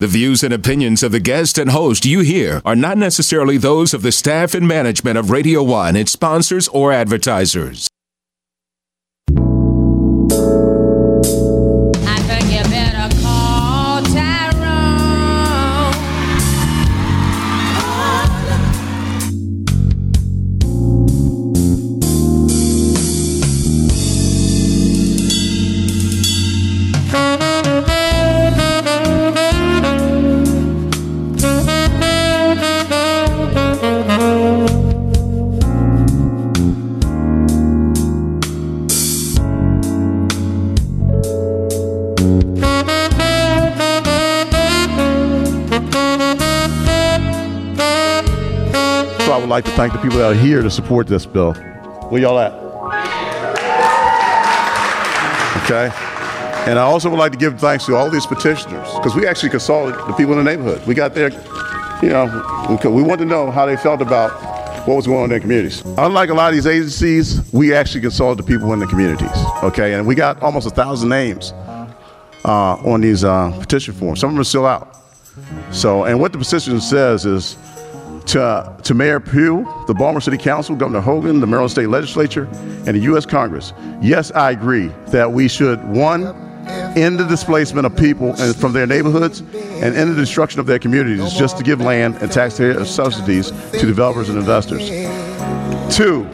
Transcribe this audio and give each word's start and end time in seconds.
The 0.00 0.06
views 0.06 0.44
and 0.44 0.54
opinions 0.54 1.02
of 1.02 1.10
the 1.10 1.18
guest 1.18 1.58
and 1.58 1.70
host 1.70 2.06
you 2.06 2.20
hear 2.20 2.62
are 2.64 2.76
not 2.76 2.98
necessarily 2.98 3.58
those 3.58 3.92
of 3.92 4.02
the 4.02 4.12
staff 4.12 4.54
and 4.54 4.68
management 4.68 5.18
of 5.18 5.32
Radio 5.32 5.60
One, 5.60 5.96
its 5.96 6.12
sponsors, 6.12 6.68
or 6.68 6.92
advertisers. 6.92 7.88
Like 49.58 49.64
to 49.64 49.70
thank 49.72 49.92
the 49.92 49.98
people 49.98 50.18
that 50.18 50.30
are 50.30 50.40
here 50.40 50.62
to 50.62 50.70
support 50.70 51.08
this 51.08 51.26
bill. 51.26 51.52
Where 52.10 52.22
y'all 52.22 52.38
at? 52.38 52.52
Okay. 55.64 55.90
And 56.70 56.78
I 56.78 56.82
also 56.82 57.10
would 57.10 57.18
like 57.18 57.32
to 57.32 57.38
give 57.38 57.58
thanks 57.58 57.84
to 57.86 57.96
all 57.96 58.08
these 58.08 58.24
petitioners 58.24 58.88
because 58.94 59.16
we 59.16 59.26
actually 59.26 59.50
consulted 59.50 59.96
the 60.06 60.12
people 60.12 60.38
in 60.38 60.44
the 60.44 60.48
neighborhood. 60.48 60.86
We 60.86 60.94
got 60.94 61.12
their, 61.12 61.30
you 62.00 62.10
know, 62.10 62.26
we 62.84 63.02
wanted 63.02 63.24
to 63.24 63.24
know 63.24 63.50
how 63.50 63.66
they 63.66 63.76
felt 63.76 64.00
about 64.00 64.30
what 64.86 64.94
was 64.94 65.08
going 65.08 65.18
on 65.18 65.24
in 65.24 65.30
their 65.30 65.40
communities. 65.40 65.82
Unlike 65.98 66.30
a 66.30 66.34
lot 66.34 66.50
of 66.50 66.54
these 66.54 66.68
agencies, 66.68 67.42
we 67.52 67.74
actually 67.74 68.02
consulted 68.02 68.44
the 68.44 68.46
people 68.46 68.72
in 68.72 68.78
the 68.78 68.86
communities. 68.86 69.36
Okay. 69.64 69.94
And 69.94 70.06
we 70.06 70.14
got 70.14 70.40
almost 70.40 70.68
a 70.68 70.70
thousand 70.70 71.08
names 71.08 71.50
uh, 72.44 72.76
on 72.84 73.00
these 73.00 73.24
uh, 73.24 73.50
petition 73.58 73.92
forms. 73.92 74.20
Some 74.20 74.30
of 74.30 74.34
them 74.34 74.40
are 74.42 74.44
still 74.44 74.66
out. 74.66 74.96
So, 75.72 76.04
and 76.04 76.20
what 76.20 76.30
the 76.30 76.38
petition 76.38 76.80
says 76.80 77.26
is 77.26 77.56
to, 78.28 78.76
to 78.84 78.94
Mayor 78.94 79.20
Pugh, 79.20 79.64
the 79.86 79.94
Baltimore 79.94 80.20
City 80.20 80.36
Council, 80.38 80.76
Governor 80.76 81.00
Hogan, 81.00 81.40
the 81.40 81.46
Maryland 81.46 81.70
State 81.70 81.88
Legislature, 81.88 82.46
and 82.86 82.88
the 82.88 83.00
U.S. 83.00 83.24
Congress. 83.26 83.72
Yes, 84.00 84.30
I 84.32 84.50
agree 84.50 84.88
that 85.08 85.32
we 85.32 85.48
should, 85.48 85.82
one, 85.88 86.26
end 86.96 87.18
the 87.18 87.24
displacement 87.24 87.86
of 87.86 87.96
people 87.96 88.34
from 88.54 88.74
their 88.74 88.86
neighborhoods 88.86 89.40
and 89.40 89.96
end 89.96 90.10
the 90.10 90.16
destruction 90.16 90.60
of 90.60 90.66
their 90.66 90.78
communities 90.78 91.32
just 91.32 91.56
to 91.56 91.64
give 91.64 91.80
land 91.80 92.16
and 92.16 92.30
taxpayer 92.30 92.84
subsidies 92.84 93.50
to 93.72 93.86
developers 93.86 94.28
and 94.28 94.38
investors. 94.38 94.88
Two, 95.96 96.24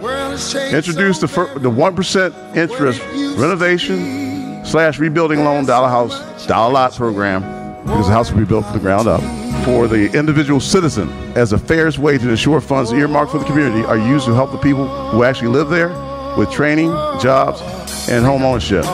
introduce 0.75 1.19
the, 1.21 1.29
fir- 1.29 1.59
the 1.61 1.71
1% 1.71 2.57
interest 2.57 3.01
renovation 3.39 4.65
slash 4.65 4.99
rebuilding 4.99 5.45
loan 5.45 5.65
dollar 5.65 5.89
house, 5.89 6.47
dollar 6.47 6.73
lot 6.73 6.93
program, 6.95 7.43
because 7.85 8.09
the 8.09 8.13
house 8.13 8.33
will 8.33 8.41
be 8.41 8.45
built 8.45 8.65
from 8.65 8.75
the 8.75 8.81
ground 8.81 9.07
up, 9.07 9.21
for 9.63 9.89
the 9.89 10.11
individual 10.17 10.61
citizen 10.61 11.11
as 11.37 11.51
the 11.51 11.59
fairest 11.59 11.99
way 11.99 12.19
to 12.19 12.31
ensure 12.31 12.61
funds 12.61 12.93
earmarked 12.93 13.33
for 13.33 13.39
the 13.39 13.45
community 13.45 13.85
are 13.85 13.99
used 13.99 14.27
to 14.27 14.35
help 14.35 14.51
the 14.53 14.59
people 14.59 14.87
who 15.11 15.23
actually 15.25 15.49
live 15.49 15.69
there 15.69 15.91
with 16.37 16.51
training, 16.51 16.91
jobs, 17.21 17.61
and 18.09 18.25
home 18.25 18.43
ownership. 18.43 18.85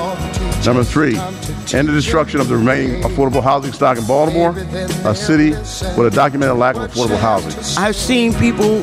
Number 0.64 0.84
three, 0.84 1.16
end 1.72 1.88
the 1.88 1.92
destruction 1.92 2.40
of 2.40 2.48
the 2.48 2.56
remaining 2.56 3.02
affordable 3.02 3.42
housing 3.42 3.72
stock 3.72 3.96
in 3.96 4.06
Baltimore, 4.06 4.54
a 5.04 5.14
city 5.14 5.50
with 5.50 6.06
a 6.06 6.10
documented 6.14 6.58
lack 6.58 6.76
of 6.76 6.90
affordable 6.90 7.18
housing. 7.18 7.82
I've 7.82 7.96
seen 7.96 8.34
people 8.34 8.82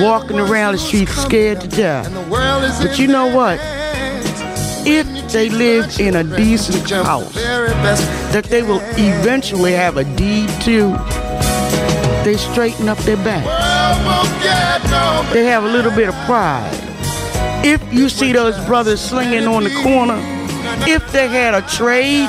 walking 0.00 0.38
around 0.38 0.72
the 0.72 0.78
streets 0.78 1.12
scared 1.12 1.60
to 1.60 1.68
death. 1.68 2.10
But 2.30 2.98
you 2.98 3.06
know 3.06 3.34
what? 3.34 3.60
They 5.32 5.48
live 5.48 6.00
in 6.00 6.16
a 6.16 6.24
decent 6.24 6.90
house 6.90 7.32
that 7.34 8.46
they 8.46 8.62
will 8.62 8.80
eventually 8.98 9.72
have 9.72 9.96
a 9.96 10.02
deed 10.02 10.48
to, 10.62 10.90
they 12.24 12.36
straighten 12.36 12.88
up 12.88 12.98
their 12.98 13.16
back. 13.16 13.44
They 15.32 15.44
have 15.44 15.62
a 15.62 15.68
little 15.68 15.92
bit 15.92 16.08
of 16.08 16.14
pride. 16.26 16.68
If 17.64 17.80
you 17.92 18.08
see 18.08 18.32
those 18.32 18.58
brothers 18.66 19.00
slinging 19.00 19.46
on 19.46 19.62
the 19.62 19.70
corner, 19.84 20.18
if 20.88 21.12
they 21.12 21.28
had 21.28 21.54
a 21.54 21.62
trade, 21.62 22.28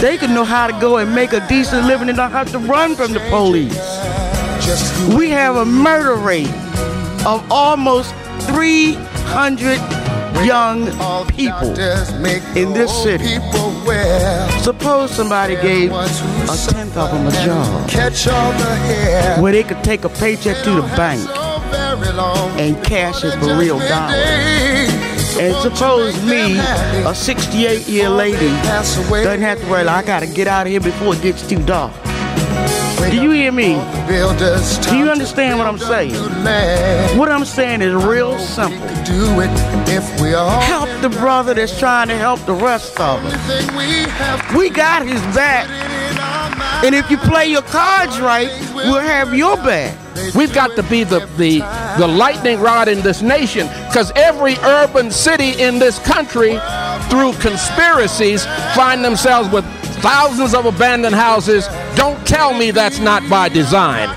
they 0.00 0.16
could 0.18 0.30
know 0.30 0.44
how 0.44 0.68
to 0.68 0.80
go 0.80 0.98
and 0.98 1.12
make 1.12 1.32
a 1.32 1.44
decent 1.48 1.86
living 1.88 2.08
and 2.10 2.16
not 2.16 2.30
have 2.30 2.50
to 2.52 2.58
run 2.58 2.94
from 2.94 3.12
the 3.12 3.20
police. 3.28 3.76
We 5.16 5.30
have 5.30 5.56
a 5.56 5.64
murder 5.64 6.14
rate 6.14 6.54
of 7.26 7.44
almost 7.50 8.14
300 8.42 10.01
young 10.44 10.86
people 11.28 11.70
in 12.56 12.72
this 12.72 13.02
city. 13.02 13.38
Suppose 14.62 15.10
somebody 15.10 15.56
gave 15.56 15.92
a 15.92 16.06
tenth 16.68 16.96
of 16.96 17.10
them 17.10 17.26
a 17.26 17.30
job 18.10 19.40
where 19.40 19.52
they 19.52 19.62
could 19.62 19.82
take 19.82 20.04
a 20.04 20.08
paycheck 20.08 20.62
to 20.64 20.70
the 20.70 20.82
bank 20.96 21.28
and 22.58 22.82
cash 22.84 23.24
it 23.24 23.32
for 23.38 23.56
real 23.56 23.78
dollars. 23.78 24.90
And 25.38 25.54
suppose 25.62 26.22
me, 26.24 26.58
a 27.06 27.14
68 27.14 27.88
year 27.88 28.08
lady, 28.10 28.48
doesn't 29.24 29.40
have 29.40 29.60
to 29.60 29.70
worry, 29.70 29.84
like, 29.84 30.04
I 30.04 30.06
gotta 30.06 30.26
get 30.26 30.46
out 30.46 30.66
of 30.66 30.70
here 30.70 30.80
before 30.80 31.14
it 31.14 31.22
gets 31.22 31.46
too 31.48 31.62
dark. 31.64 31.92
Do 33.12 33.20
you 33.22 33.30
hear 33.32 33.52
me? 33.52 33.74
Do 34.88 34.96
you 34.96 35.10
understand 35.10 35.58
what 35.58 35.66
I'm 35.66 35.76
saying? 35.76 36.14
What 37.18 37.30
I'm 37.30 37.44
saying 37.44 37.82
is 37.82 37.92
real 38.02 38.38
simple. 38.38 38.88
Help 40.62 40.88
the 41.02 41.10
brother 41.10 41.52
that's 41.52 41.78
trying 41.78 42.08
to 42.08 42.16
help 42.16 42.40
the 42.46 42.54
rest 42.54 42.98
of 42.98 43.22
us. 43.22 44.54
we 44.56 44.70
got 44.70 45.06
his 45.06 45.20
back. 45.36 45.68
And 46.82 46.94
if 46.94 47.10
you 47.10 47.18
play 47.18 47.46
your 47.48 47.60
cards 47.62 48.18
right, 48.18 48.48
we'll 48.74 48.98
have 49.00 49.34
your 49.34 49.56
back. 49.58 49.98
We've 50.34 50.52
got 50.54 50.74
to 50.76 50.82
be 50.84 51.04
the, 51.04 51.20
the, 51.36 51.58
the 51.98 52.06
lightning 52.06 52.60
rod 52.60 52.88
in 52.88 53.02
this 53.02 53.20
nation 53.20 53.66
because 53.88 54.10
every 54.16 54.54
urban 54.62 55.10
city 55.10 55.60
in 55.60 55.78
this 55.78 55.98
country, 55.98 56.58
through 57.10 57.34
conspiracies, 57.34 58.46
find 58.74 59.04
themselves 59.04 59.50
with 59.50 59.66
thousands 60.02 60.54
of 60.54 60.66
abandoned 60.66 61.14
houses. 61.14 61.66
Don't 61.94 62.24
tell 62.26 62.52
me 62.52 62.70
that's 62.70 62.98
not 62.98 63.28
by 63.30 63.48
design. 63.48 64.08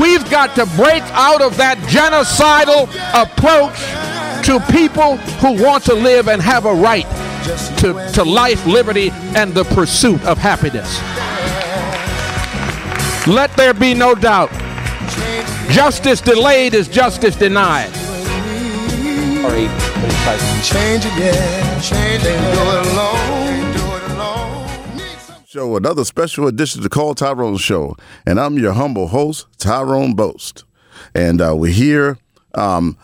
We've 0.00 0.28
got 0.30 0.54
to 0.56 0.66
break 0.76 1.02
out 1.12 1.42
of 1.42 1.56
that 1.58 1.78
genocidal 1.86 2.88
approach 3.12 3.76
to 4.46 4.60
people 4.72 5.16
who 5.38 5.62
want 5.62 5.84
to 5.84 5.94
live 5.94 6.28
and 6.28 6.40
have 6.40 6.64
a 6.64 6.74
right 6.74 7.06
to, 7.78 8.10
to 8.14 8.24
life, 8.24 8.64
liberty, 8.66 9.10
and 9.36 9.52
the 9.52 9.64
pursuit 9.64 10.22
of 10.24 10.38
happiness. 10.38 10.98
Let 13.26 13.54
there 13.56 13.74
be 13.74 13.94
no 13.94 14.14
doubt. 14.14 14.50
Justice 15.70 16.20
delayed 16.20 16.74
is 16.74 16.88
justice 16.88 17.36
denied. 17.36 17.92
Change 20.62 21.04
it, 21.04 21.12
yeah. 21.18 21.80
Change 21.80 22.22
it. 22.24 22.54
Do 22.54 22.62
it 22.62 22.86
alone. 22.92 23.33
Show, 25.54 25.76
another 25.76 26.04
special 26.04 26.48
edition 26.48 26.82
to 26.82 26.88
Call 26.88 27.14
Tyrone 27.14 27.58
Show. 27.58 27.96
And 28.26 28.40
I'm 28.40 28.58
your 28.58 28.72
humble 28.72 29.06
host, 29.06 29.46
Tyrone 29.56 30.14
Boast. 30.14 30.64
And 31.14 31.40
uh, 31.40 31.54
we're 31.54 31.70
here. 31.70 32.18
Um, 32.56 32.98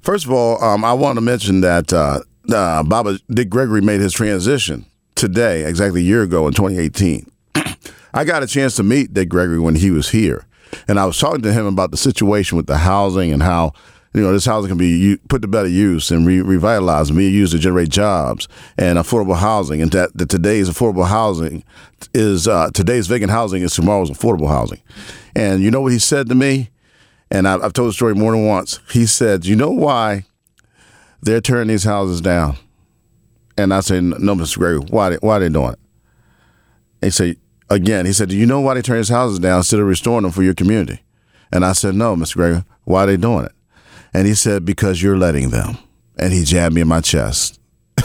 first 0.00 0.24
of 0.24 0.32
all, 0.32 0.64
um, 0.64 0.82
I 0.82 0.94
want 0.94 1.18
to 1.18 1.20
mention 1.20 1.60
that 1.60 1.92
uh, 1.92 2.20
uh, 2.50 2.84
Baba 2.84 3.18
Dick 3.28 3.50
Gregory 3.50 3.82
made 3.82 4.00
his 4.00 4.14
transition 4.14 4.86
today, 5.14 5.66
exactly 5.66 6.00
a 6.00 6.04
year 6.04 6.22
ago 6.22 6.46
in 6.46 6.54
2018. 6.54 7.30
I 8.14 8.24
got 8.24 8.42
a 8.42 8.46
chance 8.46 8.76
to 8.76 8.82
meet 8.82 9.12
Dick 9.12 9.28
Gregory 9.28 9.58
when 9.58 9.74
he 9.74 9.90
was 9.90 10.08
here. 10.08 10.46
And 10.88 10.98
I 10.98 11.04
was 11.04 11.18
talking 11.18 11.42
to 11.42 11.52
him 11.52 11.66
about 11.66 11.90
the 11.90 11.98
situation 11.98 12.56
with 12.56 12.66
the 12.66 12.78
housing 12.78 13.30
and 13.30 13.42
how 13.42 13.74
you 14.12 14.22
know, 14.22 14.32
this 14.32 14.44
housing 14.44 14.70
can 14.70 14.78
be 14.78 15.18
put 15.28 15.42
to 15.42 15.48
better 15.48 15.68
use 15.68 16.10
and 16.10 16.26
re- 16.26 16.40
revitalized 16.40 17.10
and 17.10 17.18
be 17.18 17.30
used 17.30 17.52
to 17.52 17.58
generate 17.58 17.90
jobs 17.90 18.48
and 18.76 18.98
affordable 18.98 19.36
housing. 19.36 19.80
And 19.80 19.92
that, 19.92 20.16
that 20.16 20.28
today's 20.28 20.68
affordable 20.68 21.06
housing 21.06 21.62
is 22.12 22.48
uh, 22.48 22.70
today's 22.74 23.06
vacant 23.06 23.30
housing 23.30 23.62
is 23.62 23.72
tomorrow's 23.72 24.10
affordable 24.10 24.48
housing. 24.48 24.80
And 25.36 25.62
you 25.62 25.70
know 25.70 25.80
what 25.80 25.92
he 25.92 26.00
said 26.00 26.28
to 26.28 26.34
me? 26.34 26.70
And 27.30 27.46
I, 27.46 27.54
I've 27.54 27.72
told 27.72 27.90
the 27.90 27.92
story 27.92 28.14
more 28.14 28.32
than 28.32 28.46
once. 28.46 28.80
He 28.90 29.06
said, 29.06 29.46
"You 29.46 29.54
know 29.54 29.70
why 29.70 30.24
they're 31.22 31.40
tearing 31.40 31.68
these 31.68 31.84
houses 31.84 32.20
down?" 32.20 32.56
And 33.56 33.72
I 33.72 33.78
said, 33.78 34.02
"No, 34.02 34.34
Mr. 34.34 34.58
Gregory, 34.58 34.84
why 34.90 35.14
why 35.16 35.36
are 35.36 35.40
they 35.40 35.48
doing 35.48 35.74
it?" 35.74 35.78
He 37.00 37.10
said, 37.10 37.36
"Again, 37.68 38.06
he 38.06 38.12
said, 38.12 38.30
do 38.30 38.36
you 38.36 38.46
know 38.46 38.60
why 38.60 38.74
they 38.74 38.82
turn 38.82 38.96
these 38.96 39.08
houses 39.08 39.38
down 39.38 39.58
instead 39.58 39.78
of 39.78 39.86
restoring 39.86 40.22
them 40.22 40.32
for 40.32 40.42
your 40.42 40.54
community?" 40.54 41.00
And 41.52 41.64
I 41.64 41.72
said, 41.72 41.94
"No, 41.94 42.16
Mr. 42.16 42.34
Gregory, 42.34 42.64
why 42.82 43.04
are 43.04 43.06
they 43.06 43.16
doing 43.16 43.44
it?" 43.44 43.52
And 44.12 44.26
he 44.26 44.34
said, 44.34 44.64
Because 44.64 45.02
you're 45.02 45.18
letting 45.18 45.50
them. 45.50 45.78
And 46.18 46.32
he 46.32 46.44
jabbed 46.44 46.74
me 46.74 46.80
in 46.80 46.88
my 46.88 47.00
chest. 47.00 47.60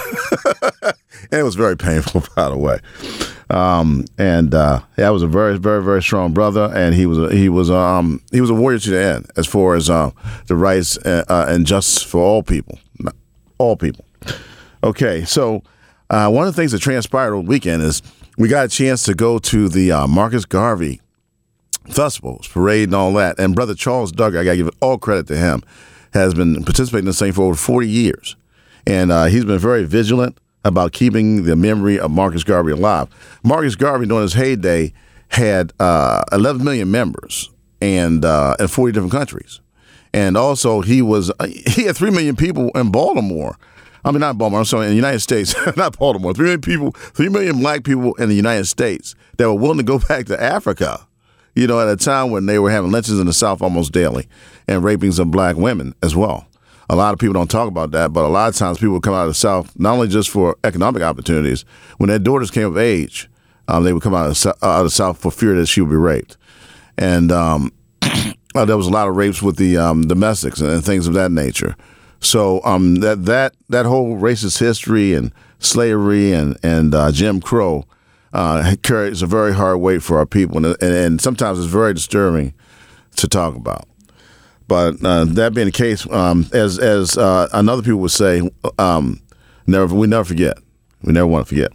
and 0.81 0.93
it 1.31 1.43
was 1.43 1.55
very 1.55 1.77
painful, 1.77 2.23
by 2.35 2.49
the 2.49 2.57
way. 2.57 2.79
Um, 3.49 4.05
and 4.17 4.53
uh, 4.53 4.81
that 4.95 5.09
was 5.09 5.21
a 5.21 5.27
very, 5.27 5.57
very, 5.57 5.83
very 5.83 6.01
strong 6.01 6.33
brother, 6.33 6.71
and 6.73 6.95
he 6.95 7.05
was 7.05 7.19
a, 7.19 7.31
he 7.31 7.47
was 7.47 7.69
um 7.69 8.21
he 8.31 8.41
was 8.41 8.49
a 8.49 8.55
warrior 8.55 8.79
to 8.79 8.89
the 8.89 8.99
end 8.99 9.29
as 9.37 9.45
far 9.45 9.75
as 9.75 9.87
uh, 9.89 10.11
the 10.47 10.55
rights 10.55 10.97
uh, 10.97 11.23
uh, 11.29 11.45
and 11.47 11.65
justice 11.67 12.01
for 12.01 12.21
all 12.23 12.41
people, 12.41 12.79
all 13.59 13.75
people. 13.75 14.03
Okay, 14.83 15.25
so 15.25 15.61
uh, 16.09 16.29
one 16.29 16.47
of 16.47 16.55
the 16.55 16.59
things 16.59 16.71
that 16.71 16.79
transpired 16.79 17.33
over 17.33 17.43
the 17.43 17.49
weekend 17.49 17.83
is 17.83 18.01
we 18.37 18.47
got 18.47 18.65
a 18.65 18.69
chance 18.69 19.03
to 19.03 19.13
go 19.13 19.37
to 19.39 19.69
the 19.69 19.91
uh, 19.91 20.07
Marcus 20.07 20.45
Garvey 20.45 21.01
festivals, 21.89 22.47
parade, 22.47 22.89
and 22.89 22.95
all 22.95 23.13
that. 23.13 23.39
And 23.39 23.55
brother 23.55 23.75
Charles 23.75 24.11
Duggar, 24.11 24.39
I 24.39 24.43
got 24.43 24.51
to 24.51 24.57
give 24.57 24.69
all 24.81 24.97
credit 24.97 25.27
to 25.27 25.37
him, 25.37 25.61
has 26.15 26.33
been 26.33 26.63
participating 26.63 27.03
in 27.03 27.05
this 27.05 27.19
thing 27.19 27.31
for 27.31 27.43
over 27.43 27.55
40 27.55 27.87
years, 27.87 28.35
and 28.87 29.11
uh, 29.11 29.25
he's 29.25 29.45
been 29.45 29.59
very 29.59 29.83
vigilant 29.83 30.39
about 30.63 30.93
keeping 30.93 31.43
the 31.43 31.55
memory 31.55 31.99
of 31.99 32.09
Marcus 32.09 32.43
Garvey 32.43 32.71
alive. 32.71 33.07
Marcus 33.43 33.75
Garvey, 33.75 34.07
during 34.07 34.23
his 34.23 34.33
heyday, 34.33 34.93
had 35.29 35.71
uh, 35.79 36.23
11 36.31 36.63
million 36.63 36.89
members 36.89 37.51
and 37.81 38.25
uh, 38.25 38.55
in 38.59 38.67
40 38.67 38.93
different 38.93 39.11
countries, 39.11 39.59
and 40.13 40.37
also 40.37 40.81
he 40.81 41.01
was 41.01 41.31
he 41.67 41.83
had 41.83 41.95
three 41.95 42.11
million 42.11 42.35
people 42.35 42.69
in 42.69 42.91
Baltimore. 42.91 43.57
I 44.03 44.11
mean, 44.11 44.21
not 44.21 44.37
Baltimore. 44.37 44.59
I'm 44.59 44.65
sorry, 44.65 44.85
in 44.85 44.91
the 44.91 44.95
United 44.95 45.19
States, 45.19 45.55
not 45.77 45.97
Baltimore. 45.97 46.33
Three 46.33 46.45
million 46.45 46.61
people, 46.61 46.91
three 46.91 47.29
million 47.29 47.59
black 47.59 47.83
people 47.83 48.13
in 48.15 48.29
the 48.29 48.35
United 48.35 48.65
States 48.65 49.15
that 49.37 49.47
were 49.47 49.59
willing 49.59 49.77
to 49.77 49.83
go 49.83 49.99
back 49.99 50.25
to 50.27 50.41
Africa. 50.41 51.05
You 51.55 51.67
know, 51.67 51.79
at 51.79 51.87
a 51.87 51.95
time 51.95 52.31
when 52.31 52.45
they 52.45 52.59
were 52.59 52.69
having 52.69 52.91
lynchings 52.91 53.19
in 53.19 53.27
the 53.27 53.33
South 53.33 53.61
almost 53.61 53.93
daily, 53.93 54.27
and 54.67 54.83
rapings 54.83 55.19
of 55.19 55.31
black 55.31 55.55
women 55.55 55.95
as 56.03 56.15
well. 56.15 56.47
A 56.89 56.95
lot 56.95 57.13
of 57.13 57.19
people 57.19 57.33
don't 57.33 57.49
talk 57.49 57.67
about 57.67 57.91
that, 57.91 58.13
but 58.13 58.25
a 58.25 58.27
lot 58.27 58.47
of 58.47 58.55
times 58.55 58.77
people 58.77 58.93
would 58.93 59.03
come 59.03 59.13
out 59.13 59.23
of 59.23 59.29
the 59.29 59.33
South 59.33 59.77
not 59.79 59.93
only 59.93 60.07
just 60.07 60.29
for 60.29 60.55
economic 60.63 61.01
opportunities. 61.01 61.65
When 61.97 62.09
their 62.09 62.19
daughters 62.19 62.51
came 62.51 62.67
of 62.67 62.77
age, 62.77 63.27
um, 63.67 63.83
they 63.83 63.93
would 63.93 64.03
come 64.03 64.13
out 64.13 64.27
of, 64.27 64.39
the, 64.39 64.49
out 64.61 64.79
of 64.79 64.83
the 64.83 64.91
South 64.91 65.17
for 65.17 65.31
fear 65.31 65.55
that 65.55 65.65
she 65.65 65.81
would 65.81 65.89
be 65.89 65.95
raped, 65.95 66.37
and 66.97 67.31
um, 67.31 67.71
uh, 68.01 68.65
there 68.65 68.77
was 68.77 68.87
a 68.87 68.91
lot 68.91 69.07
of 69.07 69.15
rapes 69.15 69.41
with 69.41 69.57
the 69.57 69.77
um, 69.77 70.07
domestics 70.07 70.61
and, 70.61 70.69
and 70.69 70.85
things 70.85 71.07
of 71.07 71.15
that 71.15 71.31
nature. 71.31 71.75
So 72.19 72.61
um, 72.63 72.95
that 72.95 73.25
that 73.25 73.55
that 73.69 73.85
whole 73.85 74.17
racist 74.17 74.59
history 74.59 75.13
and 75.13 75.31
slavery 75.59 76.31
and 76.33 76.57
and 76.61 76.93
uh, 76.93 77.11
Jim 77.11 77.41
Crow 77.41 77.85
uh, 78.35 78.75
carries 78.83 79.21
a 79.21 79.25
very 79.25 79.53
hard 79.53 79.79
weight 79.79 80.03
for 80.03 80.17
our 80.17 80.25
people, 80.25 80.57
and, 80.57 80.65
and, 80.65 80.93
and 80.93 81.21
sometimes 81.21 81.57
it's 81.57 81.67
very 81.67 81.93
disturbing 81.93 82.53
to 83.15 83.27
talk 83.29 83.55
about. 83.55 83.87
But 84.67 84.95
uh, 85.05 85.23
that 85.25 85.53
being 85.53 85.67
the 85.67 85.71
case, 85.71 86.09
um, 86.11 86.45
as 86.51 86.77
as 86.77 87.17
uh, 87.17 87.47
another 87.53 87.81
people 87.81 87.99
would 87.99 88.11
say, 88.11 88.41
um, 88.77 89.21
never 89.67 89.95
we 89.95 90.07
never 90.07 90.25
forget. 90.25 90.57
We 91.01 91.13
never 91.13 91.27
want 91.27 91.47
to 91.47 91.49
forget. 91.49 91.71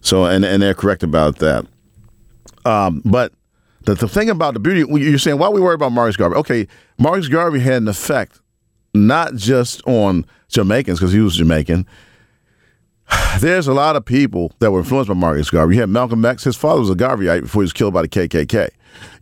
So 0.00 0.26
and 0.26 0.44
and 0.44 0.62
they're 0.62 0.74
correct 0.74 1.02
about 1.02 1.38
that. 1.38 1.66
Um, 2.64 3.02
but 3.04 3.32
the, 3.82 3.94
the 3.94 4.08
thing 4.08 4.30
about 4.30 4.54
the 4.54 4.60
beauty, 4.60 4.84
you're 4.88 5.18
saying, 5.18 5.38
why 5.38 5.48
we 5.48 5.60
worry 5.60 5.74
about 5.74 5.92
Marcus 5.92 6.16
Garvey? 6.16 6.36
Okay, 6.36 6.68
Marcus 6.98 7.28
Garvey 7.28 7.58
had 7.60 7.82
an 7.82 7.88
effect 7.88 8.40
not 8.94 9.34
just 9.34 9.82
on 9.86 10.24
Jamaicans 10.48 11.00
because 11.00 11.12
he 11.12 11.20
was 11.20 11.36
Jamaican. 11.36 11.86
There's 13.40 13.68
a 13.68 13.74
lot 13.74 13.96
of 13.96 14.04
people 14.04 14.52
that 14.58 14.70
were 14.70 14.80
influenced 14.80 15.08
by 15.08 15.14
Marcus 15.14 15.50
Garvey. 15.50 15.74
You 15.74 15.80
had 15.80 15.90
Malcolm 15.90 16.24
X; 16.24 16.44
his 16.44 16.56
father 16.56 16.80
was 16.80 16.90
a 16.90 16.94
Garveyite 16.94 17.42
before 17.42 17.62
he 17.62 17.64
was 17.64 17.72
killed 17.72 17.94
by 17.94 18.02
the 18.02 18.08
KKK. 18.08 18.70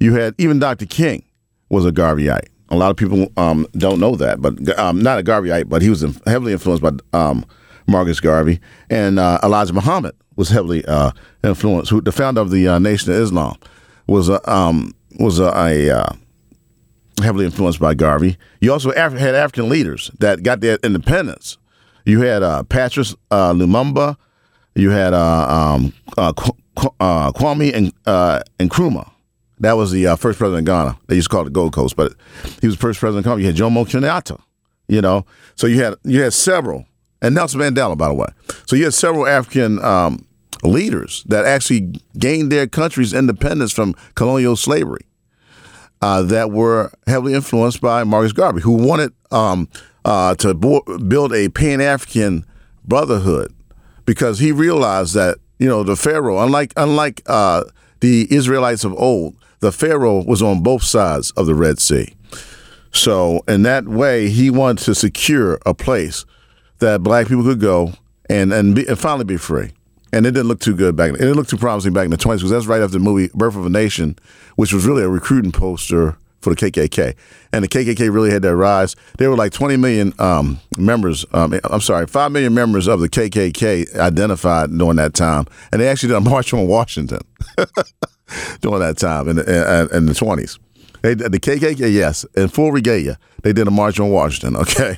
You 0.00 0.14
had 0.14 0.34
even 0.38 0.58
Dr. 0.58 0.86
King 0.86 1.24
was 1.68 1.84
a 1.84 1.92
Garveyite. 1.92 2.48
A 2.70 2.76
lot 2.76 2.90
of 2.90 2.96
people 2.96 3.28
um, 3.36 3.66
don't 3.72 4.00
know 4.00 4.16
that, 4.16 4.40
but 4.40 4.78
um, 4.78 5.00
not 5.00 5.18
a 5.18 5.22
Garveyite, 5.22 5.68
but 5.68 5.82
he 5.82 5.90
was 5.90 6.02
heavily 6.26 6.52
influenced 6.52 6.82
by 6.82 6.92
um, 7.12 7.44
Marcus 7.86 8.20
Garvey. 8.20 8.60
And 8.88 9.18
uh, 9.18 9.38
Elijah 9.42 9.72
Muhammad 9.72 10.14
was 10.36 10.48
heavily 10.48 10.84
uh, 10.86 11.12
influenced. 11.42 11.90
Who 11.90 12.00
the 12.00 12.12
founder 12.12 12.40
of 12.40 12.50
the 12.50 12.68
uh, 12.68 12.78
Nation 12.78 13.12
of 13.12 13.18
Islam 13.18 13.56
was 14.06 14.30
um, 14.48 14.94
was 15.18 15.38
a, 15.38 15.52
a 15.54 15.90
uh, 15.90 16.12
heavily 17.22 17.44
influenced 17.44 17.80
by 17.80 17.94
Garvey. 17.94 18.36
You 18.60 18.72
also 18.72 18.92
had 18.92 19.34
African 19.34 19.68
leaders 19.68 20.10
that 20.18 20.42
got 20.42 20.60
their 20.60 20.78
independence. 20.82 21.58
You 22.04 22.20
had 22.20 22.42
uh, 22.42 22.62
Patrice 22.64 23.14
uh, 23.30 23.52
Lumumba. 23.52 24.16
You 24.74 24.90
had 24.90 25.14
uh, 25.14 25.74
um, 25.76 25.92
uh, 26.18 26.32
uh, 27.00 27.32
Kwame 27.32 27.74
and 27.74 27.92
uh, 28.06 28.40
Nkrumah. 28.58 29.10
That 29.60 29.74
was 29.74 29.92
the 29.92 30.08
uh, 30.08 30.16
first 30.16 30.38
president 30.38 30.68
of 30.68 30.74
Ghana. 30.74 30.98
They 31.06 31.14
used 31.14 31.30
to 31.30 31.34
call 31.34 31.42
it 31.42 31.44
the 31.44 31.50
Gold 31.50 31.72
Coast, 31.72 31.96
but 31.96 32.12
he 32.60 32.66
was 32.66 32.76
the 32.76 32.80
first 32.80 33.00
president 33.00 33.26
of 33.26 33.30
Ghana. 33.30 33.40
You 33.40 33.46
had 33.46 33.56
Jomo 33.56 33.86
Kenyatta. 33.86 34.40
You 34.86 35.00
know, 35.00 35.24
so 35.54 35.66
you 35.66 35.82
had 35.82 35.94
you 36.04 36.20
had 36.20 36.34
several, 36.34 36.84
and 37.22 37.34
Nelson 37.34 37.58
Mandela, 37.58 37.96
by 37.96 38.08
the 38.08 38.14
way. 38.14 38.26
So 38.66 38.76
you 38.76 38.84
had 38.84 38.92
several 38.92 39.26
African 39.26 39.82
um, 39.82 40.26
leaders 40.62 41.24
that 41.28 41.46
actually 41.46 41.94
gained 42.18 42.52
their 42.52 42.66
country's 42.66 43.14
independence 43.14 43.72
from 43.72 43.94
colonial 44.14 44.56
slavery 44.56 45.06
uh, 46.02 46.20
that 46.24 46.50
were 46.50 46.92
heavily 47.06 47.32
influenced 47.32 47.80
by 47.80 48.04
Marcus 48.04 48.32
Garvey, 48.32 48.60
who 48.60 48.72
wanted 48.72 49.10
um, 49.30 49.70
uh, 50.04 50.34
to 50.36 50.54
bo- 50.54 50.82
build 51.08 51.32
a 51.32 51.48
Pan 51.48 51.80
African 51.80 52.44
brotherhood 52.84 53.52
because 54.04 54.38
he 54.38 54.52
realized 54.52 55.14
that 55.14 55.38
you 55.58 55.68
know 55.68 55.82
the 55.82 55.96
Pharaoh, 55.96 56.38
unlike 56.38 56.72
unlike 56.76 57.22
uh, 57.26 57.64
the 58.00 58.26
Israelites 58.30 58.84
of 58.84 58.92
old, 58.94 59.36
the 59.60 59.72
Pharaoh 59.72 60.22
was 60.22 60.42
on 60.42 60.62
both 60.62 60.82
sides 60.82 61.30
of 61.32 61.46
the 61.46 61.54
Red 61.54 61.78
Sea. 61.78 62.14
So 62.92 63.42
in 63.48 63.62
that 63.62 63.86
way, 63.88 64.28
he 64.28 64.50
wanted 64.50 64.84
to 64.84 64.94
secure 64.94 65.58
a 65.66 65.74
place 65.74 66.24
that 66.78 67.02
black 67.02 67.28
people 67.28 67.42
could 67.42 67.60
go 67.60 67.92
and 68.28 68.52
and, 68.52 68.74
be, 68.74 68.86
and 68.86 68.98
finally 68.98 69.24
be 69.24 69.36
free. 69.36 69.70
And 70.12 70.26
it 70.26 70.30
didn't 70.30 70.46
look 70.46 70.60
too 70.60 70.76
good 70.76 70.94
back. 70.94 71.10
Then. 71.10 71.16
It 71.16 71.24
didn't 71.24 71.36
look 71.36 71.48
too 71.48 71.56
promising 71.56 71.92
back 71.92 72.04
in 72.04 72.10
the 72.10 72.16
twenties 72.16 72.42
because 72.42 72.52
that's 72.52 72.66
right 72.66 72.80
after 72.80 72.98
the 72.98 73.04
movie 73.04 73.30
Birth 73.34 73.56
of 73.56 73.66
a 73.66 73.70
Nation, 73.70 74.16
which 74.56 74.72
was 74.72 74.86
really 74.86 75.02
a 75.02 75.08
recruiting 75.08 75.50
poster 75.50 76.16
for 76.44 76.54
the 76.54 76.56
KKK. 76.56 77.16
And 77.52 77.64
the 77.64 77.68
KKK 77.68 78.12
really 78.12 78.30
had 78.30 78.42
their 78.42 78.56
rise. 78.56 78.94
There 79.18 79.30
were 79.30 79.36
like 79.36 79.52
20 79.52 79.76
million 79.78 80.12
um, 80.18 80.60
members. 80.76 81.24
Um, 81.32 81.58
I'm 81.64 81.80
sorry, 81.80 82.06
five 82.06 82.30
million 82.30 82.54
members 82.54 82.86
of 82.86 83.00
the 83.00 83.08
KKK 83.08 83.96
identified 83.96 84.70
during 84.76 84.96
that 84.96 85.14
time, 85.14 85.46
and 85.72 85.80
they 85.80 85.88
actually 85.88 86.10
did 86.10 86.18
a 86.18 86.20
march 86.20 86.52
on 86.52 86.68
Washington 86.68 87.20
during 88.60 88.80
that 88.80 88.98
time 88.98 89.28
in 89.28 89.36
the, 89.36 89.88
in 89.92 90.06
the 90.06 90.12
20s. 90.12 90.58
They, 91.02 91.14
the 91.14 91.40
KKK, 91.40 91.92
yes, 91.92 92.24
in 92.36 92.48
full 92.48 92.72
regalia, 92.72 93.18
they 93.42 93.52
did 93.52 93.66
a 93.66 93.70
march 93.70 93.98
on 93.98 94.10
Washington. 94.10 94.56
Okay, 94.64 94.96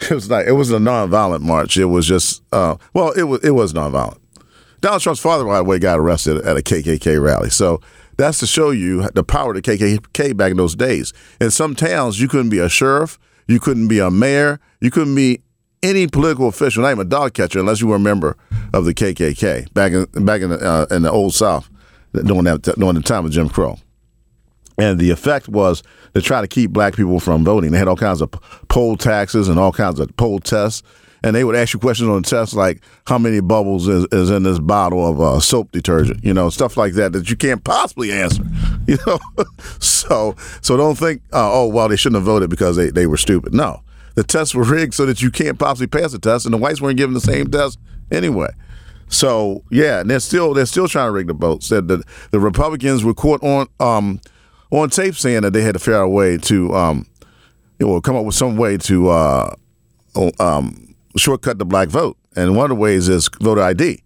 it 0.00 0.10
was 0.10 0.28
like 0.28 0.46
it 0.48 0.52
was 0.52 0.72
a 0.72 0.78
nonviolent 0.78 1.40
march. 1.40 1.76
It 1.76 1.84
was 1.84 2.06
just, 2.06 2.42
uh, 2.52 2.76
well, 2.92 3.12
it 3.12 3.22
was 3.22 3.44
it 3.44 3.52
was 3.52 3.72
nonviolent. 3.72 4.18
Donald 4.80 5.00
Trump's 5.00 5.20
father, 5.20 5.44
by 5.44 5.58
the 5.58 5.64
way, 5.64 5.78
got 5.78 5.98
arrested 5.98 6.44
at 6.44 6.56
a 6.56 6.60
KKK 6.60 7.22
rally. 7.22 7.48
So 7.48 7.80
that's 8.16 8.38
to 8.38 8.46
show 8.46 8.70
you 8.70 9.08
the 9.10 9.24
power 9.24 9.54
of 9.54 9.62
the 9.62 9.62
KKK 9.62 10.36
back 10.36 10.50
in 10.50 10.56
those 10.56 10.74
days. 10.74 11.12
In 11.40 11.50
some 11.50 11.74
towns, 11.74 12.20
you 12.20 12.28
couldn't 12.28 12.50
be 12.50 12.58
a 12.58 12.68
sheriff, 12.68 13.18
you 13.46 13.60
couldn't 13.60 13.88
be 13.88 13.98
a 13.98 14.10
mayor, 14.10 14.60
you 14.80 14.90
couldn't 14.90 15.14
be 15.14 15.40
any 15.82 16.06
political 16.06 16.48
official, 16.48 16.82
not 16.82 16.92
even 16.92 17.06
a 17.06 17.10
dog 17.10 17.34
catcher, 17.34 17.60
unless 17.60 17.80
you 17.80 17.86
were 17.86 17.96
a 17.96 18.00
member 18.00 18.36
of 18.72 18.84
the 18.84 18.94
KKK 18.94 19.72
back 19.74 19.92
in 19.92 20.24
back 20.24 20.40
in 20.40 20.50
the, 20.50 20.58
uh, 20.58 20.86
in 20.90 21.02
the 21.02 21.10
old 21.10 21.34
South 21.34 21.68
during 22.12 22.44
that 22.44 22.62
during 22.62 22.94
the 22.94 23.02
time 23.02 23.26
of 23.26 23.30
Jim 23.32 23.48
Crow. 23.48 23.78
And 24.76 24.98
the 24.98 25.10
effect 25.10 25.48
was 25.48 25.82
to 26.14 26.20
try 26.20 26.40
to 26.40 26.48
keep 26.48 26.70
black 26.70 26.96
people 26.96 27.20
from 27.20 27.44
voting. 27.44 27.70
They 27.70 27.78
had 27.78 27.86
all 27.86 27.96
kinds 27.96 28.20
of 28.20 28.30
poll 28.68 28.96
taxes 28.96 29.48
and 29.48 29.58
all 29.58 29.72
kinds 29.72 30.00
of 30.00 30.16
poll 30.16 30.40
tests. 30.40 30.82
And 31.24 31.34
they 31.34 31.42
would 31.42 31.56
ask 31.56 31.72
you 31.72 31.80
questions 31.80 32.10
on 32.10 32.20
the 32.20 32.28
test 32.28 32.52
like 32.52 32.82
how 33.06 33.16
many 33.16 33.40
bubbles 33.40 33.88
is, 33.88 34.06
is 34.12 34.28
in 34.28 34.42
this 34.42 34.58
bottle 34.58 35.08
of 35.08 35.22
uh, 35.22 35.40
soap 35.40 35.72
detergent, 35.72 36.22
you 36.22 36.34
know, 36.34 36.50
stuff 36.50 36.76
like 36.76 36.92
that 36.92 37.14
that 37.14 37.30
you 37.30 37.36
can't 37.36 37.64
possibly 37.64 38.12
answer, 38.12 38.44
you 38.86 38.98
know. 39.06 39.18
so 39.80 40.36
so 40.60 40.76
don't 40.76 40.98
think, 40.98 41.22
uh, 41.32 41.50
oh 41.50 41.66
well, 41.66 41.88
they 41.88 41.96
shouldn't 41.96 42.16
have 42.16 42.26
voted 42.26 42.50
because 42.50 42.76
they, 42.76 42.90
they 42.90 43.06
were 43.06 43.16
stupid. 43.16 43.54
No, 43.54 43.80
the 44.16 44.22
tests 44.22 44.54
were 44.54 44.64
rigged 44.64 44.92
so 44.92 45.06
that 45.06 45.22
you 45.22 45.30
can't 45.30 45.58
possibly 45.58 45.86
pass 45.86 46.12
the 46.12 46.18
test, 46.18 46.44
and 46.44 46.52
the 46.52 46.58
whites 46.58 46.82
weren't 46.82 46.98
given 46.98 47.14
the 47.14 47.20
same 47.20 47.46
test 47.46 47.78
anyway. 48.10 48.50
So 49.08 49.64
yeah, 49.70 50.00
and 50.00 50.10
they're 50.10 50.20
still 50.20 50.52
they're 50.52 50.66
still 50.66 50.88
trying 50.88 51.08
to 51.08 51.12
rig 51.12 51.28
the. 51.28 51.58
Said 51.62 51.88
that 51.88 52.02
the 52.32 52.40
Republicans 52.40 53.02
were 53.02 53.14
caught 53.14 53.42
on 53.42 53.66
um, 53.80 54.20
on 54.70 54.90
tape 54.90 55.14
saying 55.14 55.40
that 55.40 55.54
they 55.54 55.62
had 55.62 55.74
to 55.78 55.94
out 55.94 56.04
a 56.04 56.08
way 56.08 56.36
to 56.36 56.74
um, 56.74 57.06
you 57.78 57.86
know, 57.86 58.00
come 58.02 58.16
up 58.16 58.26
with 58.26 58.34
some 58.34 58.56
way 58.56 58.76
to 58.76 59.08
uh, 59.08 59.54
um, 60.38 60.93
shortcut 61.16 61.58
the 61.58 61.64
black 61.64 61.88
vote. 61.88 62.16
And 62.36 62.56
one 62.56 62.64
of 62.70 62.76
the 62.76 62.80
ways 62.80 63.08
is 63.08 63.28
voter 63.40 63.62
ID. 63.62 64.02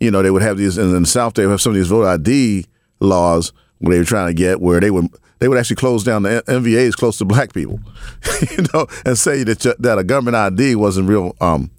You 0.00 0.10
know, 0.10 0.22
they 0.22 0.30
would 0.30 0.42
have 0.42 0.58
these 0.58 0.78
and 0.78 0.94
in 0.94 1.02
the 1.02 1.08
South. 1.08 1.34
They 1.34 1.46
would 1.46 1.52
have 1.52 1.60
some 1.60 1.70
of 1.72 1.76
these 1.76 1.88
voter 1.88 2.08
ID 2.08 2.66
laws 3.00 3.52
where 3.78 3.94
they 3.94 3.98
were 3.98 4.04
trying 4.04 4.28
to 4.28 4.34
get 4.34 4.60
where 4.60 4.80
they 4.80 4.90
would 4.90 5.08
they 5.38 5.48
would 5.48 5.58
actually 5.58 5.76
close 5.76 6.04
down 6.04 6.22
the 6.22 6.42
MVAs 6.46 6.94
close 6.94 7.18
to 7.18 7.24
black 7.24 7.52
people, 7.52 7.80
you 8.56 8.64
know, 8.72 8.86
and 9.04 9.18
say 9.18 9.42
that 9.44 9.64
you- 9.64 9.74
that 9.80 9.98
a 9.98 10.04
government 10.04 10.36
ID 10.36 10.76
wasn't 10.76 11.08
real. 11.08 11.34
Um, 11.40 11.70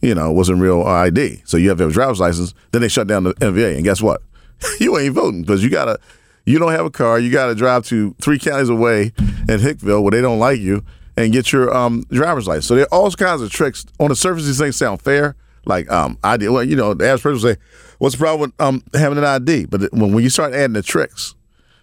you 0.00 0.14
know, 0.14 0.30
wasn't 0.32 0.60
real 0.60 0.82
ID. 0.82 1.42
So 1.44 1.56
you 1.56 1.68
have 1.70 1.78
to 1.78 1.84
have 1.84 1.90
a 1.90 1.94
driver's 1.94 2.20
license. 2.20 2.54
Then 2.72 2.82
they 2.82 2.88
shut 2.88 3.06
down 3.06 3.24
the 3.24 3.34
MVA, 3.34 3.74
and 3.76 3.84
guess 3.84 4.00
what? 4.02 4.22
you 4.80 4.96
ain't 4.98 5.14
voting 5.14 5.42
because 5.42 5.62
you 5.64 5.70
gotta. 5.70 5.98
You 6.46 6.58
don't 6.58 6.72
have 6.72 6.84
a 6.84 6.90
car. 6.90 7.18
You 7.18 7.32
got 7.32 7.46
to 7.46 7.54
drive 7.54 7.84
to 7.86 8.14
three 8.20 8.38
counties 8.38 8.68
away 8.68 9.12
in 9.48 9.60
Hickville 9.60 10.02
where 10.02 10.10
they 10.10 10.20
don't 10.20 10.38
like 10.38 10.60
you 10.60 10.84
and 11.16 11.32
get 11.32 11.52
your 11.52 11.74
um, 11.74 12.04
driver's 12.10 12.46
license. 12.46 12.66
So 12.66 12.74
there 12.74 12.84
are 12.84 12.94
all 12.94 13.10
kinds 13.12 13.42
of 13.42 13.50
tricks. 13.50 13.86
On 14.00 14.08
the 14.08 14.16
surface, 14.16 14.46
these 14.46 14.58
things 14.58 14.76
sound 14.76 15.00
fair. 15.00 15.36
Like 15.66 15.90
um, 15.90 16.18
ID. 16.22 16.48
Well, 16.48 16.62
you 16.62 16.76
know, 16.76 16.92
the 16.92 17.06
average 17.06 17.22
person 17.22 17.48
will 17.48 17.54
say, 17.54 17.60
What's 17.98 18.16
the 18.16 18.18
problem 18.18 18.50
with 18.50 18.60
um, 18.60 18.82
having 18.92 19.18
an 19.18 19.24
ID? 19.24 19.66
But 19.66 19.92
when, 19.92 20.12
when 20.12 20.22
you 20.22 20.30
start 20.30 20.52
adding 20.52 20.74
the 20.74 20.82
tricks, 20.82 21.34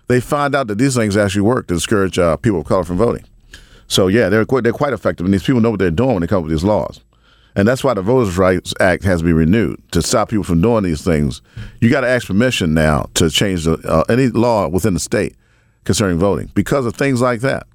they 0.08 0.20
find 0.20 0.54
out 0.54 0.68
that 0.68 0.78
these 0.78 0.96
things 0.96 1.18
actually 1.18 1.42
work 1.42 1.68
to 1.68 1.74
discourage 1.74 2.20
uh, 2.20 2.38
people 2.38 2.60
of 2.60 2.68
color 2.68 2.84
from 2.84 2.98
voting. 2.98 3.26
So 3.88 4.08
yeah, 4.08 4.30
they're 4.30 4.46
quite, 4.46 4.64
they're 4.64 4.74
quite 4.74 4.94
effective, 4.94 5.26
and 5.26 5.34
these 5.34 5.44
people 5.44 5.62
know 5.62 5.72
what 5.72 5.80
they're 5.80 5.90
doing 5.90 6.14
when 6.14 6.22
they 6.22 6.28
come 6.28 6.40
up 6.40 6.44
with 6.44 6.52
these 6.52 6.64
laws. 6.64 7.02
And 7.56 7.68
that's 7.68 7.84
why 7.84 7.94
the 7.94 8.02
Voters' 8.02 8.38
Rights 8.38 8.74
Act 8.80 9.04
has 9.04 9.20
to 9.20 9.26
be 9.26 9.34
renewed 9.34 9.82
to 9.92 10.02
stop 10.02 10.30
people 10.30 10.44
from 10.44 10.62
doing 10.62 10.84
these 10.84 11.04
things. 11.04 11.42
You 11.82 11.90
got 11.90 12.02
to 12.02 12.08
ask 12.08 12.28
permission 12.28 12.74
now 12.74 13.10
to 13.16 13.30
change 13.30 13.66
the, 13.66 13.74
uh, 13.86 14.04
any 14.08 14.28
law 14.28 14.68
within 14.68 14.94
the 14.94 15.00
state 15.00 15.36
concerning 15.84 16.18
voting 16.20 16.50
because 16.54 16.86
of 16.86 16.96
things 16.96 17.20
like 17.20 17.42
that. 17.42 17.68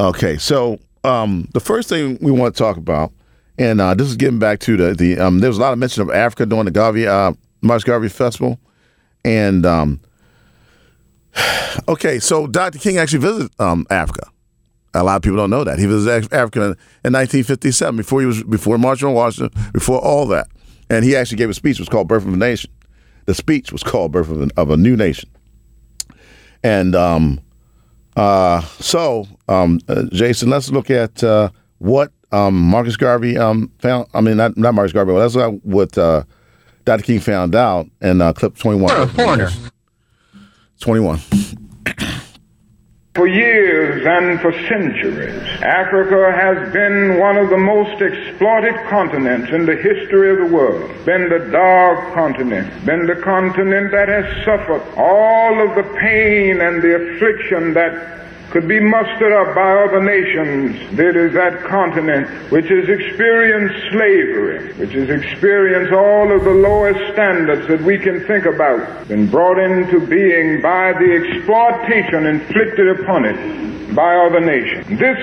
Okay, 0.00 0.38
so 0.38 0.78
um, 1.04 1.48
the 1.52 1.60
first 1.60 1.88
thing 1.88 2.18
we 2.20 2.30
want 2.30 2.54
to 2.54 2.58
talk 2.58 2.76
about, 2.76 3.12
and 3.58 3.80
uh, 3.80 3.94
this 3.94 4.08
is 4.08 4.16
getting 4.16 4.38
back 4.38 4.60
to 4.60 4.76
the 4.76 4.94
the 4.94 5.18
um, 5.18 5.40
there 5.40 5.50
was 5.50 5.58
a 5.58 5.60
lot 5.60 5.72
of 5.72 5.78
mention 5.78 6.02
of 6.02 6.10
Africa 6.10 6.46
during 6.46 6.64
the 6.64 6.70
Garvey 6.70 7.06
uh, 7.06 7.32
Marcus 7.62 7.84
Garvey 7.84 8.08
Festival, 8.08 8.58
and 9.24 9.64
um, 9.66 10.00
okay, 11.88 12.18
so 12.18 12.46
Dr. 12.46 12.78
King 12.78 12.98
actually 12.98 13.20
visited 13.20 13.50
um, 13.60 13.86
Africa. 13.90 14.28
A 14.92 15.04
lot 15.04 15.16
of 15.16 15.22
people 15.22 15.36
don't 15.36 15.50
know 15.50 15.64
that 15.64 15.78
he 15.78 15.86
visited 15.86 16.32
Africa 16.32 16.62
in 17.04 17.12
1957 17.12 17.96
before 17.96 18.20
he 18.20 18.26
was 18.26 18.42
before 18.42 18.76
marching 18.76 19.08
on 19.08 19.14
Washington, 19.14 19.70
before 19.72 20.00
all 20.00 20.26
that, 20.28 20.48
and 20.88 21.04
he 21.04 21.14
actually 21.14 21.38
gave 21.38 21.50
a 21.50 21.54
speech. 21.54 21.76
It 21.76 21.82
was 21.82 21.88
called 21.88 22.08
"Birth 22.08 22.26
of 22.26 22.32
a 22.32 22.36
Nation." 22.36 22.70
The 23.26 23.34
speech 23.34 23.70
was 23.70 23.82
called 23.82 24.12
"Birth 24.12 24.30
of, 24.30 24.50
of 24.56 24.70
a 24.70 24.76
New 24.76 24.96
Nation," 24.96 25.30
and 26.64 26.96
um, 26.96 27.40
uh, 28.16 28.60
so, 28.80 29.26
um, 29.50 29.80
uh, 29.88 30.04
Jason, 30.12 30.48
let's 30.48 30.70
look 30.70 30.90
at 30.90 31.22
uh, 31.24 31.50
what 31.78 32.12
um, 32.30 32.54
Marcus 32.54 32.96
Garvey 32.96 33.36
um, 33.36 33.70
found. 33.80 34.06
I 34.14 34.20
mean, 34.20 34.36
not, 34.36 34.56
not 34.56 34.74
Marcus 34.74 34.92
Garvey, 34.92 35.12
but 35.12 35.28
that's 35.28 35.60
what 35.64 35.98
uh, 35.98 36.22
Dr. 36.84 37.02
King 37.02 37.20
found 37.20 37.54
out 37.54 37.86
in 38.00 38.20
uh, 38.20 38.32
clip 38.32 38.56
21. 38.56 39.08
Pointer. 39.10 39.50
21. 40.78 41.18
For 43.16 43.26
years 43.26 44.06
and 44.06 44.40
for 44.40 44.52
centuries, 44.68 45.42
Africa 45.62 46.32
has 46.32 46.72
been 46.72 47.18
one 47.18 47.36
of 47.36 47.50
the 47.50 47.58
most 47.58 48.00
exploited 48.00 48.74
continents 48.88 49.50
in 49.50 49.66
the 49.66 49.74
history 49.74 50.30
of 50.30 50.48
the 50.48 50.54
world. 50.54 50.88
Been 51.04 51.28
the 51.28 51.50
dark 51.50 52.14
continent, 52.14 52.86
been 52.86 53.06
the 53.06 53.16
continent 53.16 53.90
that 53.90 54.08
has 54.08 54.44
suffered 54.44 54.80
all 54.96 55.60
of 55.60 55.74
the 55.74 55.82
pain 55.98 56.60
and 56.60 56.80
the 56.80 56.94
affliction 56.94 57.74
that 57.74 58.20
could 58.50 58.66
be 58.66 58.80
mustered 58.80 59.32
up 59.32 59.54
by 59.54 59.70
other 59.84 60.02
nations. 60.02 60.76
It 60.98 61.16
is 61.16 61.32
that 61.34 61.62
continent 61.62 62.26
which 62.50 62.66
has 62.66 62.88
experienced 62.88 63.78
slavery, 63.92 64.72
which 64.74 64.92
has 64.92 65.08
experienced 65.08 65.92
all 65.92 66.34
of 66.34 66.42
the 66.44 66.50
lowest 66.50 66.98
standards 67.12 67.68
that 67.68 67.80
we 67.82 67.98
can 67.98 68.26
think 68.26 68.46
about, 68.46 69.06
been 69.06 69.30
brought 69.30 69.58
into 69.58 70.04
being 70.04 70.60
by 70.60 70.92
the 70.92 71.10
exploitation 71.14 72.26
inflicted 72.26 73.00
upon 73.00 73.24
it 73.24 73.94
by 73.94 74.16
other 74.16 74.40
nations. 74.40 74.98
This 74.98 75.18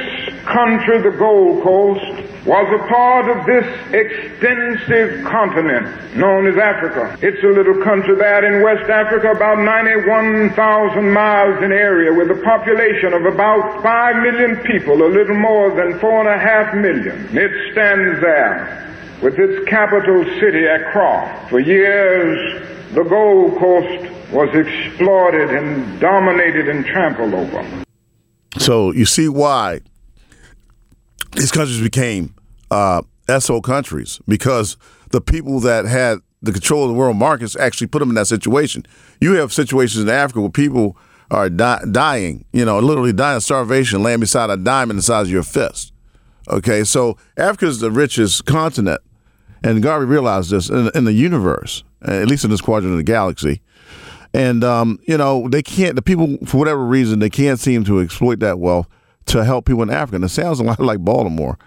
country, 0.46 1.02
the 1.02 1.16
Gold 1.18 1.64
Coast, 1.64 2.27
was 2.48 2.64
a 2.72 2.88
part 2.88 3.28
of 3.28 3.46
this 3.46 3.68
extensive 3.92 5.26
continent 5.28 5.84
known 6.16 6.48
as 6.48 6.56
Africa. 6.56 7.20
It's 7.22 7.44
a 7.44 7.52
little 7.52 7.84
country 7.84 8.16
there 8.16 8.40
in 8.48 8.64
West 8.64 8.90
Africa, 8.90 9.32
about 9.32 9.60
91,000 9.60 11.12
miles 11.12 11.62
in 11.62 11.74
area, 11.74 12.16
with 12.16 12.32
a 12.32 12.42
population 12.42 13.12
of 13.12 13.26
about 13.26 13.84
5 13.84 14.16
million 14.24 14.64
people, 14.64 14.96
a 14.96 15.12
little 15.12 15.36
more 15.36 15.76
than 15.76 16.00
4.5 16.00 16.82
million. 16.82 17.38
It 17.38 17.52
stands 17.74 18.22
there 18.22 18.96
with 19.22 19.38
its 19.38 19.68
capital 19.68 20.24
city, 20.40 20.64
Accra. 20.64 21.48
For 21.50 21.60
years, 21.60 22.64
the 22.94 23.04
Gold 23.04 23.60
Coast 23.60 24.32
was 24.32 24.48
exploited 24.56 25.50
and 25.50 26.00
dominated 26.00 26.70
and 26.70 26.86
trampled 26.86 27.34
over. 27.34 27.84
So 28.58 28.94
you 28.94 29.04
see 29.04 29.28
why 29.28 29.82
these 31.36 31.52
countries 31.52 31.82
became 31.82 32.34
uh, 32.72 33.02
SO 33.40 33.62
countries 33.62 34.20
because 34.28 34.78
the 35.12 35.22
people 35.22 35.60
that 35.62 35.86
had 35.86 36.20
the 36.42 36.52
control 36.52 36.84
of 36.84 36.90
the 36.90 36.94
world 36.94 37.18
markets 37.18 37.56
actually 37.56 37.88
put 37.88 38.00
them 38.00 38.10
in 38.10 38.16
that 38.16 38.28
situation. 38.28 38.86
You 39.20 39.34
have 39.34 39.52
situations 39.52 40.04
in 40.04 40.10
Africa 40.10 40.42
where 40.42 40.50
people 40.50 40.98
are 41.32 41.50
di- 41.50 41.84
dying, 41.92 42.46
you 42.54 42.64
know, 42.64 42.80
literally 42.80 43.14
dying 43.14 43.38
of 43.38 43.44
starvation, 43.44 44.04
laying 44.04 44.20
beside 44.20 44.50
a 44.50 44.58
diamond 44.58 45.00
the 45.00 45.04
size 45.04 45.28
of 45.28 45.32
your 45.32 45.44
fist. 45.44 45.94
Okay, 46.50 46.84
so 46.84 47.18
Africa 47.36 47.66
is 47.66 47.80
the 47.80 47.92
richest 47.92 48.46
continent, 48.46 49.02
and 49.64 49.84
Garvey 49.84 50.06
realized 50.06 50.52
this 50.52 50.70
in, 50.70 50.90
in 50.96 51.04
the 51.04 51.12
universe, 51.12 51.84
at 52.04 52.28
least 52.28 52.46
in 52.46 52.52
this 52.52 52.62
quadrant 52.62 52.94
of 52.94 52.98
the 52.98 53.04
galaxy. 53.04 53.62
And 54.34 54.64
um, 54.64 55.00
you 55.06 55.18
know, 55.18 55.50
they 55.50 55.62
can't. 55.62 55.96
The 55.96 56.02
people, 56.02 56.38
for 56.46 56.58
whatever 56.58 56.86
reason, 56.86 57.20
they 57.20 57.30
can't 57.30 57.60
seem 57.60 57.84
to 57.86 58.00
exploit 58.00 58.40
that 58.40 58.60
wealth 58.60 58.88
to 59.26 59.44
help 59.44 59.66
people 59.66 59.84
in 59.84 59.90
Africa. 59.90 60.18
And 60.18 60.26
it 60.26 60.30
sounds 60.30 60.60
a 60.60 60.64
lot 60.64 60.80
like 60.92 61.00
Baltimore 61.00 61.58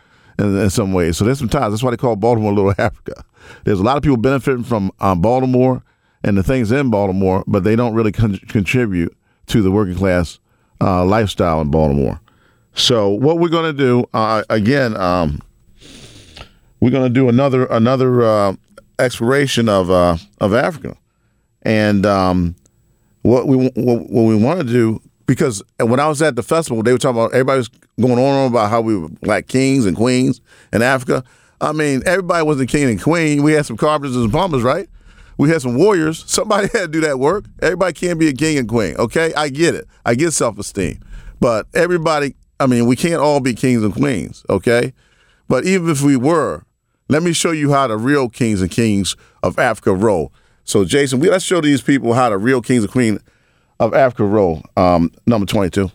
in, 0.40 0.58
in 0.58 0.70
some 0.70 0.92
ways. 0.92 1.16
So 1.16 1.24
there's 1.24 1.38
some 1.38 1.48
ties. 1.48 1.70
That's 1.70 1.82
why 1.82 1.90
they 1.90 1.96
call 1.96 2.16
Baltimore 2.16 2.52
Little 2.52 2.74
Africa. 2.78 3.24
There's 3.64 3.80
a 3.80 3.82
lot 3.82 3.96
of 3.96 4.02
people 4.02 4.16
benefiting 4.16 4.64
from 4.64 4.90
um, 5.00 5.20
Baltimore 5.20 5.82
and 6.22 6.36
the 6.36 6.42
things 6.42 6.72
in 6.72 6.90
Baltimore, 6.90 7.44
but 7.46 7.64
they 7.64 7.76
don't 7.76 7.94
really 7.94 8.12
con- 8.12 8.38
contribute 8.48 9.16
to 9.46 9.62
the 9.62 9.70
working 9.70 9.94
class 9.94 10.38
uh, 10.80 11.04
lifestyle 11.04 11.60
in 11.60 11.70
Baltimore. 11.70 12.20
So 12.74 13.08
what 13.08 13.38
we're 13.38 13.48
going 13.48 13.74
to 13.74 13.76
do 13.76 14.06
uh, 14.14 14.44
again, 14.48 14.96
um, 14.96 15.40
we're 16.80 16.90
going 16.90 17.04
to 17.04 17.10
do 17.10 17.28
another 17.28 17.66
another 17.66 18.22
uh, 18.22 18.54
exploration 18.98 19.68
of 19.68 19.90
uh, 19.90 20.16
of 20.40 20.54
Africa, 20.54 20.96
and 21.62 22.06
um, 22.06 22.54
what 23.22 23.46
we 23.46 23.56
what, 23.56 24.10
what 24.10 24.22
we 24.22 24.36
want 24.36 24.60
to 24.60 24.66
do 24.66 25.02
because 25.30 25.62
when 25.78 26.00
I 26.00 26.08
was 26.08 26.20
at 26.22 26.34
the 26.34 26.42
festival, 26.42 26.82
they 26.82 26.90
were 26.90 26.98
talking 26.98 27.20
about 27.20 27.32
everybody 27.32 27.58
was 27.58 27.68
going 28.00 28.18
on 28.18 28.48
about 28.48 28.68
how 28.68 28.80
we 28.80 28.96
were 28.96 29.06
like 29.22 29.46
kings 29.46 29.86
and 29.86 29.96
queens 29.96 30.40
in 30.72 30.82
Africa. 30.82 31.22
I 31.60 31.70
mean, 31.70 32.02
everybody 32.04 32.44
wasn't 32.44 32.68
king 32.68 32.90
and 32.90 33.00
queen. 33.00 33.44
We 33.44 33.52
had 33.52 33.64
some 33.64 33.76
carpenters 33.76 34.16
and 34.16 34.32
plumbers, 34.32 34.64
right? 34.64 34.88
We 35.38 35.48
had 35.48 35.62
some 35.62 35.76
warriors. 35.76 36.24
Somebody 36.26 36.66
had 36.72 36.80
to 36.80 36.88
do 36.88 37.00
that 37.02 37.20
work. 37.20 37.44
Everybody 37.62 37.92
can't 37.92 38.18
be 38.18 38.26
a 38.26 38.32
king 38.32 38.58
and 38.58 38.68
queen. 38.68 38.96
Okay, 38.96 39.32
I 39.34 39.50
get 39.50 39.76
it. 39.76 39.86
I 40.04 40.16
get 40.16 40.32
self 40.32 40.58
esteem, 40.58 40.98
but 41.38 41.68
everybody. 41.74 42.34
I 42.58 42.66
mean, 42.66 42.86
we 42.86 42.96
can't 42.96 43.22
all 43.22 43.38
be 43.38 43.54
kings 43.54 43.84
and 43.84 43.94
queens. 43.94 44.44
Okay, 44.50 44.92
but 45.48 45.64
even 45.64 45.90
if 45.90 46.02
we 46.02 46.16
were, 46.16 46.64
let 47.08 47.22
me 47.22 47.32
show 47.32 47.52
you 47.52 47.70
how 47.70 47.86
the 47.86 47.96
real 47.96 48.28
kings 48.28 48.62
and 48.62 48.70
kings 48.70 49.14
of 49.44 49.60
Africa 49.60 49.94
roll. 49.94 50.32
So, 50.64 50.84
Jason, 50.84 51.20
we, 51.20 51.30
let's 51.30 51.44
show 51.44 51.60
these 51.60 51.82
people 51.82 52.14
how 52.14 52.30
the 52.30 52.36
real 52.36 52.60
kings 52.60 52.82
and 52.82 52.92
queens 52.92 53.20
of 53.80 53.92
Africa 53.94 54.24
roll. 54.24 54.62
Um, 54.76 55.10
number 55.26 55.46
twenty-two. 55.46 55.90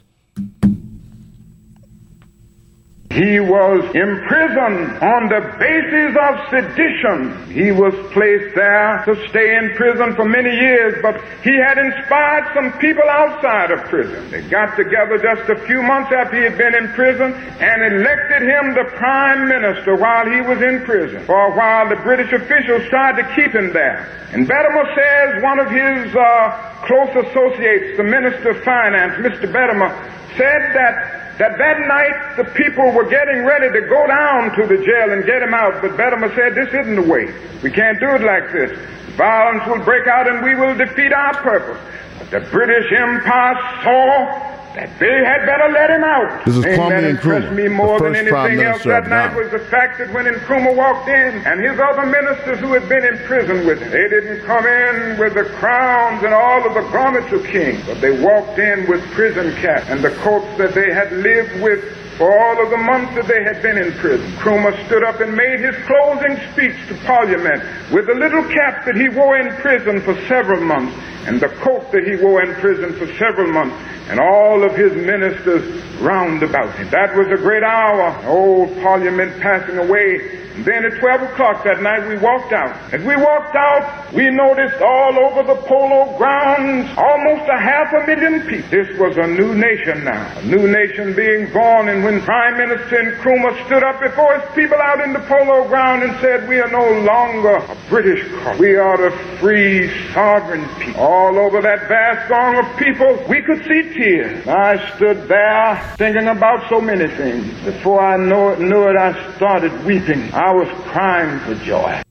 He 3.15 3.39
was 3.39 3.79
imprisoned 3.95 4.99
on 4.99 5.31
the 5.31 5.39
basis 5.55 6.11
of 6.19 6.33
sedition. 6.51 7.47
He 7.47 7.71
was 7.71 7.95
placed 8.11 8.51
there 8.59 9.07
to 9.07 9.15
stay 9.31 9.55
in 9.55 9.71
prison 9.79 10.19
for 10.19 10.27
many 10.27 10.51
years, 10.51 10.99
but 10.99 11.23
he 11.39 11.55
had 11.55 11.79
inspired 11.79 12.51
some 12.51 12.75
people 12.83 13.07
outside 13.07 13.71
of 13.71 13.87
prison. 13.87 14.19
They 14.31 14.43
got 14.51 14.75
together 14.75 15.15
just 15.15 15.47
a 15.47 15.55
few 15.63 15.79
months 15.81 16.11
after 16.11 16.35
he 16.35 16.43
had 16.43 16.57
been 16.59 16.75
in 16.75 16.91
prison 16.91 17.31
and 17.63 17.95
elected 17.95 18.43
him 18.43 18.75
the 18.75 18.91
prime 18.99 19.47
minister 19.47 19.95
while 19.95 20.27
he 20.27 20.43
was 20.43 20.59
in 20.59 20.83
prison. 20.83 21.23
For 21.23 21.39
a 21.39 21.55
while, 21.55 21.87
the 21.87 22.03
British 22.03 22.35
officials 22.35 22.83
tried 22.91 23.15
to 23.15 23.23
keep 23.31 23.55
him 23.55 23.71
there. 23.71 24.11
And 24.35 24.43
Gbedemah 24.43 24.91
says 24.91 25.39
one 25.39 25.59
of 25.63 25.71
his 25.71 26.11
uh, 26.11 26.83
close 26.83 27.15
associates, 27.15 27.95
the 27.95 28.03
minister 28.03 28.51
of 28.51 28.59
finance, 28.67 29.15
Mr. 29.23 29.47
Gbedemah, 29.47 30.35
said 30.35 30.75
that 30.75 31.24
that 31.37 31.57
that 31.57 31.79
night 31.87 32.37
the 32.37 32.45
people 32.55 32.91
were 32.91 33.09
getting 33.09 33.43
ready 33.43 33.67
to 33.71 33.81
go 33.87 34.07
down 34.07 34.55
to 34.55 34.67
the 34.67 34.77
jail 34.83 35.11
and 35.11 35.25
get 35.25 35.41
him 35.41 35.53
out, 35.53 35.81
but 35.81 35.91
Gbedemah 35.91 36.35
said, 36.35 36.55
this 36.55 36.69
isn't 36.69 36.95
the 36.95 37.01
way. 37.01 37.27
We 37.61 37.71
can't 37.71 37.99
do 37.99 38.07
it 38.15 38.21
like 38.21 38.51
this. 38.51 38.71
Violence 39.15 39.63
will 39.67 39.83
break 39.83 40.07
out 40.07 40.27
and 40.27 40.43
we 40.43 40.55
will 40.55 40.75
defeat 40.75 41.11
our 41.11 41.33
purpose. 41.41 41.79
But 42.19 42.31
the 42.31 42.39
British 42.51 42.91
Empire 42.91 43.55
saw 43.83 44.55
that 44.75 44.99
they 44.99 45.23
had 45.23 45.45
better 45.45 45.71
let 45.71 45.89
him 45.89 46.03
out. 46.03 46.45
This 46.45 46.57
is 46.57 46.65
and 46.65 46.75
Kwame 46.75 47.01
that 47.01 47.21
Nkrumah, 47.21 47.55
me 47.55 47.63
the 47.63 47.69
more 47.69 47.99
than 47.99 48.15
anything 48.15 48.59
else. 48.59 48.83
that 48.83 49.07
night 49.07 49.35
was 49.35 49.49
the 49.51 49.59
fact 49.59 49.97
that 49.99 50.11
when 50.13 50.25
Nkrumah 50.25 50.75
walked 50.75 51.07
in 51.07 51.35
and 51.47 51.61
his 51.61 51.79
other 51.79 52.05
ministers 52.05 52.59
who 52.59 52.73
had 52.73 52.87
been 52.89 53.05
in 53.05 53.17
prison 53.25 53.65
with 53.65 53.79
him, 53.79 53.91
they 53.91 54.09
didn't 54.09 54.43
come 54.45 54.67
in 54.67 55.17
with 55.17 55.33
the 55.33 55.45
crowns 55.45 56.23
and 56.23 56.33
all 56.33 56.65
of 56.67 56.73
the 56.73 56.83
garments 56.91 57.31
of 57.31 57.43
kings, 57.45 57.81
but 57.85 58.01
they 58.01 58.19
walked 58.21 58.59
in 58.59 58.87
with 58.87 59.01
prison 59.11 59.55
caps 59.61 59.87
and 59.87 60.03
the 60.03 60.11
coats 60.17 60.47
that 60.57 60.73
they 60.73 60.91
had 60.91 61.11
lived 61.13 61.61
with 61.61 61.83
for 62.17 62.31
all 62.31 62.63
of 62.63 62.69
the 62.69 62.77
months 62.77 63.13
that 63.15 63.27
they 63.27 63.43
had 63.43 63.61
been 63.61 63.77
in 63.77 63.91
prison. 63.93 64.31
Nkrumah 64.33 64.85
stood 64.85 65.03
up 65.03 65.19
and 65.19 65.35
made 65.35 65.59
his 65.59 65.75
closing 65.85 66.37
speech 66.51 66.75
to 66.87 66.95
Parliament 67.05 67.61
with 67.91 68.07
the 68.07 68.15
little 68.15 68.43
cap 68.43 68.85
that 68.85 68.95
he 68.95 69.09
wore 69.09 69.37
in 69.37 69.53
prison 69.57 70.01
for 70.01 70.15
several 70.27 70.63
months 70.63 70.95
and 71.27 71.39
the 71.39 71.49
coat 71.49 71.91
that 71.91 72.07
he 72.07 72.15
wore 72.23 72.41
in 72.43 72.53
prison 72.55 72.93
for 72.93 73.07
several 73.17 73.51
months 73.51 73.75
and 74.07 74.19
all 74.19 74.63
of 74.63 74.75
his 74.75 74.93
ministers 74.93 75.83
round 75.99 76.43
about 76.43 76.73
him. 76.75 76.89
That 76.91 77.15
was 77.15 77.27
a 77.27 77.41
great 77.41 77.63
hour. 77.63 78.15
Old 78.27 78.69
Parliament 78.81 79.41
passing 79.41 79.77
away. 79.77 80.44
Then 80.63 80.85
at 80.85 80.99
12 80.99 81.21
o'clock 81.33 81.63
that 81.65 81.81
night, 81.81 82.07
we 82.07 82.17
walked 82.17 82.53
out. 82.53 82.71
As 82.93 83.03
we 83.03 83.15
walked 83.15 83.55
out, 83.55 84.13
we 84.13 84.29
noticed 84.31 84.81
all 84.81 85.19
over 85.19 85.43
the 85.43 85.59
polo 85.67 86.17
grounds 86.17 86.89
almost 86.97 87.49
a 87.49 87.59
half 87.59 87.91
a 87.93 88.07
million 88.07 88.47
people. 88.47 88.69
This 88.69 88.87
was 88.97 89.17
a 89.17 89.27
new 89.27 89.53
nation 89.53 90.03
now, 90.03 90.31
a 90.37 90.43
new 90.43 90.67
nation 90.67 91.13
being 91.13 91.51
born. 91.51 91.89
And 91.89 92.03
when 92.03 92.21
Prime 92.21 92.57
Minister 92.57 93.03
Nkrumah 93.03 93.65
stood 93.65 93.83
up 93.83 93.99
before 93.99 94.39
his 94.39 94.49
people 94.55 94.77
out 94.77 95.01
in 95.01 95.13
the 95.13 95.19
polo 95.27 95.67
ground 95.67 96.03
and 96.03 96.15
said, 96.21 96.47
We 96.47 96.59
are 96.59 96.71
no 96.71 97.01
longer 97.01 97.57
a 97.57 97.77
British 97.89 98.23
colony, 98.39 98.59
we 98.59 98.75
are 98.75 98.97
the 98.97 99.11
free, 99.39 99.89
sovereign 100.13 100.67
people. 100.79 101.01
All 101.01 101.37
over 101.37 101.61
that 101.61 101.87
vast 101.87 102.27
throng 102.27 102.57
of 102.57 102.77
people, 102.77 103.23
we 103.27 103.41
could 103.41 103.63
see 103.65 103.93
tears. 103.93 104.47
I 104.47 104.95
stood 104.95 105.27
there 105.27 105.95
thinking 105.97 106.27
about 106.27 106.69
so 106.69 106.79
many 106.79 107.07
things. 107.07 107.45
Before 107.65 107.99
I 107.99 108.17
knew 108.17 108.83
it, 108.89 108.95
I 108.95 109.35
started 109.35 109.71
weeping. 109.85 110.33
I 110.33 110.44
was 110.51 110.67
crying 110.91 111.39
for 111.39 111.55
joy. 111.63 112.01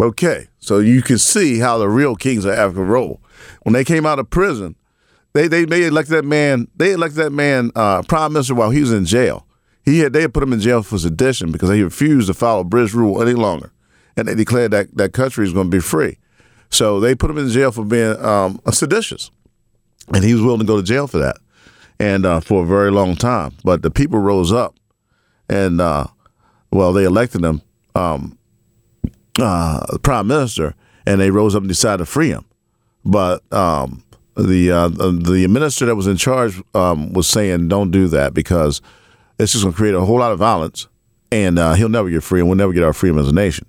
Okay, 0.00 0.48
so 0.58 0.78
you 0.78 1.02
can 1.02 1.18
see 1.18 1.58
how 1.58 1.78
the 1.78 1.88
real 1.88 2.16
kings 2.16 2.44
of 2.44 2.52
Africa 2.52 2.82
roll. 2.82 3.20
When 3.62 3.72
they 3.72 3.84
came 3.84 4.06
out 4.06 4.18
of 4.18 4.28
prison, 4.28 4.74
they 5.34 5.48
they 5.48 5.64
they 5.64 5.84
elected 5.84 6.16
that 6.16 6.24
man. 6.24 6.68
They 6.76 6.92
elected 6.92 7.18
that 7.24 7.30
man 7.30 7.70
uh, 7.76 8.02
prime 8.02 8.32
minister 8.32 8.54
while 8.54 8.70
he 8.70 8.80
was 8.80 8.92
in 8.92 9.04
jail. 9.04 9.46
He 9.84 10.00
had 10.00 10.12
they 10.12 10.22
had 10.22 10.34
put 10.34 10.42
him 10.42 10.52
in 10.52 10.60
jail 10.60 10.82
for 10.82 10.98
sedition 10.98 11.52
because 11.52 11.70
he 11.70 11.82
refused 11.82 12.28
to 12.28 12.34
follow 12.34 12.64
British 12.64 12.94
rule 12.94 13.22
any 13.22 13.34
longer, 13.34 13.72
and 14.16 14.26
they 14.26 14.34
declared 14.34 14.70
that 14.72 14.96
that 14.96 15.12
country 15.12 15.46
is 15.46 15.52
going 15.52 15.70
to 15.70 15.76
be 15.76 15.80
free. 15.80 16.18
So 16.70 16.98
they 16.98 17.14
put 17.14 17.30
him 17.30 17.38
in 17.38 17.48
jail 17.50 17.70
for 17.70 17.84
being 17.84 18.16
um, 18.24 18.60
seditious, 18.72 19.30
and 20.12 20.24
he 20.24 20.32
was 20.32 20.42
willing 20.42 20.60
to 20.60 20.66
go 20.66 20.76
to 20.76 20.82
jail 20.82 21.06
for 21.06 21.18
that, 21.18 21.36
and 22.00 22.26
uh, 22.26 22.40
for 22.40 22.64
a 22.64 22.66
very 22.66 22.90
long 22.90 23.14
time. 23.14 23.52
But 23.62 23.82
the 23.82 23.90
people 23.90 24.18
rose 24.18 24.52
up, 24.52 24.74
and 25.48 25.80
uh, 25.80 26.06
well, 26.72 26.92
they 26.92 27.04
elected 27.04 27.44
him 27.44 27.62
um, 27.94 28.38
uh, 29.38 29.98
prime 30.02 30.26
minister, 30.26 30.74
and 31.06 31.20
they 31.20 31.30
rose 31.30 31.54
up 31.54 31.62
and 31.62 31.68
decided 31.68 31.98
to 31.98 32.06
free 32.06 32.28
him. 32.28 32.44
But 33.04 33.42
um, 33.52 34.02
the 34.36 34.70
uh, 34.70 34.88
the 34.88 35.46
minister 35.48 35.86
that 35.86 35.96
was 35.96 36.06
in 36.06 36.16
charge 36.16 36.60
um, 36.74 37.12
was 37.12 37.26
saying, 37.26 37.68
"Don't 37.68 37.90
do 37.90 38.08
that 38.08 38.34
because 38.34 38.80
it's 39.38 39.52
just 39.52 39.64
going 39.64 39.72
to 39.72 39.76
create 39.76 39.94
a 39.94 40.00
whole 40.00 40.18
lot 40.18 40.32
of 40.32 40.38
violence, 40.38 40.88
and 41.30 41.58
uh, 41.58 41.74
he'll 41.74 41.88
never 41.88 42.10
get 42.10 42.22
free, 42.22 42.40
and 42.40 42.48
we'll 42.48 42.56
never 42.56 42.72
get 42.72 42.82
our 42.82 42.92
freedom 42.92 43.18
as 43.18 43.28
a 43.28 43.34
nation." 43.34 43.66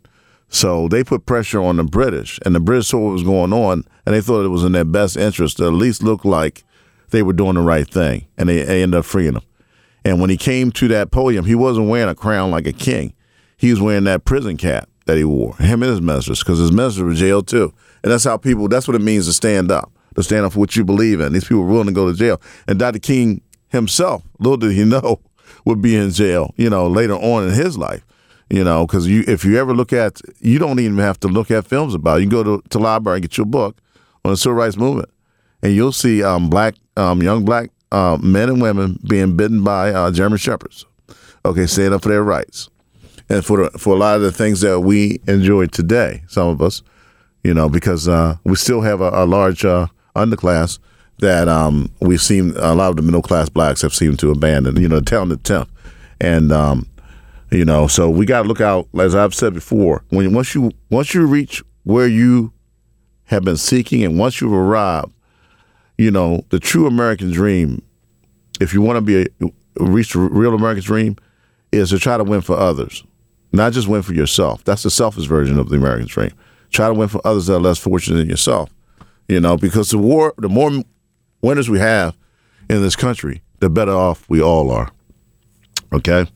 So 0.47 0.87
they 0.87 1.03
put 1.03 1.25
pressure 1.25 1.61
on 1.61 1.77
the 1.77 1.83
British, 1.83 2.39
and 2.45 2.55
the 2.55 2.59
British 2.59 2.87
saw 2.87 2.99
what 2.99 3.13
was 3.13 3.23
going 3.23 3.51
on, 3.51 3.83
and 4.05 4.15
they 4.15 4.21
thought 4.21 4.45
it 4.45 4.49
was 4.49 4.63
in 4.63 4.71
their 4.71 4.85
best 4.85 5.17
interest 5.17 5.57
to 5.57 5.65
at 5.65 5.73
least 5.73 6.03
look 6.03 6.23
like 6.23 6.63
they 7.09 7.23
were 7.23 7.33
doing 7.33 7.55
the 7.55 7.61
right 7.61 7.89
thing, 7.89 8.27
and 8.37 8.47
they, 8.47 8.63
they 8.63 8.81
ended 8.81 8.99
up 8.99 9.05
freeing 9.05 9.33
him. 9.33 9.41
And 10.03 10.21
when 10.21 10.29
he 10.29 10.37
came 10.37 10.71
to 10.73 10.87
that 10.89 11.11
podium, 11.11 11.45
he 11.45 11.55
wasn't 11.55 11.89
wearing 11.89 12.09
a 12.09 12.15
crown 12.15 12.51
like 12.51 12.67
a 12.67 12.73
king; 12.73 13.13
he 13.65 13.71
was 13.71 13.81
wearing 13.81 14.03
that 14.03 14.25
prison 14.25 14.57
cap 14.57 14.87
that 15.05 15.17
he 15.17 15.23
wore, 15.23 15.55
him 15.57 15.81
and 15.81 15.89
his 15.89 16.01
ministers, 16.01 16.39
because 16.39 16.59
his 16.59 16.71
ministers 16.71 17.03
were 17.03 17.13
jailed 17.13 17.47
too. 17.47 17.73
And 18.03 18.11
that's 18.11 18.23
how 18.23 18.37
people, 18.37 18.67
that's 18.67 18.87
what 18.87 18.93
it 18.93 19.01
means 19.01 19.25
to 19.25 19.33
stand 19.33 19.71
up, 19.71 19.91
to 20.15 20.21
stand 20.21 20.45
up 20.45 20.53
for 20.53 20.59
what 20.59 20.75
you 20.75 20.85
believe 20.85 21.19
in. 21.19 21.33
These 21.33 21.45
people 21.45 21.63
were 21.63 21.71
willing 21.71 21.87
to 21.87 21.93
go 21.93 22.11
to 22.11 22.15
jail. 22.15 22.39
And 22.67 22.77
Dr. 22.77 22.99
King 22.99 23.41
himself, 23.69 24.23
little 24.39 24.57
did 24.57 24.73
he 24.73 24.83
know, 24.85 25.19
would 25.65 25.81
be 25.81 25.95
in 25.95 26.11
jail, 26.11 26.53
you 26.57 26.69
know, 26.69 26.87
later 26.87 27.15
on 27.15 27.47
in 27.47 27.53
his 27.53 27.77
life. 27.77 28.05
You 28.51 28.63
know, 28.63 28.85
because 28.85 29.07
you, 29.07 29.23
if 29.27 29.43
you 29.43 29.57
ever 29.57 29.73
look 29.73 29.91
at, 29.91 30.21
you 30.39 30.59
don't 30.59 30.79
even 30.79 30.99
have 30.99 31.19
to 31.21 31.27
look 31.27 31.49
at 31.49 31.65
films 31.65 31.95
about 31.95 32.17
it. 32.17 32.21
You 32.21 32.29
can 32.29 32.43
go 32.43 32.57
to, 32.57 32.69
to 32.69 32.77
library 32.77 33.17
and 33.17 33.23
get 33.23 33.37
your 33.37 33.47
book 33.47 33.81
on 34.23 34.29
the 34.29 34.37
civil 34.37 34.53
rights 34.53 34.77
movement, 34.77 35.09
and 35.63 35.73
you'll 35.73 35.91
see 35.91 36.23
um, 36.23 36.51
black, 36.51 36.75
um, 36.95 37.23
young 37.23 37.43
black 37.43 37.71
uh, 37.91 38.19
men 38.21 38.49
and 38.49 38.61
women 38.61 38.99
being 39.09 39.35
bitten 39.35 39.63
by 39.63 39.91
uh, 39.91 40.11
German 40.11 40.37
shepherds. 40.37 40.85
Okay, 41.43 41.65
standing 41.65 41.93
up 41.93 42.03
for 42.03 42.09
their 42.09 42.23
rights 42.23 42.69
and 43.29 43.43
for 43.43 43.69
the, 43.69 43.77
for 43.77 43.95
a 43.95 43.97
lot 43.97 44.15
of 44.15 44.21
the 44.21 44.31
things 44.31 44.61
that 44.61 44.81
we 44.81 45.19
enjoy 45.27 45.65
today, 45.67 46.23
some 46.27 46.47
of 46.47 46.61
us, 46.61 46.83
you 47.43 47.53
know, 47.53 47.69
because 47.69 48.07
uh, 48.07 48.37
we 48.43 48.55
still 48.55 48.81
have 48.81 49.01
a, 49.01 49.09
a 49.09 49.25
large 49.25 49.65
uh, 49.65 49.87
underclass 50.15 50.79
that 51.19 51.47
um, 51.47 51.89
we 52.01 52.17
seem 52.17 52.55
a 52.57 52.75
lot 52.75 52.89
of 52.89 52.97
the 52.97 53.01
middle 53.01 53.21
class 53.21 53.49
blacks 53.49 53.81
have 53.81 53.93
seemed 53.93 54.19
to 54.19 54.31
abandon. 54.31 54.79
You 54.79 54.89
know, 54.89 54.99
the 54.99 55.05
talented 55.05 55.43
tenth, 55.43 55.69
and 56.21 56.51
um, 56.51 56.87
you 57.51 57.65
know, 57.65 57.87
so 57.87 58.09
we 58.09 58.25
got 58.25 58.43
to 58.43 58.47
look 58.47 58.61
out. 58.61 58.87
As 58.99 59.15
I've 59.15 59.33
said 59.33 59.53
before, 59.53 60.03
when 60.09 60.33
once 60.33 60.53
you 60.53 60.71
once 60.89 61.13
you 61.13 61.25
reach 61.25 61.63
where 61.83 62.07
you 62.07 62.51
have 63.25 63.43
been 63.43 63.57
seeking, 63.57 64.03
and 64.03 64.19
once 64.19 64.39
you've 64.39 64.53
arrived, 64.53 65.11
you 65.97 66.11
know, 66.11 66.45
the 66.49 66.59
true 66.59 66.85
American 66.85 67.31
dream. 67.31 67.81
If 68.61 68.73
you 68.73 68.81
want 68.81 68.95
to 68.97 69.01
be 69.01 69.21
a, 69.21 69.83
reach 69.83 70.13
the 70.13 70.19
real 70.19 70.53
American 70.53 70.83
dream, 70.83 71.17
is 71.71 71.89
to 71.89 71.99
try 71.99 72.17
to 72.17 72.23
win 72.23 72.39
for 72.39 72.55
others 72.57 73.03
not 73.55 73.73
just 73.73 73.87
win 73.87 74.01
for 74.01 74.13
yourself. 74.13 74.63
That's 74.63 74.83
the 74.83 74.89
selfish 74.89 75.25
version 75.25 75.59
of 75.59 75.69
the 75.69 75.77
American 75.77 76.07
dream. 76.07 76.31
Try 76.71 76.87
to 76.87 76.93
win 76.93 77.07
for 77.07 77.21
others 77.25 77.47
that 77.47 77.55
are 77.55 77.59
less 77.59 77.77
fortunate 77.77 78.17
than 78.17 78.29
yourself. 78.29 78.69
You 79.27 79.39
know, 79.39 79.57
because 79.57 79.89
the 79.89 79.97
war, 79.97 80.33
the 80.37 80.49
more 80.49 80.71
winners 81.41 81.69
we 81.69 81.79
have 81.79 82.15
in 82.69 82.81
this 82.81 82.95
country, 82.95 83.41
the 83.59 83.69
better 83.69 83.91
off 83.91 84.25
we 84.29 84.41
all 84.41 84.71
are. 84.71 84.91
Okay. 85.93 86.27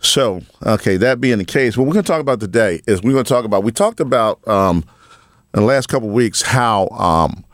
So, 0.00 0.42
okay, 0.62 0.96
that 0.98 1.20
being 1.20 1.38
the 1.38 1.44
case, 1.44 1.76
what 1.76 1.86
we're 1.86 1.94
going 1.94 2.04
to 2.04 2.12
talk 2.12 2.20
about 2.20 2.40
today 2.40 2.82
is 2.86 3.02
we're 3.02 3.12
going 3.12 3.24
to 3.24 3.28
talk 3.28 3.44
about, 3.44 3.64
we 3.64 3.72
talked 3.72 4.00
about 4.00 4.46
um, 4.46 4.84
in 5.54 5.60
the 5.60 5.66
last 5.66 5.88
couple 5.88 6.08
of 6.08 6.14
weeks 6.14 6.42
how 6.42 6.88
um, 6.88 7.44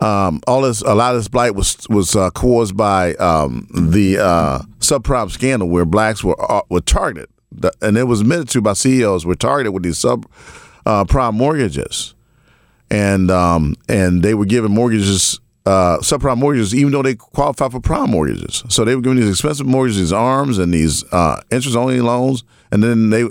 um, 0.00 0.40
all 0.46 0.62
this, 0.62 0.82
a 0.82 0.94
lot 0.94 1.14
of 1.14 1.20
this 1.20 1.28
blight 1.28 1.54
was 1.54 1.86
was 1.88 2.16
uh, 2.16 2.30
caused 2.30 2.76
by 2.76 3.14
um, 3.14 3.68
the 3.72 4.18
uh, 4.18 4.58
subprime 4.80 5.30
scandal 5.30 5.68
where 5.68 5.84
blacks 5.84 6.24
were 6.24 6.36
uh, 6.50 6.62
were 6.68 6.80
targeted 6.80 7.30
and 7.80 7.96
it 7.96 8.04
was 8.04 8.20
admitted 8.20 8.48
to 8.50 8.60
by 8.60 8.72
CEOs 8.72 9.24
were 9.26 9.34
targeted 9.34 9.72
with 9.72 9.82
these 9.82 9.98
sub 9.98 10.26
uh, 10.84 11.04
prime 11.04 11.34
mortgages, 11.34 12.14
and 12.90 13.30
um, 13.30 13.76
and 13.88 14.22
they 14.22 14.34
were 14.34 14.44
given 14.44 14.72
mortgages, 14.72 15.40
uh, 15.66 15.98
subprime 15.98 16.38
mortgages, 16.38 16.74
even 16.74 16.92
though 16.92 17.02
they 17.02 17.14
qualify 17.14 17.68
for 17.68 17.80
prime 17.80 18.10
mortgages. 18.10 18.62
So 18.68 18.84
they 18.84 18.94
were 18.94 19.02
given 19.02 19.18
these 19.18 19.30
expensive 19.30 19.66
mortgages, 19.66 19.98
these 19.98 20.12
arms, 20.12 20.58
and 20.58 20.72
these 20.72 21.04
uh, 21.12 21.40
interest 21.50 21.76
only 21.76 22.00
loans, 22.00 22.44
and 22.70 22.82
then 22.82 23.10
they 23.10 23.28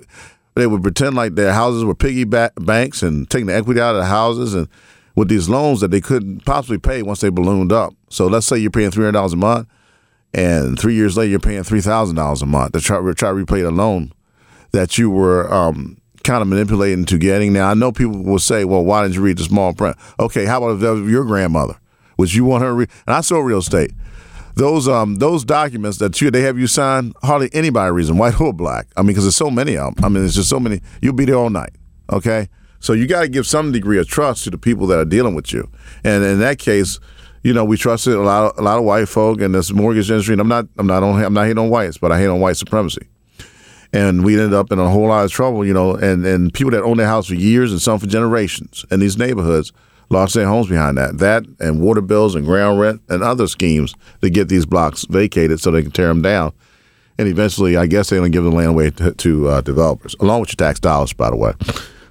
they 0.56 0.68
would 0.68 0.82
pretend 0.82 1.16
like 1.16 1.36
their 1.36 1.54
houses 1.54 1.84
were 1.84 1.96
piggy 1.96 2.24
banks 2.24 3.04
and 3.04 3.30
taking 3.30 3.48
the 3.48 3.56
equity 3.56 3.80
out 3.82 3.96
of 3.96 4.02
the 4.02 4.08
houses 4.08 4.54
and 4.54 4.68
with 5.16 5.30
these 5.30 5.48
loans 5.48 5.82
that 5.82 5.92
they 5.92 6.02
couldn't 6.02 6.46
possibly 6.46 6.78
pay 6.78 7.02
once 7.02 7.22
they 7.22 7.30
ballooned 7.30 7.72
up. 7.72 7.94
So 8.10 8.28
let's 8.28 8.46
say 8.46 8.58
you're 8.58 8.72
paying 8.72 8.92
three 8.92 9.04
hundred 9.04 9.14
dollars 9.14 9.34
a 9.34 9.38
month 9.38 9.68
and 10.34 10.78
three 10.80 10.94
years 10.94 11.16
later 11.16 11.32
you're 11.32 11.40
paying 11.40 11.64
three 11.64 11.82
thousand 11.82 12.16
dollars 12.16 12.42
a 12.42 12.46
month 12.46 12.74
to 12.74 12.82
try, 12.82 13.00
try 13.14 13.30
to 13.30 13.34
repay 13.34 13.62
the 13.62 13.72
loan 13.72 14.12
that 14.72 14.98
you 14.98 15.10
were 15.10 15.52
um, 15.54 15.98
kind 16.24 16.42
of 16.42 16.48
manipulating 16.48 17.06
to 17.06 17.18
getting. 17.18 17.54
Now 17.54 17.70
I 17.70 17.74
know 17.74 17.92
people 17.92 18.24
will 18.24 18.40
say, 18.40 18.66
"Well, 18.66 18.84
why 18.84 19.04
didn't 19.04 19.16
you 19.16 19.22
read 19.22 19.38
the 19.38 19.44
small 19.44 19.74
print?" 19.74 19.98
Okay, 20.20 20.46
how 20.46 20.58
about 20.58 20.76
if 20.76 20.80
that 20.82 20.92
was 20.92 21.10
your 21.10 21.26
grandmother? 21.26 21.76
Would 22.18 22.34
you 22.34 22.46
want 22.46 22.64
her 22.64 22.70
to 22.70 22.74
read? 22.74 22.90
And 23.08 23.16
I 23.16 23.22
sold 23.22 23.46
real 23.46 23.60
estate. 23.60 23.92
Those 24.56 24.88
um 24.88 25.16
those 25.16 25.44
documents 25.44 25.98
that 25.98 26.20
you 26.22 26.32
they 26.32 26.42
have 26.42 26.58
you 26.58 26.68
sign, 26.68 27.14
hardly 27.24 27.50
anybody 27.54 27.92
reads 27.92 28.08
them, 28.08 28.18
white 28.18 28.40
or 28.42 28.54
black. 28.54 28.88
I 28.96 29.02
mean, 29.02 29.08
because 29.08 29.26
there's 29.26 29.36
so 29.36 29.52
many 29.52 29.78
of 29.78 29.96
them. 29.96 30.06
I 30.06 30.10
mean, 30.10 30.24
there's 30.24 30.36
just 30.36 30.50
so 30.50 30.60
many. 30.60 30.82
You'll 31.02 31.14
be 31.14 31.26
there 31.26 31.36
all 31.36 31.50
night. 31.50 31.76
Okay, 32.12 32.50
so 32.80 32.94
you 32.94 33.08
got 33.08 33.22
to 33.22 33.28
give 33.28 33.48
some 33.48 33.72
degree 33.72 33.98
of 33.98 34.08
trust 34.08 34.44
to 34.44 34.52
the 34.52 34.58
people 34.58 34.88
that 34.88 35.00
are 35.00 35.06
dealing 35.06 35.34
with 35.34 35.52
you. 35.52 35.70
And 36.04 36.24
in 36.24 36.40
that 36.40 36.60
case, 36.60 37.00
you 37.44 37.54
know, 37.54 37.66
we 37.66 37.78
trusted 37.78 38.14
a 38.14 38.22
lot 38.22 38.52
of, 38.52 38.60
a 38.60 38.62
lot 38.62 38.78
of 38.78 38.84
white 38.84 39.10
folk 39.10 39.42
in 39.42 39.52
this 39.52 39.72
mortgage 39.72 40.10
industry. 40.10 40.34
And 40.34 40.42
I'm 40.42 40.48
not 40.48 40.68
I'm 40.78 40.88
not 40.88 41.04
on 41.04 41.24
I'm 41.24 41.34
not 41.34 41.44
hating 41.44 41.58
on 41.58 41.70
whites, 41.70 41.98
but 41.98 42.12
I 42.12 42.20
hate 42.20 42.28
on 42.28 42.40
white 42.40 42.58
supremacy. 42.58 43.08
And 43.96 44.26
we 44.26 44.34
ended 44.34 44.54
up 44.54 44.74
in 44.74 44.80
a 44.80 44.90
whole 44.90 45.08
lot 45.08 45.24
of 45.24 45.32
trouble, 45.32 45.66
you 45.66 45.74
know, 45.74 45.96
and, 45.96 46.26
and 46.26 46.54
people 46.54 46.72
that 46.72 46.84
own 46.84 46.98
their 46.98 47.08
house 47.08 47.28
for 47.28 47.36
years 47.36 47.72
and 47.72 47.82
some 47.82 47.98
for 47.98 48.08
generations 48.08 48.86
in 48.92 49.00
these 49.00 49.18
neighborhoods 49.18 49.72
lost 50.10 50.34
their 50.34 50.46
homes 50.46 50.68
behind 50.68 50.98
that. 50.98 51.20
That 51.20 51.46
and 51.62 51.80
water 51.80 52.02
bills 52.02 52.36
and 52.36 52.46
ground 52.46 52.78
rent 52.78 53.02
and 53.08 53.24
other 53.24 53.48
schemes 53.48 53.96
to 54.22 54.30
get 54.30 54.50
these 54.50 54.66
blocks 54.66 55.06
vacated 55.06 55.62
so 55.62 55.72
they 55.72 55.82
can 55.82 55.92
tear 55.92 56.10
them 56.10 56.22
down. 56.22 56.52
And 57.18 57.30
eventually, 57.30 57.78
I 57.78 57.86
guess 57.86 58.10
going 58.10 58.24
to 58.24 58.30
give 58.30 58.44
the 58.44 58.52
land 58.52 58.72
away 58.72 58.90
to, 58.92 59.14
to 59.14 59.48
uh, 59.48 59.62
developers, 59.62 60.14
along 60.20 60.42
with 60.42 60.50
your 60.50 60.58
tax 60.58 60.82
dollars, 60.82 61.14
by 61.14 61.30
the 61.30 61.38
way. 61.38 61.54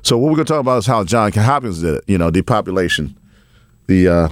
So 0.01 0.17
what 0.17 0.31
we're 0.31 0.37
going 0.37 0.47
to 0.47 0.53
talk 0.55 0.61
about 0.61 0.79
is 0.79 0.87
how 0.87 1.05
John 1.05 1.33
Hopkins 1.33 1.83
did 1.83 1.97
it, 1.97 2.05
you 2.07 2.17
know, 2.17 2.31
depopulation, 2.31 3.19
the 3.89 4.09
uh, 4.09 4.29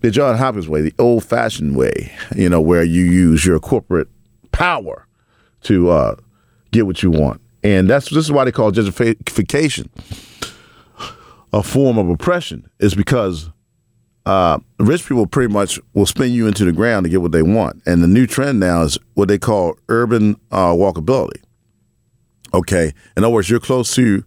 the 0.00 0.10
John 0.10 0.36
Hopkins 0.36 0.68
way, 0.68 0.82
the 0.82 0.94
old 0.98 1.22
fashioned 1.22 1.76
way, 1.76 2.12
you 2.34 2.48
know, 2.48 2.60
where 2.60 2.82
you 2.82 3.04
use 3.04 3.46
your 3.46 3.60
corporate 3.60 4.08
power 4.50 5.06
to 5.62 5.90
uh, 5.90 6.16
get 6.74 6.86
what 6.86 7.02
you 7.02 7.10
want. 7.10 7.40
And 7.62 7.88
that's 7.88 8.10
this 8.10 8.24
is 8.24 8.32
why 8.32 8.44
they 8.44 8.52
call 8.52 8.72
gentrification 8.72 9.88
a 11.52 11.62
form 11.62 11.98
of 11.98 12.10
oppression, 12.10 12.68
is 12.80 12.94
because 12.94 13.48
uh, 14.26 14.58
rich 14.80 15.06
people 15.06 15.26
pretty 15.26 15.52
much 15.52 15.78
will 15.92 16.04
spin 16.04 16.32
you 16.32 16.48
into 16.48 16.64
the 16.64 16.72
ground 16.72 17.04
to 17.04 17.10
get 17.10 17.22
what 17.22 17.32
they 17.32 17.42
want. 17.42 17.80
And 17.86 18.02
the 18.02 18.08
new 18.08 18.26
trend 18.26 18.58
now 18.58 18.82
is 18.82 18.98
what 19.14 19.28
they 19.28 19.38
call 19.38 19.76
urban 19.88 20.36
uh, 20.50 20.72
walkability. 20.72 21.42
Okay. 22.52 22.92
In 23.16 23.24
other 23.24 23.32
words, 23.32 23.48
you're 23.48 23.60
close 23.60 23.94
to 23.94 24.24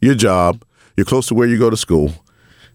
your 0.00 0.14
job, 0.14 0.64
you're 0.96 1.06
close 1.06 1.26
to 1.28 1.34
where 1.34 1.48
you 1.48 1.58
go 1.58 1.70
to 1.70 1.76
school, 1.76 2.12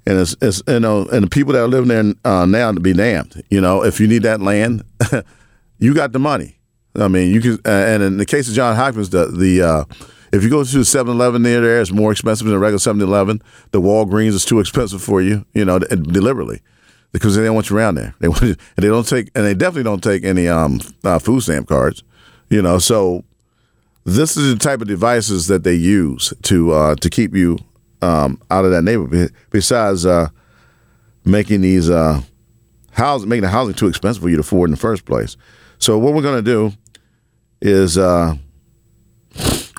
and 0.08 0.18
it's, 0.18 0.36
it's 0.42 0.64
you 0.68 0.80
know, 0.80 1.06
and 1.12 1.24
the 1.24 1.30
people 1.30 1.54
that 1.54 1.62
are 1.62 1.68
living 1.68 1.90
there 1.90 2.14
uh, 2.26 2.46
now 2.46 2.72
to 2.72 2.80
be 2.80 2.94
damned. 2.94 3.44
You 3.52 3.62
know, 3.62 3.84
if 3.84 4.00
you 4.00 4.08
need 4.08 4.24
that 4.24 4.42
land, 4.42 4.84
you 5.80 5.94
got 5.94 6.12
the 6.12 6.20
money. 6.20 6.58
I 6.96 7.08
mean, 7.08 7.34
you 7.34 7.42
can, 7.42 7.54
uh, 7.66 7.70
and 7.70 8.04
in 8.04 8.18
the 8.18 8.26
case 8.26 8.50
of 8.50 8.54
John 8.54 8.76
Hopkins, 8.76 9.10
the 9.10 9.28
the 9.28 9.62
uh, 9.62 9.86
If 10.32 10.44
you 10.44 10.50
go 10.50 10.64
to 10.64 10.78
the 10.78 10.84
7-Eleven 10.84 11.42
near 11.42 11.60
there, 11.62 11.82
it's 11.82 11.92
more 11.92 12.12
expensive 12.12 12.48
than 12.48 12.56
a 12.56 12.60
regular 12.60 12.80
7-Eleven. 12.80 13.42
The 13.72 13.82
Walgreens 13.82 14.30
is 14.34 14.46
too 14.46 14.60
expensive 14.60 15.02
for 15.02 15.22
you, 15.22 15.46
you 15.54 15.66
know, 15.66 15.80
deliberately 15.80 16.62
because 17.12 17.36
they 17.36 17.44
don't 17.44 17.56
want 17.56 17.70
you 17.70 17.78
around 17.78 17.96
there. 17.96 18.16
They 18.20 18.30
want 18.30 18.42
you, 18.42 18.48
and 18.78 18.84
they 18.84 18.88
don't 18.88 19.08
take 19.08 19.30
and 19.36 19.46
they 19.46 19.54
definitely 19.54 19.84
don't 19.84 20.04
take 20.04 20.24
any 20.24 20.48
um, 20.48 20.80
uh, 21.04 21.20
food 21.20 21.42
stamp 21.42 21.68
cards, 21.68 22.04
you 22.50 22.62
know. 22.62 22.80
So 22.80 23.24
this 24.06 24.38
is 24.38 24.54
the 24.54 24.60
type 24.60 24.82
of 24.82 24.88
devices 24.88 25.48
that 25.48 25.64
they 25.64 25.76
use 25.76 26.34
to 26.44 26.72
uh, 26.72 26.96
to 26.96 27.10
keep 27.10 27.36
you 27.36 27.58
um, 28.02 28.42
out 28.50 28.66
of 28.66 28.72
that 28.72 28.84
neighborhood. 28.84 29.34
Besides 29.50 30.06
uh, 30.06 30.30
making 31.26 31.62
these 31.62 31.90
uh, 31.90 32.22
housing, 32.92 33.30
making 33.30 33.44
the 33.44 33.50
housing 33.50 33.74
too 33.74 33.88
expensive 33.88 34.24
for 34.24 34.30
you 34.30 34.38
to 34.38 34.42
afford 34.42 34.70
in 34.70 34.72
the 34.72 34.78
first 34.78 35.06
place. 35.06 35.38
So 35.78 35.98
what 35.98 36.14
we're 36.14 36.22
to 36.22 36.42
do 36.44 36.74
is 37.62 37.97
uh, 37.97 38.36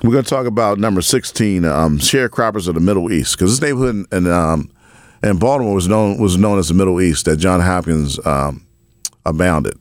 we're 0.03 0.11
going 0.11 0.23
to 0.23 0.29
talk 0.29 0.45
about 0.45 0.79
number 0.79 1.01
sixteen, 1.01 1.65
um, 1.65 1.99
sharecroppers 1.99 2.67
of 2.67 2.75
the 2.75 2.81
Middle 2.81 3.11
East, 3.11 3.37
because 3.37 3.51
this 3.51 3.61
neighborhood 3.61 4.07
in, 4.11 4.25
in, 4.25 4.31
um, 4.31 4.71
in 5.21 5.37
Baltimore 5.37 5.73
was 5.73 5.87
known 5.87 6.17
was 6.17 6.37
known 6.37 6.59
as 6.59 6.69
the 6.69 6.73
Middle 6.73 7.01
East 7.01 7.25
that 7.25 7.37
John 7.37 7.59
Hopkins 7.59 8.23
um, 8.25 8.65
abounded. 9.25 9.77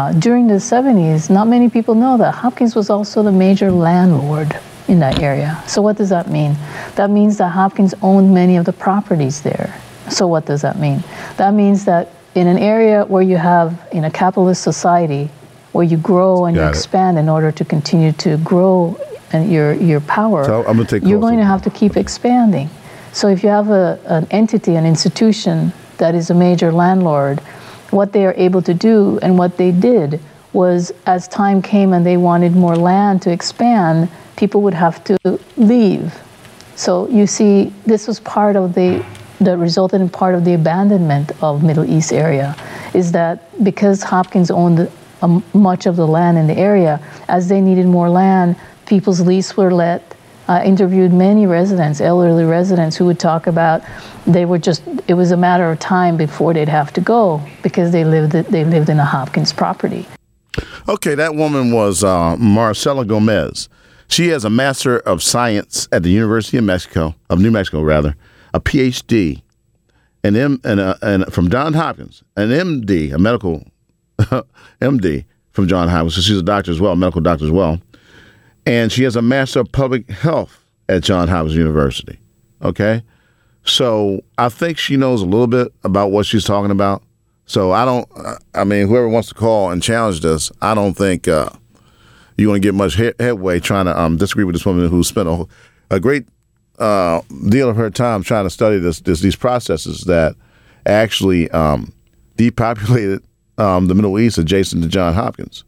Uh, 0.00 0.12
during 0.12 0.46
the 0.46 0.54
70s, 0.54 1.28
not 1.28 1.48
many 1.48 1.68
people 1.68 1.96
know 1.96 2.16
that 2.16 2.32
Hopkins 2.32 2.76
was 2.76 2.88
also 2.88 3.20
the 3.20 3.32
major 3.32 3.72
landlord 3.72 4.56
in 4.86 5.00
that 5.00 5.18
area. 5.18 5.60
So, 5.66 5.82
what 5.82 5.96
does 5.96 6.08
that 6.10 6.30
mean? 6.30 6.56
That 6.94 7.10
means 7.10 7.38
that 7.38 7.48
Hopkins 7.48 7.94
owned 8.00 8.32
many 8.32 8.56
of 8.56 8.64
the 8.64 8.72
properties 8.72 9.42
there. 9.42 9.74
So, 10.08 10.28
what 10.28 10.46
does 10.46 10.62
that 10.62 10.78
mean? 10.78 11.02
That 11.36 11.52
means 11.52 11.84
that 11.86 12.12
in 12.36 12.46
an 12.46 12.58
area 12.58 13.04
where 13.06 13.22
you 13.22 13.36
have, 13.36 13.88
in 13.90 14.04
a 14.04 14.10
capitalist 14.10 14.62
society, 14.62 15.28
where 15.72 15.84
you 15.84 15.96
grow 15.96 16.46
and 16.46 16.56
you 16.56 16.62
expand 16.62 17.18
in 17.18 17.28
order 17.28 17.52
to 17.52 17.64
continue 17.64 18.12
to 18.12 18.36
grow 18.38 18.98
and 19.32 19.52
your, 19.52 19.74
your 19.74 20.00
power, 20.00 20.44
So, 20.44 20.60
I'm 20.66 20.76
gonna 20.76 20.86
take 20.86 21.04
you're 21.04 21.20
going 21.20 21.38
to 21.38 21.44
have 21.44 21.62
to 21.62 21.70
keep 21.70 21.96
expanding. 21.96 22.70
So 23.12 23.28
if 23.28 23.42
you 23.42 23.50
have 23.50 23.68
a, 23.70 24.00
an 24.06 24.26
entity, 24.30 24.76
an 24.76 24.86
institution 24.86 25.72
that 25.98 26.14
is 26.14 26.30
a 26.30 26.34
major 26.34 26.72
landlord, 26.72 27.40
what 27.90 28.12
they 28.12 28.24
are 28.26 28.34
able 28.36 28.62
to 28.62 28.74
do 28.74 29.18
and 29.22 29.38
what 29.38 29.56
they 29.56 29.72
did 29.72 30.20
was 30.52 30.92
as 31.06 31.28
time 31.28 31.60
came 31.60 31.92
and 31.92 32.04
they 32.04 32.16
wanted 32.16 32.52
more 32.52 32.76
land 32.76 33.22
to 33.22 33.30
expand, 33.30 34.08
people 34.36 34.62
would 34.62 34.74
have 34.74 35.04
to 35.04 35.18
leave. 35.56 36.14
So 36.76 37.08
you 37.08 37.26
see, 37.26 37.72
this 37.84 38.06
was 38.06 38.20
part 38.20 38.56
of 38.56 38.74
the 38.74 39.04
that 39.40 39.56
resulted 39.56 40.00
in 40.00 40.08
part 40.08 40.34
of 40.34 40.44
the 40.44 40.54
abandonment 40.54 41.30
of 41.42 41.62
Middle 41.62 41.84
East 41.84 42.12
area, 42.12 42.56
is 42.92 43.12
that 43.12 43.62
because 43.62 44.02
Hopkins 44.02 44.50
owned 44.50 44.90
um, 45.22 45.42
much 45.52 45.86
of 45.86 45.96
the 45.96 46.06
land 46.06 46.38
in 46.38 46.46
the 46.46 46.56
area, 46.56 47.00
as 47.28 47.48
they 47.48 47.60
needed 47.60 47.86
more 47.86 48.08
land, 48.08 48.56
people's 48.86 49.20
lease 49.20 49.56
were 49.56 49.72
let. 49.72 50.14
I 50.48 50.64
interviewed 50.64 51.12
many 51.12 51.46
residents, 51.46 52.00
elderly 52.00 52.44
residents, 52.44 52.96
who 52.96 53.04
would 53.04 53.18
talk 53.18 53.46
about 53.46 53.82
they 54.26 54.46
were 54.46 54.58
just 54.58 54.82
it 55.06 55.14
was 55.14 55.30
a 55.30 55.36
matter 55.36 55.70
of 55.70 55.78
time 55.78 56.16
before 56.16 56.54
they'd 56.54 56.68
have 56.68 56.92
to 56.94 57.00
go 57.00 57.42
because 57.62 57.92
they 57.92 58.04
lived 58.04 58.32
they 58.32 58.64
lived 58.64 58.88
in 58.88 58.98
a 58.98 59.04
Hopkins 59.04 59.52
property. 59.52 60.06
Okay, 60.88 61.14
that 61.14 61.34
woman 61.34 61.72
was 61.72 62.02
uh, 62.02 62.36
Marcela 62.38 63.04
Gomez. 63.04 63.68
She 64.08 64.28
has 64.28 64.44
a 64.44 64.50
Master 64.50 64.98
of 65.00 65.22
Science 65.22 65.86
at 65.92 66.02
the 66.02 66.08
University 66.08 66.56
of 66.56 66.64
Mexico, 66.64 67.14
of 67.28 67.40
New 67.40 67.50
Mexico, 67.50 67.82
rather, 67.82 68.16
a 68.54 68.60
PhD, 68.60 69.42
M, 70.24 70.60
and, 70.64 70.80
a, 70.80 70.98
and 71.02 71.32
from 71.32 71.50
John 71.50 71.74
Hopkins, 71.74 72.22
an 72.36 72.48
MD, 72.48 73.12
a 73.12 73.18
medical 73.18 73.64
MD 74.80 75.24
from 75.52 75.68
John 75.68 75.88
Hopkins. 75.88 76.16
So 76.16 76.20
she's 76.20 76.38
a 76.38 76.42
doctor 76.42 76.70
as 76.70 76.80
well, 76.80 76.96
medical 76.96 77.20
doctor 77.20 77.44
as 77.44 77.50
well, 77.50 77.80
and 78.66 78.92
she 78.92 79.04
has 79.04 79.16
a 79.16 79.22
Master 79.22 79.60
of 79.60 79.72
Public 79.72 80.08
Health 80.10 80.64
at 80.88 81.02
John 81.02 81.28
Hopkins 81.28 81.56
University. 81.56 82.18
Okay, 82.62 83.02
so 83.64 84.22
I 84.36 84.48
think 84.48 84.78
she 84.78 84.96
knows 84.96 85.22
a 85.22 85.26
little 85.26 85.46
bit 85.46 85.72
about 85.84 86.10
what 86.10 86.26
she's 86.26 86.44
talking 86.44 86.70
about. 86.70 87.02
So 87.46 87.72
I 87.72 87.84
don't. 87.84 88.08
I 88.54 88.64
mean, 88.64 88.88
whoever 88.88 89.08
wants 89.08 89.28
to 89.28 89.34
call 89.34 89.70
and 89.70 89.82
challenge 89.82 90.20
this, 90.20 90.52
I 90.60 90.74
don't 90.74 90.94
think 90.94 91.28
uh, 91.28 91.50
you're 92.36 92.48
going 92.48 92.60
to 92.60 92.66
get 92.66 92.74
much 92.74 92.96
he- 92.96 93.12
headway 93.18 93.58
trying 93.58 93.86
to 93.86 93.98
um, 93.98 94.16
disagree 94.16 94.44
with 94.44 94.54
this 94.54 94.66
woman 94.66 94.88
who 94.88 95.02
spent 95.02 95.28
a, 95.28 95.46
a 95.90 95.98
great 95.98 96.26
uh, 96.78 97.20
deal 97.48 97.68
of 97.68 97.76
her 97.76 97.90
time 97.90 98.22
trying 98.22 98.44
to 98.44 98.50
study 98.50 98.78
this, 98.78 99.00
this 99.00 99.20
these 99.20 99.36
processes 99.36 100.02
that 100.02 100.36
actually 100.86 101.50
um, 101.50 101.92
depopulated 102.36 103.22
um, 103.58 103.86
the 103.86 103.94
Middle 103.94 104.18
East 104.18 104.38
adjacent 104.38 104.82
to 104.82 104.88
John 104.88 105.14
Hopkins. 105.14 105.64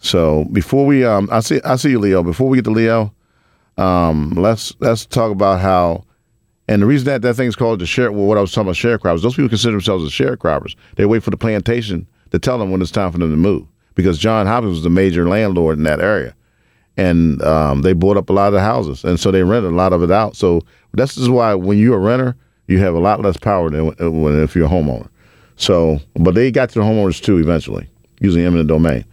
So 0.00 0.44
before 0.52 0.86
we, 0.86 1.04
um, 1.04 1.28
I 1.30 1.40
see, 1.40 1.60
I 1.64 1.76
see 1.76 1.90
you, 1.90 1.98
Leo. 1.98 2.22
Before 2.22 2.48
we 2.48 2.58
get 2.58 2.64
to 2.64 2.70
Leo, 2.70 3.12
um, 3.76 4.30
let's 4.30 4.72
let's 4.80 5.04
talk 5.06 5.30
about 5.32 5.60
how. 5.60 6.04
And 6.70 6.82
the 6.82 6.86
reason 6.86 7.06
that 7.06 7.22
that 7.22 7.34
thing's 7.34 7.56
called 7.56 7.80
the 7.80 7.86
share, 7.86 8.12
well, 8.12 8.26
what 8.26 8.36
I 8.36 8.42
was 8.42 8.52
talking 8.52 8.68
about 8.68 8.76
sharecroppers, 8.76 9.22
those 9.22 9.34
people 9.34 9.48
consider 9.48 9.72
themselves 9.72 10.04
as 10.04 10.10
sharecroppers. 10.10 10.76
They 10.96 11.06
wait 11.06 11.22
for 11.22 11.30
the 11.30 11.38
plantation 11.38 12.06
to 12.30 12.38
tell 12.38 12.58
them 12.58 12.70
when 12.70 12.82
it's 12.82 12.90
time 12.90 13.10
for 13.10 13.16
them 13.16 13.30
to 13.30 13.36
move 13.36 13.66
because 13.94 14.18
John 14.18 14.46
Hopkins 14.46 14.74
was 14.74 14.82
the 14.82 14.90
major 14.90 15.26
landlord 15.28 15.78
in 15.78 15.84
that 15.84 16.00
area. 16.00 16.34
And 16.98 17.40
um, 17.42 17.82
they 17.82 17.94
bought 17.94 18.16
up 18.16 18.28
a 18.28 18.32
lot 18.32 18.48
of 18.48 18.52
the 18.52 18.60
houses. 18.60 19.02
And 19.02 19.18
so 19.18 19.30
they 19.30 19.42
rented 19.42 19.72
a 19.72 19.74
lot 19.74 19.92
of 19.92 20.02
it 20.02 20.10
out. 20.10 20.36
So 20.36 20.60
this 20.92 21.16
is 21.16 21.30
why 21.30 21.54
when 21.54 21.78
you're 21.78 21.96
a 21.96 22.00
renter, 22.00 22.36
you 22.66 22.78
have 22.80 22.94
a 22.94 23.00
lot 23.00 23.22
less 23.22 23.36
power 23.36 23.70
than 23.70 23.86
when, 23.86 24.22
when 24.22 24.42
if 24.42 24.54
you're 24.54 24.66
a 24.66 24.68
homeowner. 24.68 25.08
So, 25.58 26.00
but 26.14 26.34
they 26.34 26.50
got 26.50 26.70
to 26.70 26.78
the 26.78 26.84
homeowners 26.84 27.22
too 27.22 27.38
eventually 27.38 27.88
using 28.20 28.44
eminent 28.44 28.68
domain. 28.68 29.04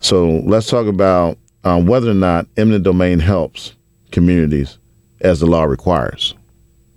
So 0.00 0.40
let's 0.44 0.66
talk 0.66 0.86
about 0.86 1.38
um, 1.62 1.86
whether 1.86 2.10
or 2.10 2.14
not 2.14 2.46
eminent 2.56 2.84
domain 2.84 3.20
helps 3.20 3.74
communities 4.10 4.78
as 5.20 5.40
the 5.40 5.46
law 5.46 5.64
requires. 5.64 6.34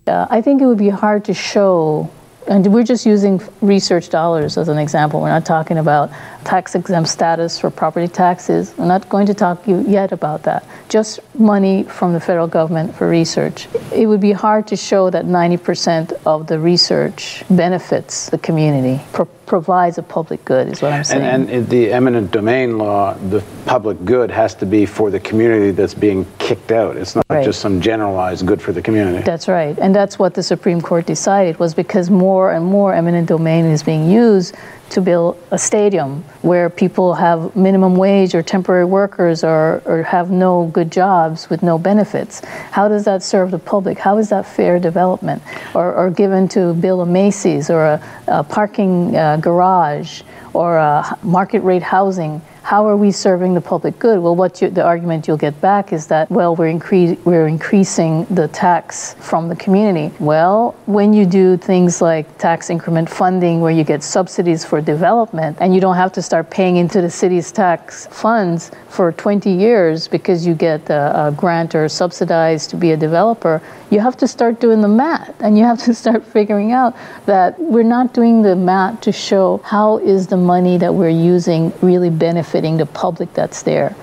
Uh, 0.07 0.25
I 0.29 0.41
think 0.41 0.61
it 0.61 0.65
would 0.65 0.77
be 0.77 0.89
hard 0.89 1.25
to 1.25 1.33
show, 1.33 2.09
and 2.47 2.65
we're 2.73 2.83
just 2.83 3.05
using 3.05 3.41
research 3.61 4.09
dollars 4.09 4.57
as 4.57 4.69
an 4.69 4.77
example. 4.77 5.21
We're 5.21 5.29
not 5.29 5.45
talking 5.45 5.77
about 5.77 6.11
tax 6.43 6.75
exempt 6.75 7.09
status 7.09 7.59
for 7.59 7.69
property 7.69 8.07
taxes. 8.07 8.73
We're 8.77 8.87
not 8.87 9.09
going 9.09 9.27
to 9.27 9.33
talk 9.33 9.61
yet 9.67 10.11
about 10.11 10.43
that. 10.43 10.65
Just 10.89 11.19
money 11.35 11.83
from 11.83 12.13
the 12.13 12.19
federal 12.19 12.47
government 12.47 12.95
for 12.95 13.09
research. 13.09 13.67
It 13.93 14.07
would 14.07 14.21
be 14.21 14.31
hard 14.31 14.67
to 14.67 14.75
show 14.75 15.09
that 15.09 15.25
90% 15.25 16.19
of 16.25 16.47
the 16.47 16.59
research 16.59 17.43
benefits 17.49 18.29
the 18.29 18.37
community, 18.37 19.03
provides 19.47 19.97
a 19.97 20.03
public 20.03 20.43
good, 20.45 20.67
is 20.67 20.81
what 20.81 20.93
I'm 20.93 21.03
saying. 21.03 21.23
And, 21.23 21.49
and 21.49 21.67
the 21.69 21.91
eminent 21.91 22.31
domain 22.31 22.77
law, 22.77 23.13
the 23.15 23.41
public 23.65 24.03
good 24.05 24.29
has 24.29 24.53
to 24.55 24.65
be 24.65 24.85
for 24.85 25.09
the 25.09 25.19
community 25.19 25.71
that's 25.71 25.93
being 25.93 26.25
kicked 26.37 26.71
out. 26.71 26.97
It's 26.97 27.15
not 27.15 27.25
Right. 27.29 27.43
just 27.45 27.61
some 27.61 27.81
generalized 27.81 28.45
good 28.45 28.61
for 28.61 28.71
the 28.73 28.81
community. 28.81 29.23
That's 29.23 29.47
right. 29.47 29.77
And 29.79 29.95
that's 29.95 30.19
what 30.19 30.33
the 30.33 30.43
Supreme 30.43 30.81
Court 30.81 31.05
decided 31.05 31.59
was 31.59 31.73
because 31.73 32.09
more 32.09 32.51
and 32.51 32.65
more 32.65 32.93
eminent 32.93 33.27
domain 33.27 33.65
is 33.65 33.83
being 33.83 34.09
used 34.09 34.55
to 34.89 35.01
build 35.01 35.37
a 35.51 35.57
stadium 35.57 36.23
where 36.41 36.69
people 36.69 37.13
have 37.13 37.55
minimum 37.55 37.95
wage 37.95 38.33
or 38.33 38.41
temporary 38.41 38.85
workers 38.85 39.43
or, 39.43 39.81
or 39.85 40.03
have 40.03 40.31
no 40.31 40.67
good 40.67 40.91
jobs 40.91 41.49
with 41.49 41.61
no 41.61 41.77
benefits. 41.77 42.43
How 42.71 42.87
does 42.87 43.03
that 43.05 43.23
serve 43.23 43.51
the 43.51 43.59
public? 43.59 43.99
How 43.99 44.17
is 44.17 44.29
that 44.29 44.45
fair 44.45 44.79
development? 44.79 45.41
Or, 45.73 45.93
or 45.93 46.09
given 46.09 46.47
to 46.49 46.73
build 46.73 47.07
a 47.07 47.11
Macy's 47.11 47.69
or 47.69 47.85
a, 47.85 48.03
a 48.27 48.43
parking 48.43 49.15
uh, 49.15 49.37
garage 49.37 50.21
or 50.53 50.77
a 50.77 51.17
market 51.21 51.61
rate 51.61 51.83
housing? 51.83 52.41
How 52.67 52.85
are 52.85 52.97
we 52.97 53.11
serving 53.11 53.53
the 53.53 53.61
public 53.61 53.97
good? 53.97 54.19
Well, 54.19 54.35
what 54.35 54.61
you, 54.61 54.69
the 54.69 54.83
argument 54.83 55.25
you'll 55.25 55.37
get 55.37 55.61
back 55.61 55.93
is 55.93 56.07
that, 56.07 56.29
well, 56.29 56.53
we're, 56.53 56.69
incre- 56.69 57.17
we're 57.23 57.47
increasing 57.47 58.25
the 58.25 58.49
tax 58.49 59.13
from 59.21 59.47
the 59.47 59.55
community. 59.55 60.13
Well, 60.19 60.75
when 60.85 61.13
you 61.13 61.25
do 61.25 61.55
things 61.55 62.01
like 62.01 62.37
tax 62.37 62.69
increment 62.69 63.09
funding, 63.09 63.61
where 63.61 63.71
you 63.71 63.85
get 63.85 64.03
subsidies 64.03 64.65
for 64.65 64.81
development, 64.81 65.59
and 65.61 65.73
you 65.73 65.79
don't 65.79 65.95
have 65.95 66.11
to 66.11 66.21
start 66.21 66.49
paying 66.49 66.75
into 66.75 66.99
the 66.99 67.09
city's 67.09 67.53
tax 67.53 68.07
funds 68.07 68.69
for 68.89 69.13
20 69.13 69.49
years 69.49 70.09
because 70.09 70.45
you 70.45 70.53
get 70.53 70.89
a, 70.89 71.27
a 71.27 71.31
grant 71.31 71.73
or 71.73 71.87
subsidized 71.87 72.69
to 72.71 72.75
be 72.75 72.91
a 72.91 72.97
developer, 72.97 73.61
you 73.91 74.01
have 74.01 74.17
to 74.17 74.27
start 74.27 74.59
doing 74.59 74.81
the 74.81 74.89
math, 74.89 75.41
and 75.41 75.57
you 75.57 75.63
have 75.63 75.81
to 75.83 75.93
start 75.93 76.25
figuring 76.25 76.73
out 76.73 76.93
that 77.27 77.57
we're 77.57 77.81
not 77.81 78.13
doing 78.13 78.41
the 78.41 78.57
math 78.57 78.99
to 78.99 79.13
show 79.13 79.61
how 79.63 79.99
is 79.99 80.27
the 80.27 80.35
money 80.35 80.77
that 80.77 80.93
we're 80.93 81.07
using 81.07 81.71
really 81.81 82.09
benefiting 82.09 82.56
the 82.77 82.85
public 82.85 83.33
that's 83.33 83.63
there. 83.63 83.95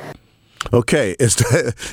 Okay, 0.72 1.14
it's 1.18 1.42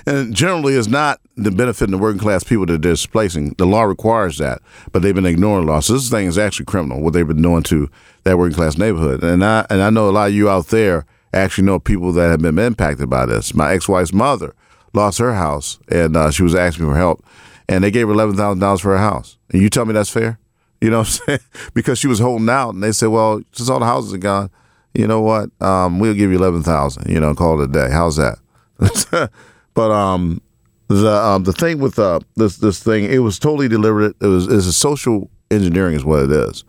and 0.07 0.33
generally 0.33 0.75
it's 0.75 0.87
not 0.87 1.19
the 1.35 1.51
benefiting 1.51 1.91
the 1.91 1.97
working 1.97 2.19
class 2.19 2.43
people 2.43 2.65
that 2.67 2.81
they're 2.81 2.93
displacing. 2.93 3.53
The 3.57 3.65
law 3.65 3.83
requires 3.83 4.37
that, 4.37 4.61
but 4.91 5.01
they've 5.01 5.15
been 5.15 5.25
ignoring 5.25 5.65
law. 5.65 5.79
So 5.79 5.93
this 5.93 6.09
thing 6.09 6.27
is 6.27 6.37
actually 6.37 6.65
criminal 6.65 7.01
what 7.01 7.13
they've 7.13 7.27
been 7.27 7.41
doing 7.41 7.63
to 7.63 7.89
that 8.23 8.37
working 8.37 8.55
class 8.55 8.77
neighborhood. 8.77 9.23
And 9.23 9.43
I 9.43 9.65
and 9.69 9.81
I 9.81 9.89
know 9.89 10.09
a 10.09 10.11
lot 10.11 10.29
of 10.29 10.33
you 10.33 10.49
out 10.49 10.67
there 10.67 11.05
actually 11.33 11.65
know 11.65 11.79
people 11.79 12.11
that 12.13 12.29
have 12.29 12.41
been 12.41 12.57
impacted 12.57 13.09
by 13.09 13.25
this. 13.25 13.53
My 13.53 13.73
ex 13.73 13.87
wife's 13.87 14.13
mother 14.13 14.53
lost 14.93 15.19
her 15.19 15.35
house, 15.35 15.79
and 15.89 16.15
uh, 16.15 16.31
she 16.31 16.43
was 16.43 16.55
asking 16.55 16.85
for 16.85 16.95
help, 16.95 17.23
and 17.67 17.83
they 17.83 17.91
gave 17.91 18.07
her 18.07 18.13
eleven 18.13 18.35
thousand 18.35 18.59
dollars 18.59 18.81
for 18.81 18.91
her 18.91 19.03
house. 19.03 19.37
And 19.51 19.61
you 19.61 19.69
tell 19.69 19.85
me 19.85 19.93
that's 19.93 20.09
fair? 20.09 20.39
You 20.79 20.89
know 20.89 20.99
what 20.99 21.07
I'm 21.07 21.25
saying? 21.27 21.39
because 21.73 21.99
she 21.99 22.07
was 22.07 22.19
holding 22.19 22.49
out, 22.49 22.73
and 22.73 22.83
they 22.83 22.91
said, 22.91 23.07
"Well, 23.07 23.41
since 23.51 23.69
all 23.69 23.79
the 23.79 23.85
houses 23.85 24.13
are 24.13 24.17
gone, 24.17 24.49
you 24.93 25.07
know 25.07 25.21
what? 25.21 25.49
Um, 25.61 25.99
we'll 25.99 26.13
give 26.13 26.31
you 26.31 26.37
eleven 26.37 26.63
thousand. 26.63 27.09
You 27.09 27.19
know, 27.19 27.33
call 27.33 27.61
it 27.61 27.69
a 27.69 27.71
day. 27.71 27.89
How's 27.91 28.17
that?" 28.17 28.39
But 29.73 29.91
um, 29.91 30.41
the 30.87 31.11
um, 31.11 31.43
the 31.43 31.53
thing 31.53 31.79
with 31.79 31.97
uh, 31.97 32.19
this 32.35 32.57
this 32.57 32.83
thing, 32.83 33.05
it 33.05 33.19
was 33.19 33.39
totally 33.39 33.67
deliberate. 33.67 34.15
It 34.21 34.27
was 34.27 34.47
it's 34.47 34.65
a 34.67 34.73
social 34.73 35.29
engineering 35.49 35.95
is 35.95 36.03
what 36.03 36.23
it 36.23 36.31
is, 36.31 36.63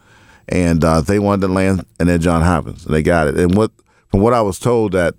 and 0.49 0.85
uh, 0.85 1.01
they 1.01 1.19
wanted 1.19 1.47
to 1.47 1.53
land 1.53 1.85
and 1.99 2.09
then 2.09 2.21
John 2.21 2.43
Hopkins, 2.43 2.87
and 2.87 2.95
they 2.95 3.03
got 3.03 3.27
it. 3.27 3.37
And 3.37 3.57
what 3.57 3.73
from 4.09 4.21
what 4.21 4.35
I 4.35 4.41
was 4.41 4.59
told 4.59 4.93
that, 4.93 5.15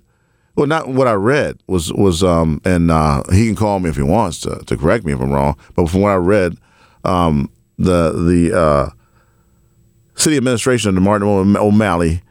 well, 0.56 0.66
not 0.66 0.88
what 0.88 1.06
I 1.06 1.12
read 1.12 1.58
was 1.66 1.92
was 1.92 2.24
um, 2.24 2.60
and 2.64 2.90
uh, 2.90 3.22
he 3.30 3.46
can 3.46 3.56
call 3.56 3.80
me 3.80 3.90
if 3.90 3.96
he 3.96 4.02
wants 4.02 4.40
to 4.40 4.56
to 4.64 4.76
correct 4.76 5.04
me 5.04 5.12
if 5.12 5.20
I'm 5.20 5.30
wrong. 5.30 5.58
But 5.74 5.90
from 5.90 6.00
what 6.00 6.12
I 6.12 6.16
read, 6.16 6.56
um, 7.04 7.50
the 7.78 8.12
the 8.12 8.58
uh, 8.58 8.90
city 10.14 10.38
administration 10.38 10.88
under 10.88 11.02
Martin 11.02 11.28
O'M- 11.28 11.56
O'Malley 11.56 12.22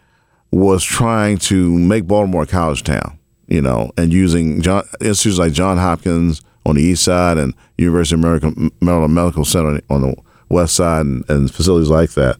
was 0.53 0.83
trying 0.83 1.37
to 1.39 1.79
make 1.79 2.05
Baltimore 2.05 2.43
a 2.43 2.45
college 2.45 2.83
town, 2.83 3.17
you 3.47 3.59
know, 3.59 3.91
and 3.97 4.13
using 4.13 4.61
John, 4.61 4.83
institutions 5.01 5.39
like 5.39 5.51
John 5.51 5.77
Hopkins 5.77 6.43
on 6.63 6.75
the 6.75 6.81
east 6.83 7.03
side 7.03 7.39
and 7.39 7.55
University 7.79 8.15
of 8.15 8.23
America, 8.23 8.53
Maryland 8.79 9.15
Medical 9.15 9.45
Center 9.45 9.81
on 9.89 10.01
the 10.01 10.15
west 10.49 10.75
side 10.75 11.07
and, 11.07 11.27
and 11.27 11.51
facilities 11.51 11.89
like 11.89 12.11
that 12.11 12.37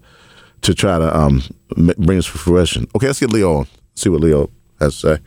to 0.61 0.75
try 0.75 0.99
to 0.99 1.17
um, 1.17 1.41
bring 1.75 2.17
this 2.17 2.27
to 2.27 2.37
fruition. 2.37 2.87
Okay, 2.95 3.07
let's 3.07 3.19
get 3.19 3.31
Leo 3.31 3.57
on, 3.57 3.67
see 3.95 4.09
what 4.09 4.21
Leo 4.21 4.51
has 4.79 4.93
to 5.01 5.15
say. 5.15 5.23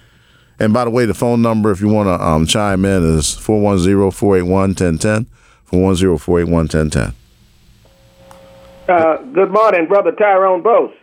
And 0.60 0.72
by 0.72 0.84
the 0.84 0.90
way, 0.90 1.06
the 1.06 1.14
phone 1.14 1.42
number, 1.42 1.72
if 1.72 1.80
you 1.80 1.88
want 1.88 2.06
to 2.06 2.24
um, 2.24 2.46
chime 2.46 2.84
in, 2.84 3.02
is 3.18 3.34
410 3.34 4.12
481 4.12 4.48
1010. 4.48 5.26
410 5.64 6.18
481 6.18 6.68
1010. 6.68 7.14
Uh, 8.88 9.16
good 9.34 9.50
morning, 9.50 9.88
Brother 9.88 10.12
Tyrone 10.12 10.62
Bose. 10.62 10.94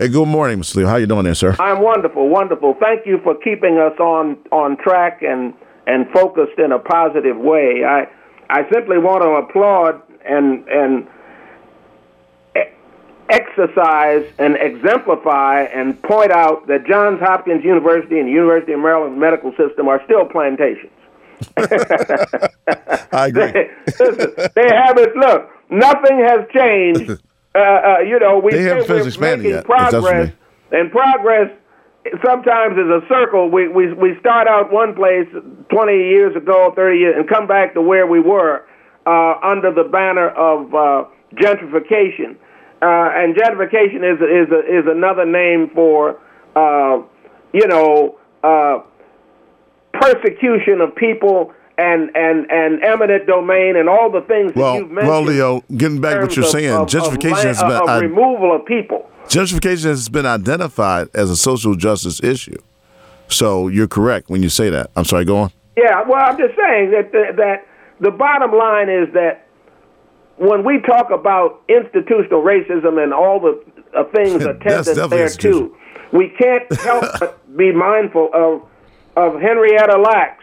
Hey, 0.00 0.08
good 0.08 0.28
morning, 0.28 0.60
Mr. 0.60 0.76
Leo. 0.76 0.86
How 0.88 0.96
you 0.96 1.06
doing 1.06 1.24
there, 1.24 1.34
sir? 1.34 1.54
I'm 1.58 1.82
wonderful, 1.82 2.30
wonderful. 2.30 2.74
Thank 2.80 3.04
you 3.04 3.20
for 3.22 3.34
keeping 3.34 3.76
us 3.76 3.92
on, 4.00 4.38
on 4.50 4.78
track 4.78 5.20
and, 5.20 5.52
and 5.86 6.08
focused 6.08 6.58
in 6.58 6.72
a 6.72 6.78
positive 6.78 7.36
way. 7.36 7.84
I, 7.84 8.08
I 8.48 8.62
simply 8.72 8.96
want 8.96 9.22
to 9.22 9.28
applaud 9.28 10.00
and, 10.24 10.66
and 10.68 11.06
exercise 13.28 14.24
and 14.38 14.56
exemplify 14.56 15.64
and 15.64 16.02
point 16.02 16.32
out 16.32 16.66
that 16.68 16.86
Johns 16.86 17.20
Hopkins 17.20 17.62
University 17.62 18.18
and 18.20 18.26
the 18.26 18.32
University 18.32 18.72
of 18.72 18.80
Maryland 18.80 19.20
medical 19.20 19.50
system 19.50 19.86
are 19.86 20.00
still 20.06 20.24
plantations. 20.24 20.92
I 23.12 23.26
agree. 23.26 23.52
they, 23.52 23.70
listen, 23.98 24.32
they 24.54 24.70
have 24.74 24.96
it. 24.96 25.14
Look, 25.14 25.50
nothing 25.68 26.24
has 26.26 26.48
changed. 26.54 27.22
Uh, 27.54 27.58
uh, 27.58 27.98
you 28.00 28.18
know, 28.18 28.38
we 28.38 28.52
They 28.52 28.62
haven't 28.62 28.88
we're 28.88 29.00
finished 29.00 29.06
expanding 29.08 29.50
making 29.50 29.50
yet, 29.50 29.60
if 29.60 29.90
that's 29.90 29.92
what 29.94 30.02
progress, 30.02 30.32
and 30.70 30.90
progress 30.90 31.50
sometimes 32.24 32.78
is 32.78 32.86
a 32.86 33.02
circle. 33.08 33.50
We, 33.50 33.68
we 33.68 33.92
we 33.92 34.18
start 34.20 34.46
out 34.46 34.72
one 34.72 34.94
place 34.94 35.26
20 35.70 35.92
years 35.92 36.36
ago, 36.36 36.72
30 36.76 36.98
years, 36.98 37.14
and 37.18 37.28
come 37.28 37.46
back 37.46 37.74
to 37.74 37.82
where 37.82 38.06
we 38.06 38.20
were 38.20 38.64
uh, 39.06 39.34
under 39.42 39.72
the 39.72 39.84
banner 39.84 40.28
of 40.30 40.74
uh, 40.74 41.04
gentrification. 41.34 42.36
Uh, 42.82 43.10
and 43.12 43.34
gentrification 43.34 44.06
is 44.06 44.20
is 44.20 44.48
is 44.68 44.84
another 44.86 45.26
name 45.26 45.70
for 45.74 46.18
uh, 46.56 47.02
you 47.52 47.66
know 47.66 48.16
uh, 48.42 48.78
persecution 49.92 50.80
of 50.80 50.94
people 50.94 51.52
and 51.78 52.10
and 52.14 52.50
and 52.50 52.82
eminent 52.82 53.26
domain 53.26 53.76
and 53.76 53.88
all 53.88 54.10
the 54.10 54.20
things 54.22 54.52
that 54.52 54.60
Well, 54.60 54.76
you've 54.76 54.90
mentioned. 54.90 55.08
well, 55.08 55.22
Leo, 55.22 55.64
getting 55.76 56.00
back 56.00 56.14
to 56.16 56.20
what 56.22 56.36
you're 56.36 56.44
of- 56.44 56.50
saying, 56.50 56.70
of- 56.70 56.80
of 56.82 56.88
gentrification 56.88 57.32
land- 57.32 57.46
has 57.48 57.62
been 57.62 57.72
of 57.72 57.88
I- 57.88 57.98
removal 58.00 58.54
of 58.54 58.64
people. 58.66 59.08
gentrification 59.28 59.84
has 59.86 60.08
been 60.08 60.26
identified 60.26 61.08
as 61.14 61.30
a 61.30 61.36
social 61.36 61.74
justice 61.74 62.22
issue. 62.22 62.58
So 63.28 63.68
you're 63.68 63.86
correct 63.88 64.28
when 64.28 64.42
you 64.42 64.48
say 64.48 64.70
that. 64.70 64.90
I'm 64.96 65.04
sorry, 65.04 65.24
go 65.24 65.36
on. 65.36 65.50
Yeah, 65.76 66.02
well, 66.06 66.18
I'm 66.20 66.36
just 66.36 66.54
saying 66.56 66.90
that 66.90 67.12
that, 67.12 67.36
that 67.36 67.66
the 68.00 68.10
bottom 68.10 68.52
line 68.52 68.88
is 68.88 69.12
that 69.14 69.46
when 70.36 70.64
we 70.64 70.80
talk 70.80 71.10
about 71.10 71.60
institutional 71.68 72.42
racism 72.42 73.02
and 73.02 73.12
all 73.14 73.38
the 73.40 73.62
uh, 73.96 74.04
things 74.14 74.44
attendant 74.44 75.10
there 75.10 75.28
too, 75.28 75.76
we 76.12 76.28
can't 76.28 76.64
help 76.80 77.04
but 77.20 77.56
be 77.56 77.72
mindful 77.72 78.30
of 78.34 78.62
of 79.16 79.40
Henrietta 79.40 79.98
Lacks. 79.98 80.39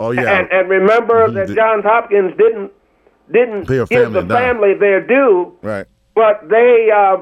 Oh 0.00 0.12
yeah, 0.12 0.38
And, 0.38 0.50
and 0.50 0.68
remember 0.70 1.30
that 1.30 1.54
Johns 1.54 1.84
Hopkins 1.84 2.32
didn't 2.38 2.72
didn't 3.30 3.68
give 3.68 3.88
the 3.88 4.26
family 4.26 4.72
their 4.72 5.06
due, 5.06 5.56
right. 5.60 5.86
but 6.14 6.48
they 6.48 6.88
uh, 6.90 7.18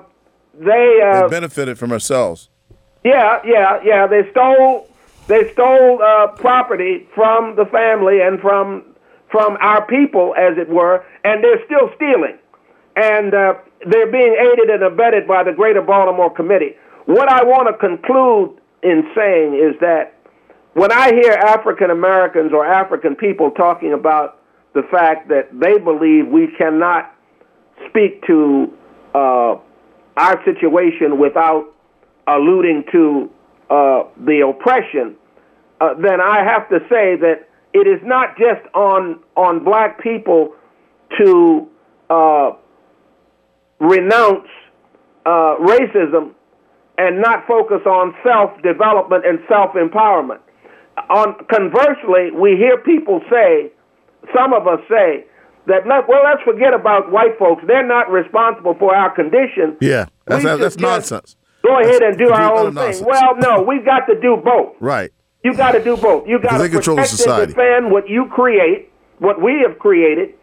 they 0.55 1.01
uh, 1.05 1.23
they 1.23 1.29
benefited 1.29 1.77
from 1.77 1.91
ourselves. 1.91 2.51
yeah, 3.03 3.41
yeah, 3.45 3.81
yeah. 3.85 4.07
They 4.07 4.31
stole 4.31 4.89
they 5.27 5.53
stole 5.53 6.01
uh, 6.01 6.29
property 6.37 7.09
from 7.17 7.57
the 7.57 7.67
family 7.67 8.21
and 8.21 8.41
from 8.41 8.85
from 9.29 9.59
our 9.61 9.85
people, 9.85 10.35
as 10.39 10.57
it 10.57 10.69
were, 10.69 11.05
and 11.25 11.43
they're 11.43 11.65
still 11.67 11.91
stealing. 11.97 12.39
And 12.95 13.35
uh, 13.35 13.55
they're 13.87 14.11
being 14.11 14.37
aided 14.39 14.71
and 14.71 14.85
abetted 14.85 15.27
by 15.27 15.43
the 15.43 15.53
Greater 15.53 15.83
Baltimore 15.83 16.33
Committee. 16.33 16.77
What 17.07 17.29
I 17.29 17.43
want 17.43 17.69
to 17.69 17.75
conclude 17.77 18.57
in 18.83 19.03
saying 19.17 19.55
is 19.55 19.79
that 19.81 20.18
when 20.79 20.93
I 20.93 21.13
hear 21.13 21.33
African 21.33 21.91
Americans 21.91 22.53
or 22.53 22.65
African 22.65 23.17
people 23.17 23.51
talking 23.51 23.93
about 23.93 24.39
the 24.75 24.83
fact 24.91 25.29
that 25.29 25.49
they 25.53 25.79
believe 25.79 26.29
we 26.29 26.49
cannot 26.57 27.13
speak 27.89 28.25
to 28.27 28.73
uh, 29.15 29.57
our 30.17 30.45
situation 30.45 31.19
without 31.19 31.75
alluding 32.29 32.85
to 32.93 33.31
uh, 33.71 34.05
the 34.25 34.47
oppression, 34.47 35.17
uh, 35.81 35.95
then 35.95 36.21
I 36.21 36.45
have 36.45 36.69
to 36.69 36.79
say 36.89 37.17
that 37.17 37.49
it 37.73 37.87
is 37.87 38.01
not 38.05 38.37
just 38.37 38.63
on 38.75 39.21
on 39.37 39.65
black 39.65 40.01
people 40.03 40.55
to 41.19 41.69
uh, 42.09 42.53
renounce 43.81 44.49
uh, 45.27 45.57
racism 45.61 46.35
and 46.99 47.21
not 47.21 47.47
focus 47.47 47.81
on 47.87 48.15
self 48.25 48.51
development 48.63 49.25
and 49.27 49.39
self 49.49 49.73
empowerment. 49.73 50.41
On 51.11 51.35
conversely, 51.51 52.31
we 52.33 52.57
hear 52.57 52.79
people 52.79 53.21
say, 53.31 53.73
some 54.35 54.53
of 54.53 54.67
us 54.67 54.81
say, 54.89 55.25
that 55.67 55.87
let, 55.87 56.09
well, 56.09 56.23
let's 56.25 56.43
forget 56.43 56.75
about 56.75 57.13
white 57.13 57.39
folks. 57.39 57.63
They're 57.67 57.87
not 57.87 58.11
responsible 58.11 58.75
for 58.79 58.95
our 58.95 59.15
condition. 59.15 59.77
Yeah, 59.81 60.07
that's 60.27 60.45
that's, 60.45 60.79
nonsense. 60.79 61.37
Go 61.63 61.79
ahead 61.81 62.03
and 62.03 62.17
do 62.17 62.31
our 62.31 62.55
own 62.55 62.75
thing. 62.75 63.05
Well, 63.05 63.37
no, 63.37 63.63
we've 63.63 63.85
got 63.85 64.07
to 64.07 64.19
do 64.21 64.41
both. 64.43 64.77
Right. 64.81 65.13
You 65.45 65.55
got 65.55 65.73
to 65.73 65.85
do 65.85 65.97
both. 65.97 66.27
You 66.27 66.39
got 66.39 66.59
to 66.59 66.69
protect 66.69 67.27
and 67.27 67.49
defend 67.49 67.91
what 67.91 68.09
you 68.09 68.27
create, 68.33 68.91
what 69.19 69.41
we 69.43 69.65
have 69.67 69.79
created, 69.79 70.35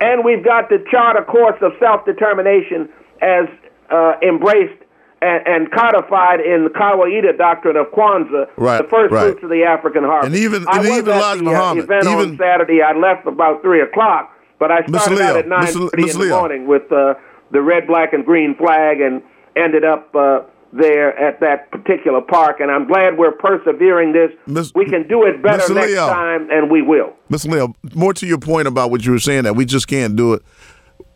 and 0.00 0.24
we've 0.24 0.44
got 0.44 0.68
to 0.68 0.78
chart 0.90 1.16
a 1.16 1.24
course 1.24 1.56
of 1.62 1.72
self-determination 1.80 2.88
as 3.22 3.46
uh, 3.90 4.14
embraced 4.22 4.82
and, 5.24 5.46
and 5.46 5.70
codified 5.72 6.40
in 6.40 6.64
the 6.64 6.70
Kawaida 6.70 7.36
doctrine 7.36 7.76
of 7.76 7.86
Kwanzaa, 7.92 8.46
Right, 8.56 8.82
the 8.82 8.88
first 8.88 9.12
right. 9.12 9.22
fruits 9.30 9.42
of 9.42 9.50
the 9.50 9.64
African 9.64 10.04
harvest. 10.04 10.34
And 10.34 10.36
even- 10.36 10.66
I 10.68 10.78
and 10.78 10.80
was 10.80 10.98
even 10.98 10.98
at 10.98 11.04
the, 11.04 11.24
uh, 11.24 11.36
Muhammad, 11.50 11.84
event 11.84 12.06
on 12.06 12.36
Saturday. 12.38 12.82
I 12.82 12.92
left 12.92 13.26
about 13.26 13.62
three 13.62 13.80
o'clock, 13.80 14.30
but 14.58 14.70
I 14.70 14.84
started 14.86 15.20
out 15.20 15.36
at 15.36 15.48
nine 15.48 15.66
Mr. 15.66 15.90
thirty 15.90 16.02
in 16.02 16.08
Mr. 16.10 16.18
the 16.20 16.28
morning 16.28 16.66
with 16.66 16.90
uh, 16.92 17.14
the 17.50 17.62
red, 17.62 17.86
black, 17.86 18.12
and 18.12 18.24
green 18.24 18.54
flag, 18.56 19.00
and 19.00 19.22
ended 19.56 19.84
up. 19.84 20.14
Uh, 20.14 20.40
there 20.76 21.16
at 21.16 21.38
that 21.38 21.70
particular 21.70 22.20
park, 22.20 22.58
and 22.58 22.68
I'm 22.68 22.88
glad 22.88 23.16
we're 23.16 23.30
persevering 23.30 24.12
this. 24.12 24.72
we 24.74 24.84
can 24.84 25.06
do 25.06 25.24
it 25.24 25.40
better 25.40 25.62
Mr. 25.62 25.74
next 25.76 25.92
Leo. 25.92 26.08
time, 26.08 26.48
and 26.50 26.68
we 26.68 26.82
will. 26.82 27.12
Mr. 27.30 27.48
Leo, 27.48 27.74
more 27.94 28.12
to 28.14 28.26
your 28.26 28.38
point 28.38 28.66
about 28.66 28.90
what 28.90 29.06
you 29.06 29.12
were 29.12 29.20
saying 29.20 29.44
that 29.44 29.54
we 29.54 29.64
just 29.66 29.86
can't 29.86 30.16
do 30.16 30.32
it. 30.34 30.42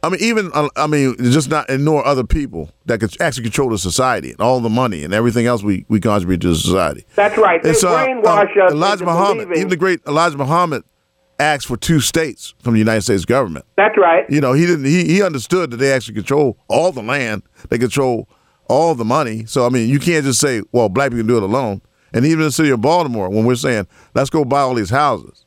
I 0.03 0.11
mean, 0.11 0.21
even 0.23 0.51
uh, 0.55 0.69
I 0.77 0.87
mean, 0.87 1.17
just 1.19 1.51
not 1.51 1.69
ignore 1.69 2.07
other 2.07 2.25
people 2.25 2.71
that 2.87 3.01
could 3.01 3.21
actually 3.21 3.45
control 3.45 3.71
the 3.71 3.79
society 3.79 4.31
and 4.31 4.41
all 4.41 4.61
the 4.61 4.69
money 4.69 5.03
and 5.03 5.13
everything 5.13 5.47
else 5.47 5.63
we, 5.63 5.85
we 5.89 5.99
contribute 6.01 6.41
to 6.43 6.49
the 6.49 6.55
society. 6.57 7.05
That's 7.17 7.37
right. 7.37 7.63
They 7.63 7.73
so, 7.73 7.89
brainwash 7.89 8.57
um, 8.57 8.67
us 8.67 8.73
Elijah 8.73 9.05
Muhammad, 9.05 9.49
believing- 9.49 9.57
even 9.59 9.69
the 9.71 9.77
great 9.77 10.01
Elijah 10.07 10.37
Muhammad, 10.37 10.85
asked 11.41 11.67
for 11.67 11.77
two 11.77 12.01
states 12.01 12.55
from 12.63 12.75
the 12.75 12.79
United 12.79 13.03
States 13.03 13.25
government. 13.25 13.65
That's 13.77 13.97
right. 13.99 14.25
You 14.31 14.41
know, 14.41 14.53
he 14.53 14.67
didn't. 14.67 14.85
He, 14.85 15.05
he 15.05 15.23
understood 15.23 15.71
that 15.73 15.79
they 15.79 15.93
actually 15.93 16.15
control 16.15 16.59
all 16.69 16.93
the 16.93 17.03
land. 17.03 17.43
They 17.69 17.79
control 17.79 18.29
all 18.69 18.95
the 18.95 19.05
money. 19.05 19.47
So 19.47 19.67
I 19.67 19.69
mean, 19.69 19.89
you 19.89 19.99
can't 19.99 20.25
just 20.25 20.41
say, 20.41 20.63
"Well, 20.73 20.89
black 20.89 21.11
people 21.11 21.21
can 21.21 21.27
do 21.27 21.37
it 21.39 21.43
alone." 21.43 21.83
And 22.13 22.25
even 22.25 22.41
in 22.41 22.47
the 22.47 22.53
city 22.53 22.71
of 22.71 22.81
Baltimore, 22.81 23.29
when 23.29 23.45
we're 23.45 23.55
saying, 23.57 23.87
"Let's 24.15 24.31
go 24.31 24.45
buy 24.45 24.61
all 24.61 24.75
these 24.75 24.91
houses," 24.91 25.45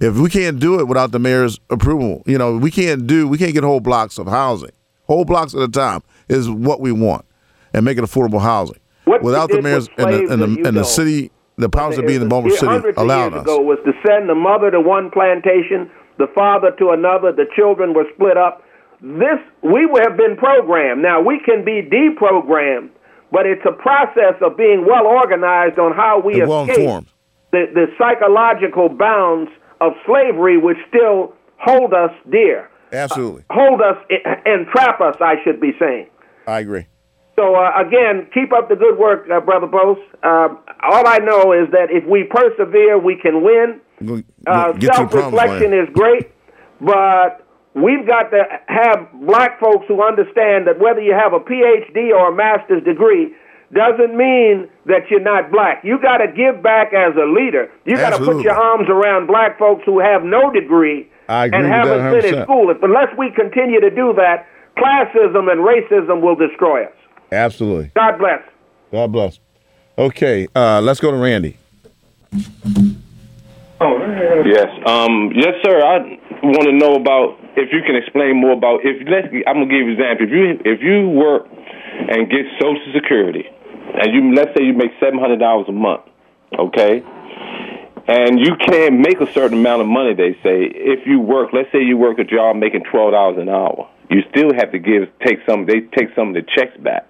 if 0.00 0.16
we 0.16 0.28
can't 0.28 0.58
do 0.58 0.80
it 0.80 0.88
without 0.88 1.12
the 1.12 1.18
mayor's 1.18 1.60
approval, 1.70 2.22
you 2.26 2.38
know, 2.38 2.56
we 2.56 2.70
can't 2.70 3.06
do. 3.06 3.28
We 3.28 3.38
can't 3.38 3.52
get 3.52 3.64
whole 3.64 3.80
blocks 3.80 4.18
of 4.18 4.26
housing. 4.26 4.72
Whole 5.06 5.24
blocks 5.24 5.54
at 5.54 5.60
a 5.60 5.68
time 5.68 6.02
is 6.28 6.48
what 6.48 6.80
we 6.80 6.92
want, 6.92 7.24
and 7.72 7.84
make 7.84 7.98
it 7.98 8.04
affordable 8.04 8.40
housing. 8.40 8.78
What 9.04 9.22
without 9.22 9.50
the 9.50 9.60
mayor's 9.60 9.88
and 9.98 10.12
the, 10.12 10.32
and 10.32 10.42
the, 10.42 10.68
and 10.68 10.76
the 10.76 10.84
city, 10.84 11.30
the 11.56 11.68
powers 11.68 11.96
that 11.96 12.06
be 12.06 12.14
in 12.14 12.20
the 12.22 12.28
Baltimore 12.28 12.56
city 12.56 12.94
allowed 12.96 13.32
years 13.32 13.40
us. 13.40 13.42
ago 13.42 13.60
was 13.60 13.78
to 13.84 13.92
send 14.06 14.28
the 14.28 14.34
mother 14.34 14.70
to 14.70 14.80
one 14.80 15.10
plantation, 15.10 15.90
the 16.18 16.26
father 16.34 16.70
to 16.78 16.90
another. 16.90 17.32
The 17.32 17.46
children 17.54 17.92
were 17.92 18.06
split 18.14 18.38
up. 18.38 18.62
This 19.02 19.38
we 19.62 19.86
have 20.02 20.16
been 20.16 20.36
programmed. 20.36 21.02
Now 21.02 21.20
we 21.20 21.38
can 21.44 21.64
be 21.64 21.82
deprogrammed, 21.82 22.88
but 23.30 23.44
it's 23.44 23.64
a 23.68 23.72
process 23.72 24.40
of 24.40 24.56
being 24.56 24.86
well 24.88 25.06
organized 25.06 25.78
on 25.78 25.92
how 25.92 26.20
we 26.24 26.40
And 26.40 26.50
escape 26.70 27.04
the, 27.52 27.66
the 27.72 27.86
psychological 27.98 28.88
bounds 28.88 29.50
of 29.86 29.92
slavery, 30.06 30.58
which 30.58 30.78
still 30.88 31.34
hold 31.58 31.92
us 31.92 32.10
dear, 32.30 32.70
Absolutely. 32.92 33.44
hold 33.50 33.80
us 33.80 33.96
and 34.44 34.66
trap 34.68 35.00
us. 35.00 35.16
I 35.20 35.34
should 35.44 35.60
be 35.60 35.72
saying. 35.78 36.08
I 36.46 36.60
agree. 36.60 36.86
So 37.36 37.56
uh, 37.56 37.72
again, 37.76 38.28
keep 38.32 38.52
up 38.52 38.68
the 38.68 38.76
good 38.76 38.98
work, 38.98 39.28
uh, 39.30 39.40
brother 39.40 39.66
Bose. 39.66 39.98
Um, 40.22 40.58
all 40.82 41.06
I 41.06 41.18
know 41.18 41.52
is 41.52 41.70
that 41.72 41.90
if 41.90 42.06
we 42.06 42.24
persevere, 42.24 42.98
we 42.98 43.16
can 43.16 43.42
win. 43.42 43.80
Uh, 44.46 44.72
get 44.72 44.94
to 44.94 45.02
the 45.02 45.08
promised 45.08 45.12
self-reflection 45.12 45.72
is 45.72 45.88
great, 45.92 46.30
but 46.80 47.46
we've 47.74 48.06
got 48.06 48.30
to 48.30 48.42
have 48.68 49.08
black 49.26 49.58
folks 49.58 49.86
who 49.88 50.02
understand 50.02 50.66
that 50.66 50.78
whether 50.78 51.00
you 51.00 51.14
have 51.14 51.32
a 51.32 51.40
PhD 51.40 52.10
or 52.14 52.32
a 52.32 52.34
master's 52.34 52.84
degree 52.84 53.34
doesn't 53.74 54.16
mean 54.16 54.68
that 54.86 55.10
you're 55.10 55.20
not 55.20 55.50
black. 55.50 55.82
You 55.84 55.98
got 56.00 56.18
to 56.18 56.28
give 56.28 56.62
back 56.62 56.92
as 56.94 57.14
a 57.16 57.26
leader. 57.26 57.70
You 57.84 57.96
got 57.96 58.16
to 58.16 58.24
put 58.24 58.42
your 58.42 58.54
arms 58.54 58.88
around 58.88 59.26
black 59.26 59.58
folks 59.58 59.82
who 59.84 60.00
have 60.00 60.22
no 60.22 60.50
degree 60.50 61.10
I 61.28 61.46
agree 61.46 61.58
and 61.58 61.66
haven't 61.66 61.98
that 61.98 62.22
finished 62.22 62.34
100%. 62.34 62.42
school. 62.44 62.70
If 62.70 62.82
unless 62.82 63.08
we 63.18 63.30
continue 63.32 63.80
to 63.80 63.90
do 63.90 64.14
that, 64.16 64.46
classism 64.76 65.50
and 65.50 65.60
racism 65.60 66.20
will 66.20 66.36
destroy 66.36 66.84
us. 66.84 66.92
Absolutely. 67.32 67.90
God 67.94 68.18
bless. 68.18 68.42
God 68.92 69.12
bless. 69.12 69.38
Okay, 69.96 70.48
uh, 70.54 70.80
let's 70.80 71.00
go 71.00 71.10
to 71.10 71.16
Randy. 71.16 71.56
Yes, 74.44 74.68
um, 74.86 75.32
yes, 75.34 75.54
sir. 75.64 75.80
I 75.80 76.18
want 76.42 76.64
to 76.64 76.72
know 76.72 76.94
about 76.96 77.38
if 77.56 77.72
you 77.72 77.80
can 77.86 77.96
explain 77.96 78.36
more 78.40 78.52
about 78.52 78.80
if 78.82 79.06
let's. 79.08 79.28
I'm 79.46 79.54
gonna 79.56 79.66
give 79.66 79.86
you 79.86 79.94
an 79.94 80.00
example. 80.00 80.26
If 80.26 80.32
you 80.32 80.44
if 80.64 80.80
you 80.82 81.08
work 81.10 81.46
and 82.10 82.28
get 82.30 82.46
Social 82.60 82.92
Security, 82.94 83.44
and 83.92 84.14
you 84.14 84.34
let's 84.34 84.56
say 84.56 84.64
you 84.64 84.72
make 84.72 84.92
seven 85.00 85.18
hundred 85.18 85.38
dollars 85.38 85.66
a 85.68 85.72
month, 85.72 86.02
okay, 86.58 87.02
and 88.06 88.38
you 88.38 88.56
can 88.56 89.00
make 89.00 89.20
a 89.20 89.32
certain 89.32 89.58
amount 89.58 89.82
of 89.82 89.88
money. 89.88 90.14
They 90.14 90.32
say 90.42 90.64
if 90.72 91.06
you 91.06 91.20
work, 91.20 91.50
let's 91.52 91.70
say 91.72 91.82
you 91.82 91.96
work 91.96 92.18
a 92.18 92.24
job 92.24 92.56
making 92.56 92.84
twelve 92.90 93.12
dollars 93.12 93.38
an 93.38 93.48
hour, 93.48 93.88
you 94.10 94.22
still 94.30 94.52
have 94.54 94.72
to 94.72 94.78
give 94.78 95.08
take 95.24 95.38
some. 95.48 95.66
They 95.66 95.80
take 95.96 96.14
some 96.14 96.28
of 96.28 96.34
the 96.34 96.42
checks 96.42 96.76
back 96.82 97.08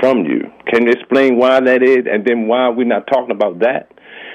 from 0.00 0.24
you. 0.24 0.50
Can 0.66 0.86
you 0.86 0.92
explain 0.92 1.36
why 1.36 1.60
that 1.60 1.82
is, 1.82 2.06
and 2.10 2.24
then 2.24 2.48
why 2.48 2.68
we're 2.70 2.84
not 2.84 3.06
talking 3.06 3.30
about 3.30 3.60
that? 3.60 3.90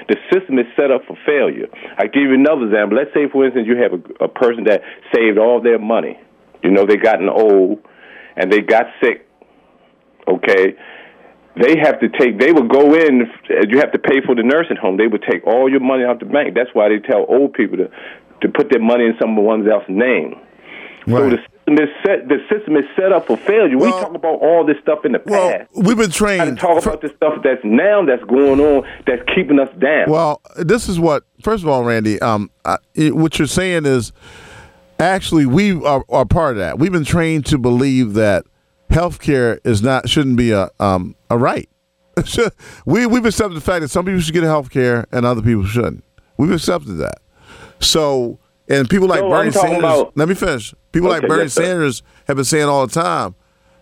The 0.08 0.16
system 0.32 0.58
is 0.58 0.66
set 0.76 0.90
up 0.90 1.02
for 1.06 1.16
failure. 1.26 1.68
I 1.98 2.06
give 2.06 2.22
you 2.22 2.34
another 2.34 2.66
example. 2.66 2.96
Let's 2.96 3.12
say, 3.14 3.28
for 3.30 3.44
instance, 3.44 3.68
you 3.68 3.76
have 3.76 3.92
a, 3.92 4.24
a 4.24 4.28
person 4.28 4.64
that 4.64 4.82
saved 5.14 5.38
all 5.38 5.60
their 5.60 5.78
money. 5.78 6.18
You 6.64 6.70
know, 6.70 6.84
they 6.86 6.96
gotten 6.96 7.28
old 7.28 7.78
and 8.36 8.50
they 8.50 8.60
got 8.60 8.86
sick. 9.02 9.28
Okay, 10.26 10.74
they 11.56 11.78
have 11.78 11.98
to 12.00 12.08
take. 12.08 12.38
They 12.38 12.52
will 12.52 12.68
go 12.68 12.94
in. 12.94 13.28
You 13.68 13.78
have 13.78 13.92
to 13.92 13.98
pay 13.98 14.20
for 14.24 14.34
the 14.34 14.42
nursing 14.42 14.76
home. 14.76 14.96
They 14.96 15.06
would 15.06 15.24
take 15.28 15.46
all 15.46 15.68
your 15.68 15.80
money 15.80 16.04
out 16.04 16.20
the 16.20 16.26
bank. 16.26 16.54
That's 16.54 16.70
why 16.72 16.88
they 16.88 16.98
tell 16.98 17.26
old 17.28 17.54
people 17.54 17.76
to 17.78 17.90
to 18.42 18.48
put 18.48 18.70
their 18.70 18.80
money 18.80 19.04
in 19.04 19.14
someone 19.20 19.68
else's 19.70 19.88
name. 19.90 20.40
So 21.06 21.30
the 21.30 21.38
system 21.38 21.74
is 21.74 21.88
set. 22.04 22.28
The 22.28 22.38
system 22.50 22.76
is 22.76 22.84
set 22.94 23.12
up 23.12 23.26
for 23.26 23.36
failure. 23.36 23.76
we 23.76 23.90
talk 23.90 24.14
about 24.14 24.40
all 24.40 24.64
this 24.64 24.76
stuff 24.82 25.04
in 25.04 25.12
the 25.12 25.18
past. 25.18 25.70
We've 25.74 25.96
been 25.96 26.10
trained. 26.10 26.56
to 26.56 26.60
talk 26.60 26.82
about 26.82 27.00
the 27.00 27.08
stuff 27.16 27.42
that's 27.42 27.60
now 27.64 28.04
that's 28.04 28.24
going 28.24 28.60
on 28.60 28.86
that's 29.06 29.22
keeping 29.34 29.58
us 29.58 29.70
down. 29.78 30.10
Well, 30.10 30.40
this 30.56 30.88
is 30.88 31.00
what. 31.00 31.24
First 31.42 31.62
of 31.62 31.68
all, 31.68 31.84
Randy, 31.84 32.20
um, 32.20 32.50
I, 32.64 32.76
it, 32.94 33.16
what 33.16 33.38
you're 33.38 33.48
saying 33.48 33.86
is 33.86 34.12
actually 34.98 35.46
we 35.46 35.72
are, 35.84 36.04
are 36.10 36.26
part 36.26 36.52
of 36.52 36.58
that. 36.58 36.78
We've 36.78 36.92
been 36.92 37.04
trained 37.04 37.46
to 37.46 37.58
believe 37.58 38.14
that 38.14 38.44
healthcare 38.90 39.58
is 39.64 39.82
not 39.82 40.08
shouldn't 40.08 40.36
be 40.36 40.50
a 40.52 40.68
um, 40.78 41.16
a 41.30 41.38
right. 41.38 41.68
we 42.86 43.06
we've 43.06 43.24
accepted 43.24 43.54
the 43.56 43.60
fact 43.60 43.80
that 43.82 43.88
some 43.88 44.04
people 44.04 44.20
should 44.20 44.34
get 44.34 44.42
health 44.42 44.70
care 44.70 45.06
and 45.12 45.24
other 45.24 45.42
people 45.42 45.64
shouldn't. 45.64 46.04
We've 46.36 46.50
accepted 46.50 46.94
that. 46.94 47.18
So 47.80 48.38
and 48.68 48.88
people 48.88 49.08
like 49.08 49.20
No, 49.20 49.30
Bernie 49.30 49.50
Sanders. 49.50 49.78
about- 49.78 50.16
let 50.16 50.28
me 50.28 50.34
finish. 50.34 50.74
People 50.92 51.08
like 51.08 51.26
Bernie 51.26 51.44
yes. 51.44 51.54
Sanders 51.54 52.02
have 52.26 52.36
been 52.36 52.44
saying 52.44 52.64
all 52.68 52.86
the 52.86 52.92
time. 52.92 53.34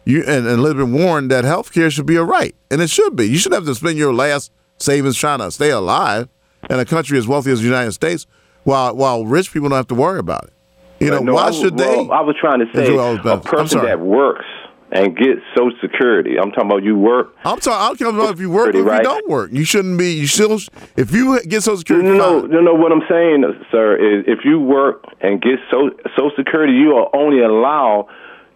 You 0.05 0.21
and, 0.21 0.47
and 0.47 0.59
Elizabeth 0.61 0.88
Warren 0.88 1.29
that 1.29 1.44
health 1.44 1.73
care 1.73 1.90
should 1.90 2.07
be 2.07 2.16
a 2.16 2.25
right, 2.25 2.55
and 2.71 2.81
it 2.81 2.88
should 2.88 3.14
be. 3.16 3.27
You 3.27 3.37
should 3.38 3.53
have 3.53 3.66
to 3.66 3.75
spend 3.75 3.99
your 3.99 4.14
last 4.14 4.53
savings 4.79 5.16
trying 5.16 5.40
to 5.40 5.51
stay 5.51 5.71
alive 5.71 6.29
in 6.71 6.79
a 6.79 6.85
country 6.85 7.18
as 7.18 7.27
wealthy 7.29 7.51
as 7.51 7.61
the 7.61 7.66
United 7.66 7.92
States, 7.92 8.27
while 8.64 8.94
while 8.97 9.27
rich 9.27 9.53
people 9.53 9.68
don't 9.68 9.77
have 9.77 9.88
to 9.88 9.94
worry 9.94 10.18
about 10.18 10.44
it. 10.44 10.53
You 11.01 11.11
know, 11.11 11.21
No, 11.21 11.35
why 11.35 11.49
I 11.49 11.51
should 11.51 11.77
they? 11.77 11.94
I 11.94 12.21
was 12.23 12.37
trying 12.40 12.61
to 12.61 12.66
say 12.75 12.87
enjoy 12.87 12.99
all 12.99 13.23
the 13.23 13.35
a 13.35 13.40
person 13.40 13.83
that 13.85 14.01
works 14.01 14.47
and 14.90 15.16
get 15.16 15.37
Social 15.57 15.77
Security. 15.81 16.38
I'm 16.38 16.51
talking 16.51 16.70
about 16.70 16.83
you 16.83 16.96
work. 16.98 17.35
I'm 17.44 17.59
talking. 17.61 17.72
I'm 17.90 17.96
talking 17.96 18.18
about 18.20 18.35
if 18.35 18.40
you 18.40 18.51
work 18.51 18.74
or 18.74 18.79
if 18.81 18.87
Right. 18.87 18.98
you 18.98 19.05
don't 19.05 19.29
work. 19.29 19.51
You 19.53 19.64
shouldn't 19.64 19.98
be. 19.98 20.12
You 20.12 20.27
still. 20.27 20.59
If 20.96 21.12
you 21.12 21.40
get 21.42 21.62
Social 21.62 21.79
Security, 21.79 22.09
No, 22.09 22.14
no, 22.16 22.40
fine. 22.42 22.51
no, 22.51 22.61
no. 22.61 22.74
What 22.74 22.92
I'm 22.92 23.03
saying, 23.09 23.44
sir, 23.70 23.96
is 23.96 24.24
if 24.27 24.44
you 24.44 24.61
work 24.61 25.05
and 25.20 25.40
get 25.42 25.59
so, 25.70 25.90
Social 26.16 26.33
Security, 26.37 26.72
you 26.74 26.92
are 26.96 27.09
only 27.14 27.40
allowed. 27.42 28.07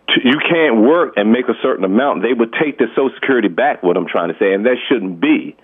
To, 0.09 0.15
you 0.25 0.37
can't 0.51 0.83
work 0.83 1.15
and 1.17 1.31
make 1.33 1.49
a 1.49 1.55
certain 1.63 1.85
amount. 1.85 2.23
They 2.23 2.33
would 2.33 2.53
take 2.61 2.77
the 2.79 2.87
Social 2.97 3.11
Security 3.21 3.49
back. 3.49 3.83
What 3.83 3.97
I'm 3.97 4.07
trying 4.09 4.29
to 4.33 4.39
say, 4.39 4.53
and 4.53 4.67
that 4.67 4.77
shouldn't 4.89 5.21
be. 5.21 5.57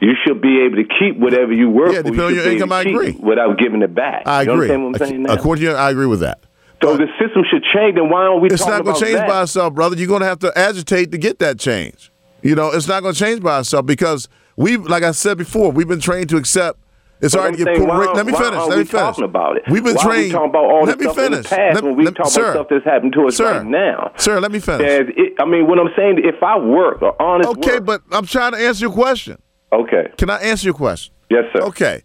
You 0.00 0.14
should 0.26 0.40
be 0.40 0.62
able 0.62 0.76
to 0.76 0.84
keep 0.98 1.16
whatever 1.18 1.52
you 1.52 1.70
work 1.70 1.92
Yeah, 1.92 1.98
depending 2.02 2.20
on 2.24 2.34
your 2.34 2.48
income, 2.48 2.72
I 2.72 2.80
agree. 2.80 3.12
Without 3.20 3.56
giving 3.58 3.82
it 3.82 3.94
back. 3.94 4.22
I 4.26 4.42
you 4.42 4.50
agree. 4.50 4.52
understand 4.70 4.84
what 4.92 5.00
I'm 5.02 5.08
saying 5.08 5.22
now? 5.22 5.32
According 5.34 5.64
to 5.64 5.70
you, 5.70 5.76
I 5.76 5.90
agree 5.90 6.06
with 6.06 6.20
that. 6.20 6.40
So 6.82 6.96
the 6.96 7.06
system 7.20 7.42
should 7.50 7.62
change. 7.74 7.96
Then 7.96 8.08
why 8.10 8.24
don't 8.24 8.40
we 8.40 8.48
It's 8.50 8.66
not 8.66 8.84
going 8.84 8.96
to 8.96 9.00
change 9.00 9.16
that? 9.18 9.28
by 9.28 9.42
itself, 9.42 9.74
brother. 9.74 9.96
You're 9.96 10.08
going 10.08 10.20
to 10.22 10.26
have 10.26 10.40
to 10.40 10.56
agitate 10.58 11.12
to 11.12 11.18
get 11.18 11.38
that 11.40 11.58
change. 11.58 12.10
You 12.42 12.54
know, 12.54 12.70
it's 12.72 12.88
not 12.88 13.02
going 13.02 13.14
to 13.14 13.18
change 13.20 13.40
by 13.42 13.60
itself 13.60 13.86
because 13.86 14.28
we, 14.56 14.76
like 14.76 15.02
I 15.02 15.12
said 15.12 15.38
before, 15.38 15.70
we've 15.70 15.88
been 15.88 16.00
trained 16.00 16.28
to 16.30 16.36
accept. 16.36 16.78
It's 17.20 17.34
But 17.36 17.40
already 17.42 17.62
saying, 17.62 17.76
Puerto 17.78 17.86
why- 18.08 18.12
Let 18.14 18.26
me 18.26 18.32
why 18.32 18.40
finish. 18.40 18.58
aren't 18.58 18.68
Let 18.70 18.76
we 18.78 18.82
me 18.82 18.84
finish. 18.88 18.90
talking 19.04 19.24
about 19.24 19.56
it? 19.56 19.62
We've 19.70 19.84
been 19.84 19.94
Why 19.94 20.02
are 20.02 20.08
we 20.10 20.30
talking 20.32 20.50
about 20.50 20.64
all 20.64 20.82
let 20.82 20.98
this 20.98 21.06
me 21.06 21.12
stuff 21.12 21.24
in 21.24 21.30
the 21.30 21.36
finish. 21.44 21.50
past 21.50 21.74
Let- 21.76 21.84
when 21.84 21.94
we 21.96 22.04
let- 22.06 22.14
talk 22.16 22.26
sir, 22.26 22.40
about 22.42 22.52
stuff 22.54 22.66
that's 22.70 22.84
happened 22.84 23.12
to 23.12 23.26
us 23.28 23.36
sir, 23.36 23.58
right 23.58 23.64
now? 23.64 24.10
Sir, 24.16 24.40
let 24.40 24.50
me 24.50 24.58
finish. 24.58 24.90
It- 25.16 25.34
I 25.38 25.44
mean, 25.44 25.68
what 25.68 25.78
I'm 25.78 25.90
saying, 25.94 26.18
if 26.24 26.42
I 26.42 26.58
work, 26.58 27.00
or 27.00 27.14
honest 27.22 27.48
Okay, 27.50 27.74
work. 27.74 27.84
but 27.84 28.02
I'm 28.10 28.26
trying 28.26 28.52
to 28.52 28.58
answer 28.58 28.86
your 28.86 28.92
question. 28.92 29.38
Okay. 29.72 30.08
Can 30.18 30.30
I 30.30 30.38
answer 30.38 30.64
your 30.66 30.74
question? 30.74 31.14
Yes, 31.30 31.44
sir. 31.54 31.62
Okay. 31.62 32.02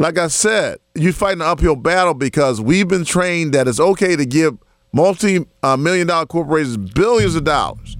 Like 0.00 0.16
I 0.16 0.28
said, 0.28 0.78
you're 0.94 1.12
fighting 1.12 1.42
an 1.42 1.46
uphill 1.46 1.76
battle 1.76 2.14
because 2.14 2.58
we've 2.58 2.88
been 2.88 3.04
trained 3.04 3.52
that 3.52 3.68
it's 3.68 3.78
okay 3.78 4.16
to 4.16 4.24
give 4.24 4.56
multi 4.94 5.44
uh, 5.62 5.76
dollar 5.76 6.24
corporations 6.24 6.78
billions 6.78 7.34
of 7.34 7.44
dollars 7.44 7.98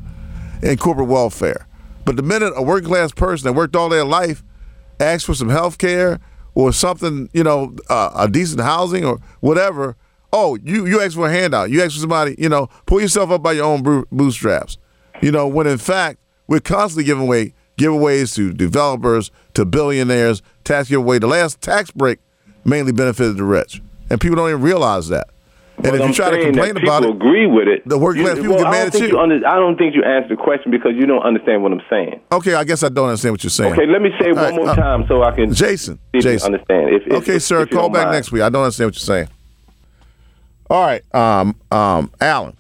in 0.62 0.78
corporate 0.78 1.08
welfare. 1.08 1.66
But 2.06 2.16
the 2.16 2.22
minute 2.22 2.54
a 2.56 2.62
working 2.62 2.88
class 2.88 3.12
person 3.12 3.48
that 3.48 3.52
worked 3.52 3.76
all 3.76 3.90
their 3.90 4.06
life 4.06 4.42
asks 4.98 5.24
for 5.24 5.34
some 5.34 5.50
health 5.50 5.76
care 5.76 6.20
or 6.54 6.72
something, 6.72 7.28
you 7.34 7.44
know, 7.44 7.76
uh, 7.90 8.12
a 8.16 8.28
decent 8.28 8.62
housing 8.62 9.04
or 9.04 9.18
whatever, 9.40 9.94
oh, 10.32 10.56
you, 10.64 10.86
you 10.86 11.02
ask 11.02 11.16
for 11.16 11.28
a 11.28 11.30
handout. 11.30 11.68
You 11.68 11.82
ask 11.82 11.92
for 11.92 12.00
somebody, 12.00 12.34
you 12.38 12.48
know, 12.48 12.68
pull 12.86 13.02
yourself 13.02 13.30
up 13.30 13.42
by 13.42 13.52
your 13.52 13.66
own 13.66 14.06
bootstraps. 14.10 14.78
You 15.20 15.32
know, 15.32 15.46
when 15.46 15.66
in 15.66 15.76
fact, 15.76 16.18
we're 16.46 16.60
constantly 16.60 17.04
giving 17.04 17.24
away 17.24 17.52
giveaways 17.76 18.34
to 18.36 18.54
developers, 18.54 19.30
to 19.52 19.66
billionaires, 19.66 20.42
tax 20.64 20.90
your 20.90 21.00
way. 21.00 21.18
The 21.18 21.26
last 21.26 21.60
tax 21.60 21.90
break 21.90 22.18
mainly 22.64 22.92
benefited 22.92 23.36
the 23.36 23.44
rich. 23.44 23.80
And 24.10 24.20
people 24.20 24.36
don't 24.36 24.48
even 24.48 24.62
realize 24.62 25.08
that. 25.08 25.28
And 25.76 25.84
But 25.84 25.94
if 25.94 26.00
you 26.00 26.06
I'm 26.08 26.12
try 26.12 26.30
to 26.30 26.42
complain 26.44 26.76
about 26.76 27.04
it, 27.04 27.10
agree 27.10 27.46
with 27.46 27.66
it. 27.66 27.88
the 27.88 27.96
working 27.96 28.22
class 28.24 28.36
people 28.36 28.50
well, 28.56 28.64
get 28.64 28.66
I 28.66 28.70
mad 28.70 28.86
at 28.88 28.92
think 28.92 29.12
you. 29.12 29.18
under- 29.18 29.46
I 29.46 29.54
don't 29.54 29.78
think 29.78 29.94
you 29.94 30.02
answered 30.04 30.36
the 30.36 30.42
question 30.42 30.70
because 30.70 30.92
you 30.94 31.06
don't 31.06 31.22
understand 31.22 31.62
what 31.62 31.72
I'm 31.72 31.80
saying. 31.88 32.20
Okay, 32.32 32.52
I 32.54 32.64
guess 32.64 32.82
I 32.82 32.90
don't 32.90 33.08
understand 33.08 33.32
what 33.32 33.42
you're 33.44 33.50
saying. 33.50 33.72
Okay, 33.72 33.86
let 33.86 34.02
me 34.02 34.10
say 34.20 34.28
All 34.30 34.34
one 34.34 34.44
right, 34.44 34.54
more 34.56 34.68
uh, 34.68 34.74
time 34.76 35.04
so 35.08 35.22
I 35.22 35.34
can 35.34 35.54
Jason, 35.54 35.96
see 35.96 36.18
if 36.18 36.22
Jason. 36.22 36.52
understand. 36.54 36.90
If, 36.90 37.06
if, 37.06 37.12
okay, 37.22 37.36
if- 37.36 37.42
sir, 37.42 37.64
call 37.66 37.88
back 37.88 38.06
mind. 38.08 38.16
next 38.16 38.30
week. 38.30 38.42
I 38.42 38.50
don't 38.50 38.62
understand 38.62 38.88
what 38.88 38.94
you're 38.96 39.00
saying. 39.00 39.28
All 40.68 40.84
right, 40.84 41.02
um, 41.14 41.56
um, 41.70 42.10
Alan. 42.20 42.56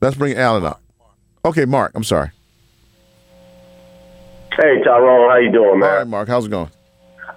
Let's 0.00 0.16
bring 0.16 0.36
Alan 0.38 0.64
up. 0.64 0.80
Okay, 1.44 1.66
Mark. 1.66 1.92
I'm 1.94 2.04
sorry. 2.04 2.30
Hey 4.60 4.82
Tyrone, 4.84 5.30
how 5.30 5.38
you 5.38 5.50
doing, 5.50 5.78
man? 5.78 5.88
All 5.88 5.96
right, 5.96 6.06
Mark. 6.06 6.28
How's 6.28 6.44
it 6.44 6.50
going? 6.50 6.68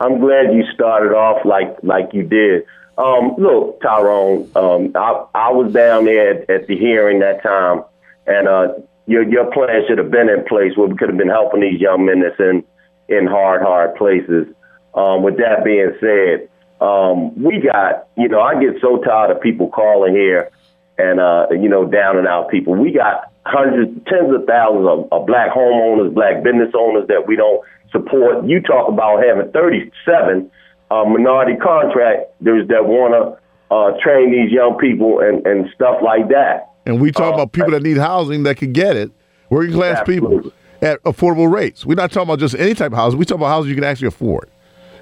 I'm 0.02 0.20
glad 0.20 0.54
you 0.54 0.66
started 0.74 1.16
off 1.16 1.46
like 1.46 1.78
like 1.82 2.10
you 2.12 2.24
did. 2.24 2.66
Um, 2.98 3.36
look, 3.38 3.82
Tyrone, 3.82 4.52
um, 4.58 4.92
I, 4.94 5.24
I 5.34 5.52
was 5.52 5.72
down 5.72 6.04
there 6.04 6.32
at, 6.32 6.50
at 6.50 6.68
the 6.68 6.78
hearing 6.78 7.20
that 7.20 7.42
time, 7.42 7.86
and 8.28 8.50
uh, 8.50 8.74
your 9.06 9.24
your 9.24 9.50
plan 9.54 9.84
should 9.88 10.00
have 10.00 10.12
been 10.12 10.28
in 10.28 10.44
place 10.44 10.76
where 10.76 10.90
we 10.90 10.98
could 10.98 11.08
have 11.08 11.18
been 11.18 11.30
helping 11.30 11.62
these 11.62 11.80
young 11.80 12.06
men 12.06 12.20
that's 12.20 12.38
in 12.42 12.66
in 13.08 13.26
hard, 13.26 13.62
hard 13.62 13.96
places. 13.96 14.48
Um, 14.94 15.24
with 15.24 15.38
that 15.38 15.64
being 15.64 15.96
said, 16.02 16.50
um, 16.86 17.42
we 17.42 17.62
got 17.62 18.10
you 18.18 18.28
know 18.28 18.42
I 18.42 18.60
get 18.60 18.82
so 18.82 18.98
tired 18.98 19.32
of 19.32 19.42
people 19.42 19.70
calling 19.70 20.14
here 20.14 20.52
and 20.98 21.20
uh, 21.20 21.48
you 21.52 21.70
know 21.70 21.86
down 21.86 22.18
and 22.18 22.28
out 22.28 22.50
people. 22.50 22.76
We 22.76 22.92
got 22.92 23.32
hundreds, 23.46 23.92
tens 24.08 24.34
of 24.34 24.46
thousands 24.46 24.88
of, 24.88 25.12
of 25.12 25.28
black 25.28 25.52
homeowners, 25.52 26.14
black 26.14 26.44
business 26.44 26.72
owners 26.78 27.08
that 27.08 27.28
we 27.28 27.36
don't 27.36 27.64
support. 27.92 28.46
You 28.46 28.62
talk 28.62 28.90
about 28.90 29.24
having 29.24 29.52
37 29.52 30.52
uh, 30.92 31.06
minority 31.06 31.56
contractors 31.58 32.68
that 32.68 32.86
want 32.86 33.14
to 33.14 33.44
uh, 33.74 33.98
train 34.02 34.32
these 34.32 34.52
young 34.52 34.78
people 34.78 35.20
and, 35.20 35.46
and 35.46 35.70
stuff 35.74 35.98
like 36.04 36.30
that. 36.30 36.70
And 36.86 37.02
we 37.02 37.12
talk 37.12 37.34
about 37.34 37.54
people 37.54 37.72
that 37.72 37.82
need 37.82 37.98
housing 37.98 38.44
that 38.44 38.58
can 38.58 38.74
get 38.74 38.96
it, 38.96 39.12
working 39.50 39.74
class 39.74 40.06
people. 40.06 40.52
at 40.82 41.02
affordable 41.04 41.52
rates. 41.52 41.86
We're 41.86 41.96
not 41.96 42.12
talking 42.12 42.30
about 42.30 42.40
just 42.40 42.56
any 42.56 42.74
type 42.74 42.92
of 42.92 42.98
housing. 42.98 43.18
We 43.18 43.26
talk 43.26 43.38
about 43.38 43.48
housing 43.48 43.70
you 43.70 43.76
can 43.76 43.86
actually 43.86 44.10
afford, 44.10 44.50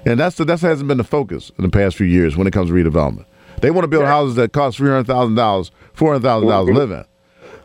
and 0.06 0.18
that's 0.18 0.36
the, 0.36 0.44
that 0.44 0.60
hasn't 0.60 0.88
been 0.88 0.98
the 0.98 1.04
focus 1.04 1.50
in 1.58 1.64
the 1.64 1.70
past 1.70 1.96
few 1.96 2.06
years 2.06 2.36
when 2.36 2.46
it 2.46 2.52
comes 2.52 2.70
to 2.70 2.74
redevelopment. 2.74 3.26
They 3.62 3.70
want 3.70 3.84
to 3.84 3.88
build 3.88 4.04
houses 4.04 4.34
that 4.36 4.52
cost 4.52 4.76
three 4.76 4.90
hundred 4.90 5.06
thousand 5.06 5.36
dollars, 5.36 5.70
four 5.94 6.12
hundred 6.12 6.24
thousand 6.24 6.48
dollars 6.48 6.68
to 6.68 6.74
live 6.74 6.90
in. 6.90 7.04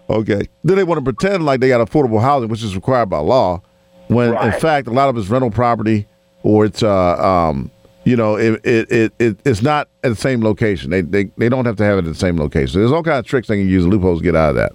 Okay, 0.09 0.47
then 0.63 0.77
they 0.77 0.83
want 0.85 1.03
to 1.03 1.13
pretend 1.13 1.43
like 1.45 1.59
they 1.59 1.67
got 1.67 1.85
affordable 1.85 2.21
housing, 2.21 2.49
which 2.49 2.63
is 2.63 2.75
required 2.75 3.09
by 3.09 3.17
law, 3.17 3.61
when 4.07 4.29
in 4.37 4.51
fact 4.53 4.87
a 4.87 4.91
lot 4.91 5.09
of 5.09 5.17
it's 5.17 5.27
rental 5.27 5.51
property 5.51 6.07
or 6.43 6.63
it's 6.65 6.81
uh 6.81 7.15
um 7.17 7.69
you 8.05 8.15
know 8.15 8.35
it 8.37 8.63
it, 8.63 8.91
it, 8.91 9.13
it 9.19 9.39
it's 9.43 9.61
not 9.61 9.89
at 10.03 10.09
the 10.09 10.15
same 10.15 10.41
location. 10.41 10.91
They, 10.91 11.01
they 11.01 11.25
they 11.37 11.49
don't 11.49 11.65
have 11.65 11.75
to 11.77 11.83
have 11.83 11.97
it 11.97 12.05
at 12.05 12.05
the 12.05 12.15
same 12.15 12.37
location. 12.37 12.79
There's 12.79 12.93
all 12.93 13.03
kinds 13.03 13.19
of 13.19 13.25
tricks 13.25 13.47
they 13.49 13.57
can 13.57 13.67
use 13.67 13.85
loopholes 13.85 14.19
to 14.19 14.23
get 14.23 14.35
out 14.35 14.51
of 14.51 14.55
that, 14.55 14.71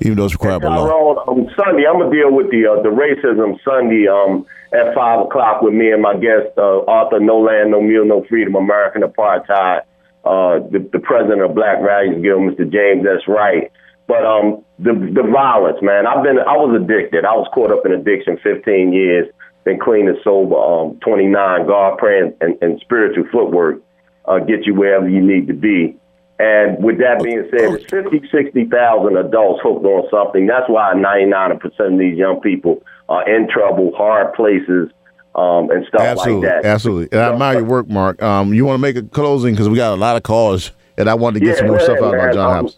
even 0.00 0.16
though 0.18 0.24
it's 0.24 0.34
required 0.34 0.60
by 0.60 0.76
law. 0.76 1.24
Um, 1.28 1.48
Sunday, 1.56 1.86
I'm 1.86 1.98
gonna 2.00 2.10
deal 2.10 2.32
with 2.32 2.50
the 2.50 2.66
uh, 2.66 2.82
the 2.82 2.90
racism 2.90 3.56
Sunday 3.64 4.08
um, 4.08 4.44
at 4.74 4.94
five 4.94 5.20
o'clock 5.20 5.62
with 5.62 5.72
me 5.74 5.90
and 5.92 6.02
my 6.02 6.14
guest 6.14 6.48
uh, 6.58 6.60
author 6.90 7.20
No 7.20 7.38
Land, 7.40 7.70
No 7.70 7.80
Meal 7.80 8.04
No 8.04 8.24
Freedom, 8.28 8.56
American 8.56 9.02
Apartheid, 9.02 9.82
uh, 10.24 10.60
the, 10.70 10.86
the 10.92 10.98
president 10.98 11.42
of 11.42 11.54
Black 11.54 11.80
Values 11.82 12.22
Guild, 12.22 12.42
Mr. 12.42 12.70
James 12.70 13.06
S. 13.06 13.26
Wright. 13.26 13.70
But 14.06 14.26
um, 14.26 14.64
the 14.78 14.92
the 14.92 15.22
violence, 15.22 15.78
man. 15.82 16.06
I've 16.06 16.24
been 16.24 16.38
I 16.40 16.56
was 16.58 16.74
addicted. 16.74 17.24
I 17.24 17.34
was 17.34 17.48
caught 17.54 17.70
up 17.70 17.86
in 17.86 17.92
addiction 17.92 18.38
15 18.42 18.92
years. 18.92 19.28
Been 19.64 19.78
clean 19.78 20.08
and 20.08 20.18
sober 20.24 20.56
um, 20.56 20.98
29. 21.00 21.66
God, 21.66 21.98
praying, 21.98 22.34
and, 22.40 22.58
and 22.60 22.80
spiritual 22.80 23.24
footwork 23.30 23.82
uh, 24.24 24.38
get 24.38 24.66
you 24.66 24.74
wherever 24.74 25.08
you 25.08 25.20
need 25.20 25.46
to 25.46 25.54
be. 25.54 25.96
And 26.40 26.82
with 26.82 26.98
that 26.98 27.22
being 27.22 27.46
said, 27.50 27.70
it's 27.74 27.84
50, 27.84 28.28
60,000 28.32 29.16
adults 29.16 29.60
hooked 29.62 29.84
on 29.84 30.08
something. 30.10 30.46
That's 30.46 30.68
why 30.68 30.94
99% 30.94 31.60
of 31.62 31.98
these 31.98 32.16
young 32.16 32.40
people 32.40 32.82
are 33.10 33.28
in 33.28 33.46
trouble, 33.46 33.92
hard 33.94 34.32
places, 34.32 34.90
um, 35.34 35.70
and 35.70 35.86
stuff 35.86 36.00
absolutely, 36.00 36.48
like 36.48 36.62
that. 36.62 36.68
absolutely. 36.68 37.08
And 37.12 37.20
I 37.20 37.32
admire 37.32 37.54
your 37.58 37.64
work, 37.64 37.88
Mark. 37.88 38.22
Um, 38.22 38.52
you 38.54 38.64
want 38.64 38.74
to 38.76 38.82
make 38.82 38.96
a 38.96 39.02
closing 39.02 39.54
because 39.54 39.68
we 39.68 39.76
got 39.76 39.92
a 39.92 39.96
lot 39.96 40.16
of 40.16 40.22
calls, 40.22 40.72
and 40.98 41.08
I 41.08 41.14
wanted 41.14 41.40
to 41.40 41.44
get 41.46 41.52
Yeah, 41.52 41.58
some 41.58 41.66
more 41.68 41.78
go 41.78 41.84
stuff 41.84 41.98
ahead, 42.00 42.14
out 42.14 42.32
about. 42.32 42.34
John 42.34 42.58
Um, 42.66 42.70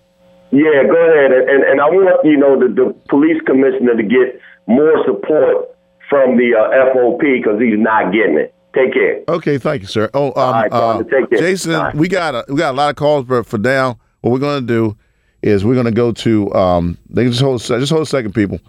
Yeah, 0.52 0.84
go 0.84 0.96
ahead. 0.96 1.32
And, 1.32 1.50
and, 1.50 1.64
and 1.64 1.80
I 1.80 1.86
want, 1.86 2.24
you 2.26 2.36
know, 2.36 2.58
the, 2.60 2.68
the 2.68 2.94
police 3.08 3.40
commissioner 3.46 3.96
to 3.96 4.02
get 4.02 4.40
more 4.66 5.02
support 5.06 5.74
from 6.10 6.36
the 6.36 6.54
uh, 6.54 6.92
FOP 6.94 7.20
because 7.20 7.60
he's 7.60 7.78
not 7.78 8.12
getting 8.12 8.36
it. 8.36 8.54
Take 8.74 8.92
care. 8.94 9.20
Okay, 9.28 9.58
thank 9.58 9.82
you, 9.82 9.88
sir. 9.88 10.08
Oh, 10.14 10.28
um, 10.40 10.52
right, 10.54 10.72
uh. 10.72 11.02
Jason, 11.30 11.72
right. 11.72 11.94
we 11.94 12.08
got 12.08 12.34
a 12.34 12.44
we 12.48 12.56
got 12.56 12.72
a 12.72 12.76
lot 12.76 12.88
of 12.90 12.96
calls, 12.96 13.26
but 13.26 13.44
for 13.44 13.58
now, 13.58 13.98
what 14.22 14.30
we're 14.32 14.38
going 14.38 14.62
to 14.62 14.66
do 14.66 14.96
is 15.42 15.62
we're 15.64 15.74
going 15.74 15.84
to 15.86 15.90
go 15.92 16.10
to 16.12 16.52
um, 16.54 16.96
they 17.10 17.24
can 17.24 17.32
just 17.32 17.42
hold 17.42 17.60
just 17.60 17.90
hold 17.90 18.02
a 18.02 18.06
second, 18.06 18.34
people. 18.34 18.60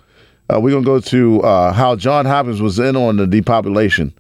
Uh, 0.53 0.59
we're 0.59 0.69
going 0.69 0.83
to 0.83 0.85
go 0.85 0.99
to 0.99 1.41
uh, 1.41 1.73
how 1.73 1.95
John 1.95 2.25
Hopkins 2.25 2.61
was 2.61 2.77
in 2.77 2.95
on 2.95 3.17
the 3.17 3.25
depopulation 3.25 4.13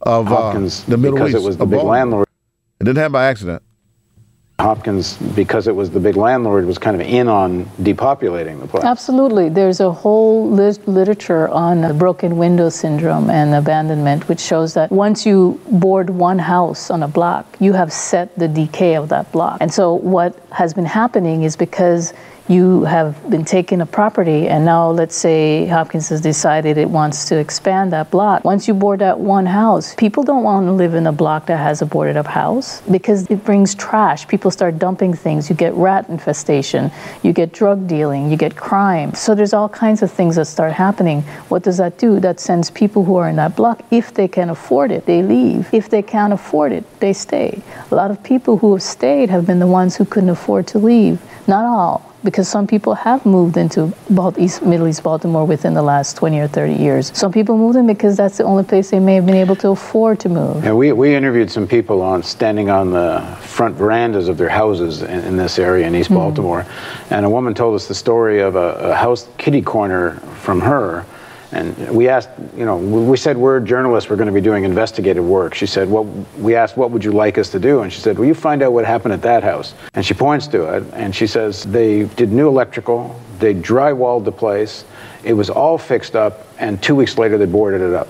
of 0.00 0.26
Hopkins, 0.26 0.82
uh, 0.82 0.90
the 0.92 0.96
Middle 0.96 1.16
because 1.16 1.34
East. 1.34 1.42
it 1.42 1.46
was 1.46 1.56
the 1.58 1.66
big 1.66 1.72
Baltimore. 1.72 1.92
landlord. 1.92 2.28
It 2.80 2.84
didn't 2.84 2.98
happen 2.98 3.12
by 3.12 3.26
accident. 3.26 3.62
Hopkins, 4.58 5.16
because 5.34 5.66
it 5.66 5.74
was 5.74 5.90
the 5.90 5.98
big 5.98 6.16
landlord, 6.16 6.64
was 6.66 6.78
kind 6.78 6.94
of 6.94 7.06
in 7.06 7.26
on 7.28 7.64
depopulating 7.82 8.60
the 8.60 8.66
place. 8.66 8.84
Absolutely. 8.84 9.48
There's 9.48 9.80
a 9.80 9.90
whole 9.90 10.48
lit- 10.48 10.86
literature 10.86 11.48
on 11.48 11.80
the 11.80 11.92
broken 11.92 12.38
window 12.38 12.68
syndrome 12.68 13.28
and 13.28 13.54
abandonment, 13.54 14.28
which 14.28 14.40
shows 14.40 14.72
that 14.74 14.90
once 14.92 15.26
you 15.26 15.60
board 15.70 16.10
one 16.10 16.38
house 16.38 16.90
on 16.90 17.02
a 17.02 17.08
block, 17.08 17.56
you 17.60 17.72
have 17.72 17.92
set 17.92 18.38
the 18.38 18.46
decay 18.46 18.94
of 18.94 19.08
that 19.08 19.30
block. 19.32 19.58
And 19.60 19.72
so, 19.72 19.94
what 19.94 20.38
has 20.52 20.72
been 20.72 20.86
happening 20.86 21.42
is 21.42 21.56
because 21.56 22.14
you 22.48 22.84
have 22.84 23.30
been 23.30 23.44
taking 23.44 23.80
a 23.80 23.86
property, 23.86 24.48
and 24.48 24.64
now 24.64 24.90
let's 24.90 25.16
say 25.16 25.66
Hopkins 25.66 26.08
has 26.08 26.20
decided 26.20 26.76
it 26.76 26.90
wants 26.90 27.26
to 27.26 27.38
expand 27.38 27.92
that 27.92 28.10
block. 28.10 28.44
Once 28.44 28.66
you 28.66 28.74
board 28.74 28.98
that 29.00 29.18
one 29.18 29.46
house, 29.46 29.94
people 29.94 30.22
don't 30.22 30.42
want 30.42 30.66
to 30.66 30.72
live 30.72 30.94
in 30.94 31.06
a 31.06 31.12
block 31.12 31.46
that 31.46 31.58
has 31.58 31.82
a 31.82 31.86
boarded 31.86 32.16
up 32.16 32.26
house 32.26 32.80
because 32.90 33.26
it 33.30 33.44
brings 33.44 33.74
trash. 33.74 34.26
People 34.26 34.50
start 34.50 34.78
dumping 34.78 35.14
things. 35.14 35.48
You 35.48 35.56
get 35.56 35.72
rat 35.74 36.08
infestation, 36.08 36.90
you 37.22 37.32
get 37.32 37.52
drug 37.52 37.86
dealing, 37.86 38.30
you 38.30 38.36
get 38.36 38.56
crime. 38.56 39.14
So 39.14 39.34
there's 39.34 39.54
all 39.54 39.68
kinds 39.68 40.02
of 40.02 40.10
things 40.10 40.36
that 40.36 40.46
start 40.46 40.72
happening. 40.72 41.22
What 41.48 41.62
does 41.62 41.76
that 41.78 41.96
do? 41.98 42.20
That 42.20 42.40
sends 42.40 42.70
people 42.70 43.04
who 43.04 43.16
are 43.16 43.28
in 43.28 43.36
that 43.36 43.56
block, 43.56 43.82
if 43.90 44.12
they 44.12 44.28
can 44.28 44.50
afford 44.50 44.90
it, 44.90 45.06
they 45.06 45.22
leave. 45.22 45.72
If 45.72 45.88
they 45.88 46.02
can't 46.02 46.32
afford 46.32 46.72
it, 46.72 46.84
they 47.00 47.12
stay. 47.12 47.62
A 47.90 47.94
lot 47.94 48.10
of 48.10 48.22
people 48.22 48.58
who 48.58 48.72
have 48.72 48.82
stayed 48.82 49.30
have 49.30 49.46
been 49.46 49.58
the 49.58 49.66
ones 49.66 49.96
who 49.96 50.04
couldn't 50.04 50.30
afford 50.30 50.66
to 50.68 50.78
leave. 50.78 51.20
Not 51.46 51.64
all 51.64 52.11
because 52.24 52.48
some 52.48 52.66
people 52.66 52.94
have 52.94 53.24
moved 53.26 53.56
into 53.56 53.92
Bal- 54.10 54.34
East, 54.38 54.62
Middle 54.62 54.86
East 54.88 55.02
Baltimore 55.02 55.44
within 55.44 55.74
the 55.74 55.82
last 55.82 56.16
20 56.16 56.38
or 56.40 56.48
30 56.48 56.74
years. 56.74 57.16
Some 57.16 57.32
people 57.32 57.56
moved 57.58 57.76
in 57.76 57.86
because 57.86 58.16
that's 58.16 58.38
the 58.38 58.44
only 58.44 58.64
place 58.64 58.90
they 58.90 59.00
may 59.00 59.14
have 59.16 59.26
been 59.26 59.34
able 59.36 59.56
to 59.56 59.70
afford 59.70 60.20
to 60.20 60.28
move. 60.28 60.64
Yeah, 60.64 60.72
we, 60.72 60.92
we 60.92 61.14
interviewed 61.14 61.50
some 61.50 61.66
people 61.66 62.00
on 62.02 62.22
standing 62.22 62.70
on 62.70 62.90
the 62.92 63.20
front 63.40 63.74
verandas 63.76 64.28
of 64.28 64.38
their 64.38 64.48
houses 64.48 65.02
in, 65.02 65.20
in 65.24 65.36
this 65.36 65.58
area 65.58 65.86
in 65.86 65.94
East 65.94 66.08
Hmm. 66.08 66.14
Baltimore, 66.16 66.66
and 67.10 67.24
a 67.26 67.30
woman 67.30 67.54
told 67.54 67.74
us 67.74 67.88
the 67.88 67.94
story 67.94 68.40
of 68.40 68.54
a, 68.56 68.74
a 68.90 68.94
house 68.94 69.28
kitty 69.38 69.62
corner 69.62 70.12
from 70.42 70.60
her. 70.60 71.04
And 71.52 71.76
we 71.90 72.08
asked, 72.08 72.30
you 72.56 72.64
know, 72.64 72.76
we 72.78 73.02
we 73.02 73.16
said 73.16 73.36
we're 73.36 73.60
journalists, 73.60 74.08
we're 74.08 74.16
going 74.16 74.26
to 74.26 74.32
be 74.32 74.40
doing 74.40 74.64
investigative 74.64 75.24
work. 75.24 75.54
She 75.54 75.66
said, 75.66 75.88
what, 75.88 76.06
we 76.38 76.54
asked, 76.54 76.78
what 76.78 76.90
would 76.90 77.04
you 77.04 77.12
like 77.12 77.36
us 77.36 77.50
to 77.50 77.58
do? 77.58 77.82
And 77.82 77.92
she 77.92 78.00
said, 78.00 78.18
will 78.18 78.26
you 78.26 78.34
find 78.34 78.62
out 78.62 78.72
what 78.72 78.86
happened 78.86 79.12
at 79.12 79.22
that 79.22 79.42
house? 79.42 79.74
And 79.92 80.04
she 80.04 80.14
points 80.14 80.46
to 80.48 80.74
it, 80.74 80.84
and 80.94 81.14
she 81.14 81.26
says, 81.26 81.64
they 81.64 82.04
did 82.04 82.32
new 82.32 82.48
electrical, 82.48 83.20
they 83.38 83.54
drywalled 83.54 84.24
the 84.24 84.32
place, 84.32 84.86
it 85.24 85.34
was 85.34 85.50
all 85.50 85.76
fixed 85.76 86.16
up, 86.16 86.46
and 86.58 86.82
two 86.82 86.94
weeks 86.94 87.18
later 87.18 87.36
they 87.36 87.46
boarded 87.46 87.82
it 87.82 87.94
up. 87.94 88.08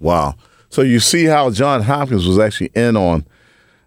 Wow. 0.00 0.34
So 0.70 0.82
you 0.82 1.00
see 1.00 1.24
how 1.24 1.50
John 1.50 1.82
Hopkins 1.82 2.26
was 2.26 2.38
actually 2.38 2.70
in 2.74 2.96
on 2.96 3.26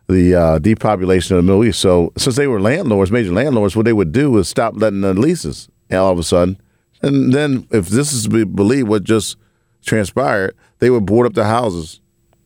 the 0.07 0.35
uh, 0.35 0.59
depopulation 0.59 1.35
of 1.35 1.43
the 1.43 1.47
Middle 1.47 1.65
East. 1.65 1.79
So 1.79 2.11
since 2.17 2.37
they 2.37 2.47
were 2.47 2.61
landlords, 2.61 3.11
major 3.11 3.31
landlords, 3.33 3.75
what 3.75 3.85
they 3.85 3.93
would 3.93 4.11
do 4.11 4.37
is 4.37 4.47
stop 4.47 4.73
letting 4.77 5.01
the 5.01 5.13
leases 5.13 5.69
all 5.91 6.11
of 6.11 6.17
a 6.17 6.23
sudden. 6.23 6.59
And 7.03 7.33
then 7.33 7.67
if 7.71 7.87
this 7.87 8.13
is 8.13 8.23
to 8.23 8.29
be 8.29 8.43
believed 8.43 8.87
what 8.87 9.03
just 9.03 9.37
transpired, 9.83 10.55
they 10.79 10.89
would 10.89 11.05
board 11.05 11.27
up 11.27 11.33
the 11.33 11.45
houses. 11.45 11.99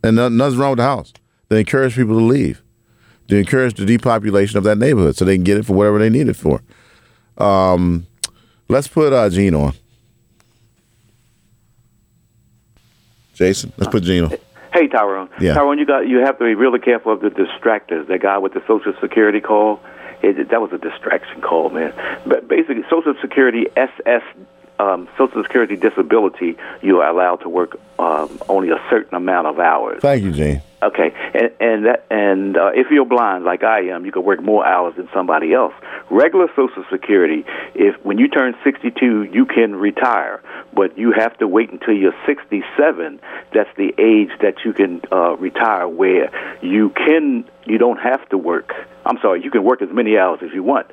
And 0.03 0.15
nothing's 0.15 0.57
wrong 0.57 0.71
with 0.71 0.77
the 0.77 0.83
house. 0.83 1.13
They 1.49 1.59
encourage 1.59 1.95
people 1.95 2.17
to 2.17 2.23
leave. 2.23 2.61
They 3.27 3.39
encourage 3.39 3.75
the 3.75 3.85
depopulation 3.85 4.57
of 4.57 4.63
that 4.65 4.77
neighborhood 4.77 5.15
so 5.15 5.25
they 5.25 5.35
can 5.35 5.43
get 5.43 5.57
it 5.57 5.65
for 5.65 5.73
whatever 5.73 5.99
they 5.99 6.09
need 6.09 6.27
it 6.27 6.35
for. 6.35 6.61
Um, 7.37 8.05
let's 8.69 8.87
put 8.87 9.13
uh, 9.13 9.29
Gene 9.29 9.55
on. 9.55 9.73
Jason, 13.33 13.73
let's 13.77 13.91
put 13.91 14.03
Gene 14.03 14.25
on. 14.25 14.33
Hey 14.71 14.87
Tyrone. 14.87 15.29
Yeah. 15.39 15.53
Tyrone, 15.53 15.79
you 15.79 15.85
got 15.85 16.07
you 16.07 16.19
have 16.19 16.37
to 16.37 16.45
be 16.45 16.53
really 16.53 16.79
careful 16.79 17.13
of 17.13 17.21
the 17.21 17.29
distractors. 17.29 18.07
That 18.07 18.21
guy 18.21 18.37
with 18.37 18.53
the 18.53 18.61
Social 18.67 18.93
Security 19.01 19.39
call, 19.39 19.79
it, 20.25 20.49
that 20.49 20.61
was 20.61 20.71
a 20.73 20.77
distraction 20.77 21.41
call, 21.41 21.69
man. 21.69 21.93
But 22.25 22.47
basically, 22.47 22.83
Social 22.89 23.15
Security 23.21 23.67
SS, 23.75 24.23
um, 24.79 25.07
Social 25.17 25.43
Security 25.43 25.75
disability, 25.75 26.57
you 26.81 27.01
are 27.01 27.09
allowed 27.09 27.37
to 27.37 27.49
work 27.49 27.79
um, 27.99 28.39
only 28.49 28.69
a 28.69 28.81
certain 28.89 29.15
amount 29.15 29.47
of 29.47 29.59
hours. 29.59 30.01
Thank 30.01 30.23
you, 30.23 30.31
Gene. 30.31 30.61
Okay, 30.83 31.13
and 31.33 31.51
and 31.59 31.85
that 31.85 32.05
and 32.11 32.57
uh, 32.57 32.71
if 32.75 32.91
you're 32.91 33.05
blind 33.05 33.43
like 33.43 33.63
I 33.63 33.87
am, 33.87 34.05
you 34.05 34.11
can 34.11 34.23
work 34.23 34.43
more 34.43 34.65
hours 34.65 34.95
than 34.97 35.09
somebody 35.13 35.53
else. 35.53 35.73
Regular 36.11 36.47
Social 36.55 36.85
Security, 36.91 37.43
if 37.73 37.95
when 38.05 38.19
you 38.19 38.27
turn 38.27 38.55
62, 38.63 39.23
you 39.23 39.45
can 39.45 39.75
retire, 39.75 40.43
but 40.73 40.95
you 40.95 41.11
have 41.11 41.35
to 41.39 41.47
wait 41.47 41.71
until 41.71 41.95
you're 41.95 42.13
67. 42.27 43.19
That's 43.51 43.69
the 43.77 43.95
age 43.97 44.29
that 44.41 44.63
you 44.63 44.73
can 44.73 45.01
uh, 45.11 45.35
retire, 45.37 45.87
where 45.87 46.29
you 46.61 46.89
can 46.89 47.49
you 47.65 47.77
don't 47.77 47.97
have 47.97 48.27
to 48.29 48.37
work. 48.37 48.71
I'm 49.05 49.17
sorry, 49.21 49.43
you 49.43 49.51
can 49.51 49.63
work 49.63 49.81
as 49.81 49.89
many 49.91 50.17
hours 50.17 50.39
as 50.43 50.51
you 50.53 50.63
want, 50.63 50.87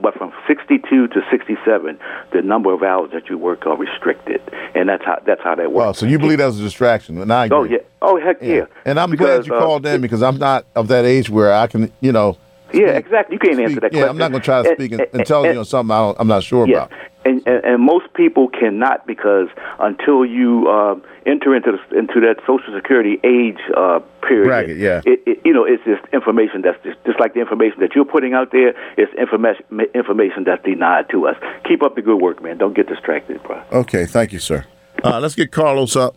but 0.00 0.14
from 0.14 0.32
62 0.46 1.08
to 1.08 1.20
67, 1.30 1.98
the 2.32 2.42
number 2.42 2.72
of 2.72 2.82
hours 2.82 3.10
that 3.12 3.28
you 3.28 3.38
work 3.38 3.66
are 3.66 3.76
restricted, 3.76 4.40
and 4.74 4.88
that's 4.88 5.04
how 5.04 5.20
that's 5.24 5.42
how 5.42 5.54
that 5.54 5.72
works. 5.72 5.86
Oh, 5.86 5.92
so 5.92 6.06
you 6.06 6.18
believe 6.18 6.38
that 6.38 6.46
was 6.46 6.60
a 6.60 6.62
distraction? 6.64 7.18
And 7.18 7.32
I 7.32 7.46
agree. 7.46 7.58
Oh 7.58 7.64
yeah. 7.64 7.78
Oh 8.00 8.20
heck 8.20 8.42
yeah. 8.42 8.66
And 8.84 8.98
I'm 8.98 9.10
Because, 9.10 9.46
glad 9.46 9.46
you 9.46 9.54
uh, 9.54 9.60
called 9.60 9.86
in 9.86 10.00
because 10.00 10.22
I'm 10.22 10.38
not 10.38 10.66
of 10.74 10.88
that 10.88 11.04
age 11.04 11.30
where 11.30 11.52
I 11.52 11.66
can, 11.66 11.92
you 12.00 12.12
know. 12.12 12.36
Yeah, 12.74 12.90
exactly. 12.98 13.36
You 13.36 13.38
can't 13.40 13.60
answer 13.60 13.80
that 13.80 13.92
yeah, 13.92 14.00
question. 14.00 14.08
I'm 14.10 14.18
not 14.18 14.30
going 14.30 14.40
to 14.42 14.44
try 14.44 14.62
to 14.62 14.68
And- 14.68 14.76
speak 14.78 14.92
and- 14.92 15.00
intelligently 15.12 15.50
and- 15.50 15.58
on 15.58 15.64
something 15.64 15.94
I 15.94 16.14
I'm 16.18 16.28
not 16.28 16.42
sure 16.42 16.66
Yeah, 16.66 16.84
about. 16.84 16.92
and, 17.24 17.42
and 17.46 17.64
and 17.64 17.82
most 17.82 18.12
people 18.14 18.48
cannot 18.48 19.06
because 19.06 19.48
until 19.78 20.24
you 20.24 20.68
uh, 20.68 20.94
enter 21.26 21.54
into 21.54 21.72
the, 21.72 21.98
into 21.98 22.20
that 22.20 22.36
Social 22.46 22.74
Security 22.74 23.18
age 23.24 23.58
uh, 23.76 24.00
period, 24.26 24.46
Bracket, 24.46 24.76
yeah. 24.78 25.00
it, 25.04 25.22
it, 25.26 25.38
you 25.44 25.52
know, 25.52 25.64
it's 25.64 25.82
just 25.84 26.02
information 26.12 26.62
that's 26.62 26.82
just, 26.82 26.98
just 27.04 27.20
like 27.20 27.34
the 27.34 27.40
information 27.40 27.80
that 27.80 27.94
you're 27.94 28.04
putting 28.04 28.34
out 28.34 28.50
there. 28.52 28.74
It's 28.96 29.12
information 29.14 29.64
information 29.94 30.44
that's 30.44 30.62
denied 30.64 31.08
to 31.10 31.26
us. 31.28 31.36
Keep 31.68 31.82
up 31.82 31.94
the 31.94 32.02
good 32.02 32.20
work, 32.20 32.42
man. 32.42 32.58
Don't 32.58 32.74
get 32.74 32.88
distracted, 32.88 33.42
bro. 33.42 33.62
Okay, 33.72 34.06
thank 34.06 34.32
you, 34.32 34.38
sir. 34.38 34.64
Uh, 35.04 35.18
let's 35.20 35.34
get 35.34 35.50
Carlos 35.50 35.96
up. 35.96 36.16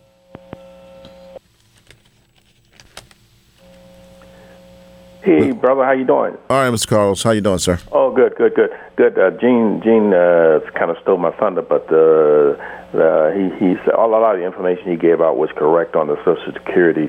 Hey, 5.26 5.50
brother, 5.50 5.84
how 5.84 5.90
you 5.90 6.04
doing? 6.04 6.38
All 6.48 6.62
right, 6.62 6.72
Mr. 6.72 6.86
Carlos, 6.86 7.20
how 7.20 7.32
you 7.32 7.40
doing, 7.40 7.58
sir? 7.58 7.80
Oh, 7.90 8.12
good, 8.14 8.36
good, 8.36 8.54
good, 8.54 8.70
good. 8.94 9.18
Uh, 9.18 9.32
Gene, 9.32 9.82
Gene, 9.82 10.14
uh, 10.14 10.60
kind 10.78 10.88
of 10.88 10.98
stole 11.02 11.16
my 11.16 11.32
thunder, 11.32 11.62
but 11.62 11.82
uh, 11.90 12.54
uh, 12.96 13.32
he 13.32 13.50
he 13.58 13.74
said 13.84 13.94
a 13.94 14.06
lot 14.06 14.36
of 14.36 14.38
the 14.40 14.46
information 14.46 14.88
he 14.88 14.96
gave 14.96 15.20
out 15.20 15.36
was 15.36 15.50
correct 15.56 15.96
on 15.96 16.06
the 16.06 16.16
Social 16.24 16.52
Security 16.52 17.08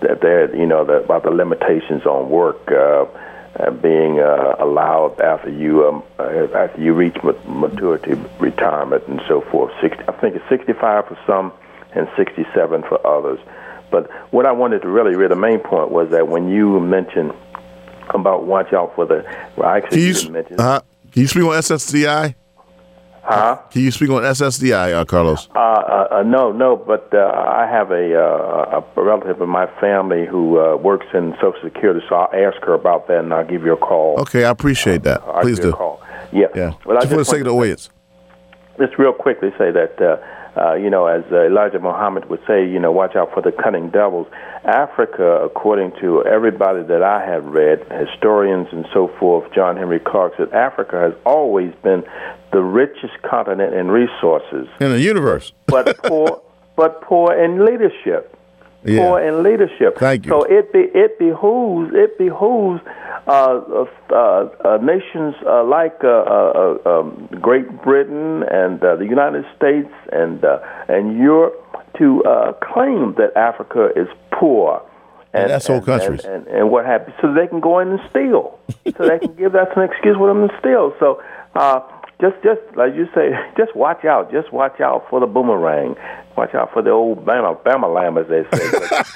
that 0.00 0.22
there, 0.22 0.52
you 0.56 0.66
know, 0.66 0.84
that 0.84 1.04
about 1.04 1.22
the 1.22 1.30
limitations 1.30 2.04
on 2.04 2.30
work. 2.30 2.58
Uh, 2.70 3.06
uh, 3.60 3.70
being 3.70 4.18
uh, 4.18 4.56
allowed 4.60 5.20
after 5.20 5.50
you 5.50 5.86
um, 5.86 6.02
uh, 6.18 6.48
after 6.54 6.80
you 6.80 6.94
reach 6.94 7.14
ma- 7.22 7.34
maturity, 7.46 8.14
retirement, 8.40 9.06
and 9.08 9.20
so 9.28 9.42
forth. 9.42 9.70
60, 9.78 10.02
I 10.08 10.12
think 10.12 10.36
it's 10.36 10.48
65 10.48 11.06
for 11.06 11.18
some 11.26 11.52
and 11.94 12.08
67 12.16 12.82
for 12.84 13.06
others. 13.06 13.38
But 13.90 14.10
what 14.32 14.46
I 14.46 14.52
wanted 14.52 14.80
to 14.82 14.88
really, 14.88 15.14
really, 15.14 15.28
the 15.28 15.36
main 15.36 15.58
point 15.58 15.90
was 15.90 16.08
that 16.12 16.28
when 16.28 16.48
you 16.48 16.80
mentioned 16.80 17.34
about 18.20 18.44
watch 18.44 18.72
out 18.72 18.94
for 18.94 19.06
the, 19.06 19.24
well, 19.56 19.68
actually 19.68 20.12
Can 20.12 20.24
you, 20.24 20.30
mention, 20.30 20.60
uh, 20.60 20.80
can 21.10 21.22
you 21.22 21.28
speak 21.28 21.42
on 21.42 21.50
SSDI? 21.50 22.34
huh? 23.22 23.56
Can 23.70 23.82
you 23.82 23.90
speak 23.90 24.10
on 24.10 24.22
SSDI, 24.22 24.92
uh, 24.92 25.04
Carlos? 25.04 25.48
Uh, 25.54 25.58
uh, 25.58 26.08
uh, 26.10 26.22
no, 26.22 26.52
no, 26.52 26.76
but 26.76 27.12
uh, 27.14 27.18
I 27.18 27.66
have 27.66 27.90
a, 27.90 28.18
uh, 28.18 28.82
a 28.96 29.02
relative 29.02 29.40
in 29.40 29.48
my 29.48 29.66
family 29.80 30.26
who 30.26 30.58
uh, 30.58 30.76
works 30.76 31.06
in 31.14 31.34
Social 31.40 31.60
Security, 31.62 32.04
so 32.08 32.16
I'll 32.16 32.46
ask 32.48 32.60
her 32.64 32.74
about 32.74 33.08
that, 33.08 33.20
and 33.20 33.32
I'll 33.32 33.46
give 33.46 33.62
you 33.62 33.72
a 33.72 33.76
call. 33.76 34.20
Okay, 34.20 34.44
I 34.44 34.50
appreciate 34.50 35.02
that. 35.04 35.22
Please 35.42 35.56
give 35.56 35.66
do. 35.66 35.70
a 35.70 35.76
call. 35.76 36.02
Yeah. 36.32 36.46
Yeah. 36.54 36.72
Well, 36.84 36.96
I 36.96 37.02
just 37.02 37.10
for 37.10 37.16
the 37.16 37.20
just 37.20 37.30
sake 37.30 37.40
of 37.40 37.46
the 37.46 37.54
audience. 37.54 37.90
just 38.78 38.98
real 38.98 39.12
quickly 39.12 39.50
say 39.58 39.70
that, 39.70 39.98
uh, 40.56 40.74
you 40.74 40.90
know, 40.90 41.06
as 41.06 41.24
uh, 41.32 41.46
Elijah 41.46 41.78
Muhammad 41.78 42.28
would 42.28 42.40
say, 42.46 42.66
you 42.66 42.78
know, 42.78 42.92
watch 42.92 43.16
out 43.16 43.32
for 43.32 43.40
the 43.40 43.52
cunning 43.52 43.88
devils. 43.90 44.26
Africa, 44.64 45.40
according 45.44 45.92
to 46.00 46.24
everybody 46.24 46.82
that 46.84 47.02
I 47.02 47.24
have 47.24 47.44
read, 47.46 47.80
historians 47.90 48.68
and 48.70 48.86
so 48.92 49.08
forth, 49.18 49.52
John 49.54 49.76
Henrik 49.76 50.04
Clarke 50.04 50.34
said 50.36 50.52
Africa 50.52 51.00
has 51.00 51.14
always 51.24 51.72
been 51.82 52.04
the 52.52 52.60
richest 52.62 53.20
continent 53.22 53.74
in 53.74 53.90
resources, 53.90 54.68
In 54.78 54.90
the 54.90 55.00
universe. 55.00 55.52
but 55.66 55.96
poor, 56.02 56.42
but 56.76 57.00
poor 57.02 57.32
in 57.34 57.64
leadership. 57.64 58.36
Yeah. 58.84 58.98
Poor 58.98 59.20
in 59.20 59.42
leadership. 59.42 59.98
Thank 59.98 60.26
you. 60.26 60.30
So 60.30 60.42
it 60.42 60.72
be, 60.72 60.80
it 60.80 61.18
behooves 61.18 61.92
it 61.94 62.18
behooves 62.18 62.80
uh, 63.26 63.86
uh, 64.10 64.14
uh, 64.14 64.78
nations 64.82 65.34
uh, 65.46 65.62
like 65.64 66.02
uh, 66.02 66.74
um, 66.84 67.28
Great 67.40 67.82
Britain 67.82 68.42
and 68.50 68.82
uh, 68.82 68.96
the 68.96 69.06
United 69.06 69.44
States 69.56 69.92
and 70.10 70.44
uh, 70.44 70.58
and 70.88 71.16
Europe 71.16 71.58
to 71.98 72.24
uh, 72.24 72.52
claim 72.54 73.14
that 73.18 73.36
Africa 73.36 73.90
is 73.94 74.08
poor. 74.32 74.82
And 75.34 75.50
that's 75.50 75.66
whole 75.66 75.80
countries. 75.80 76.24
And, 76.24 76.46
and, 76.46 76.56
and 76.56 76.70
what 76.70 76.84
happens 76.84 77.16
so 77.20 77.32
they 77.32 77.46
can 77.46 77.60
go 77.60 77.78
in 77.78 77.88
and 77.88 78.00
steal, 78.10 78.58
so 78.96 79.08
they 79.08 79.18
can 79.18 79.34
give 79.34 79.52
that 79.52 79.76
an 79.76 79.82
excuse 79.84 80.16
for 80.16 80.28
them 80.28 80.48
to 80.48 80.58
steal. 80.58 80.94
So 80.98 81.22
uh, 81.54 81.80
just 82.22 82.36
just 82.42 82.60
like 82.76 82.94
you 82.94 83.06
say, 83.14 83.30
just 83.58 83.76
watch 83.76 84.04
out, 84.06 84.32
just 84.32 84.50
watch 84.52 84.80
out 84.80 85.04
for 85.10 85.20
the 85.20 85.26
boomerang, 85.26 85.96
watch 86.38 86.54
out 86.54 86.72
for 86.72 86.80
the 86.80 86.90
old 86.90 87.26
Bama 87.26 87.62
Bama 87.62 87.92
lamb, 87.94 88.16
as 88.16 88.26
they 88.28 88.44
say. 88.56 89.02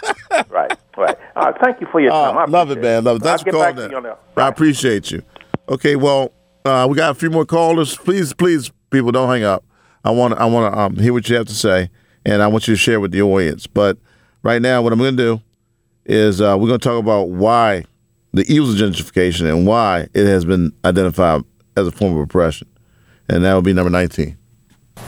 Right, 0.50 0.70
right. 0.98 1.16
Right, 1.34 1.54
thank 1.62 1.80
you 1.80 1.86
for 1.90 1.98
your 2.00 2.10
time. 2.10 2.36
I 2.36 2.42
Uh, 2.44 2.46
love 2.48 2.70
it, 2.70 2.80
man. 2.82 3.04
Love 3.04 3.16
it. 3.18 3.22
Thanks 3.22 3.42
for 3.42 3.50
calling 3.52 3.76
to 3.76 3.82
you 3.88 3.96
on 3.96 4.04
in. 4.06 4.10
that. 4.10 4.18
I 4.36 4.48
appreciate 4.48 5.10
you. 5.10 5.22
Okay, 5.68 5.96
well, 5.96 6.32
uh, 6.66 6.86
we 6.90 6.94
got 6.96 7.10
a 7.10 7.14
few 7.14 7.30
more 7.30 7.46
callers. 7.46 7.96
Please, 7.96 8.34
please, 8.34 8.70
people, 8.90 9.12
don't 9.12 9.28
hang 9.28 9.44
up. 9.44 9.64
I 10.04 10.10
want 10.10 10.34
I 10.34 10.44
want 10.44 10.72
to 10.74 10.78
um, 10.78 10.96
hear 10.96 11.12
what 11.14 11.28
you 11.30 11.36
have 11.36 11.46
to 11.46 11.54
say, 11.54 11.88
and 12.26 12.42
I 12.42 12.48
want 12.48 12.68
you 12.68 12.74
to 12.74 12.78
share 12.78 13.00
with 13.00 13.12
the 13.12 13.22
audience. 13.22 13.66
But 13.66 13.96
right 14.42 14.60
now, 14.60 14.82
what 14.82 14.92
I'm 14.92 14.98
going 14.98 15.16
to 15.16 15.22
do 15.36 15.42
is 16.04 16.40
uh, 16.40 16.56
we're 16.58 16.68
going 16.68 16.80
to 16.80 16.88
talk 16.88 17.00
about 17.00 17.30
why 17.30 17.84
the 18.32 18.44
evils 18.52 18.78
of 18.80 18.90
gentrification 18.90 19.48
and 19.50 19.66
why 19.66 20.08
it 20.12 20.26
has 20.26 20.44
been 20.44 20.72
identified 20.84 21.42
as 21.76 21.86
a 21.86 21.92
form 21.92 22.14
of 22.14 22.20
oppression, 22.20 22.68
and 23.28 23.44
that 23.44 23.54
will 23.54 23.62
be 23.62 23.72
number 23.72 23.90
19. 23.90 24.36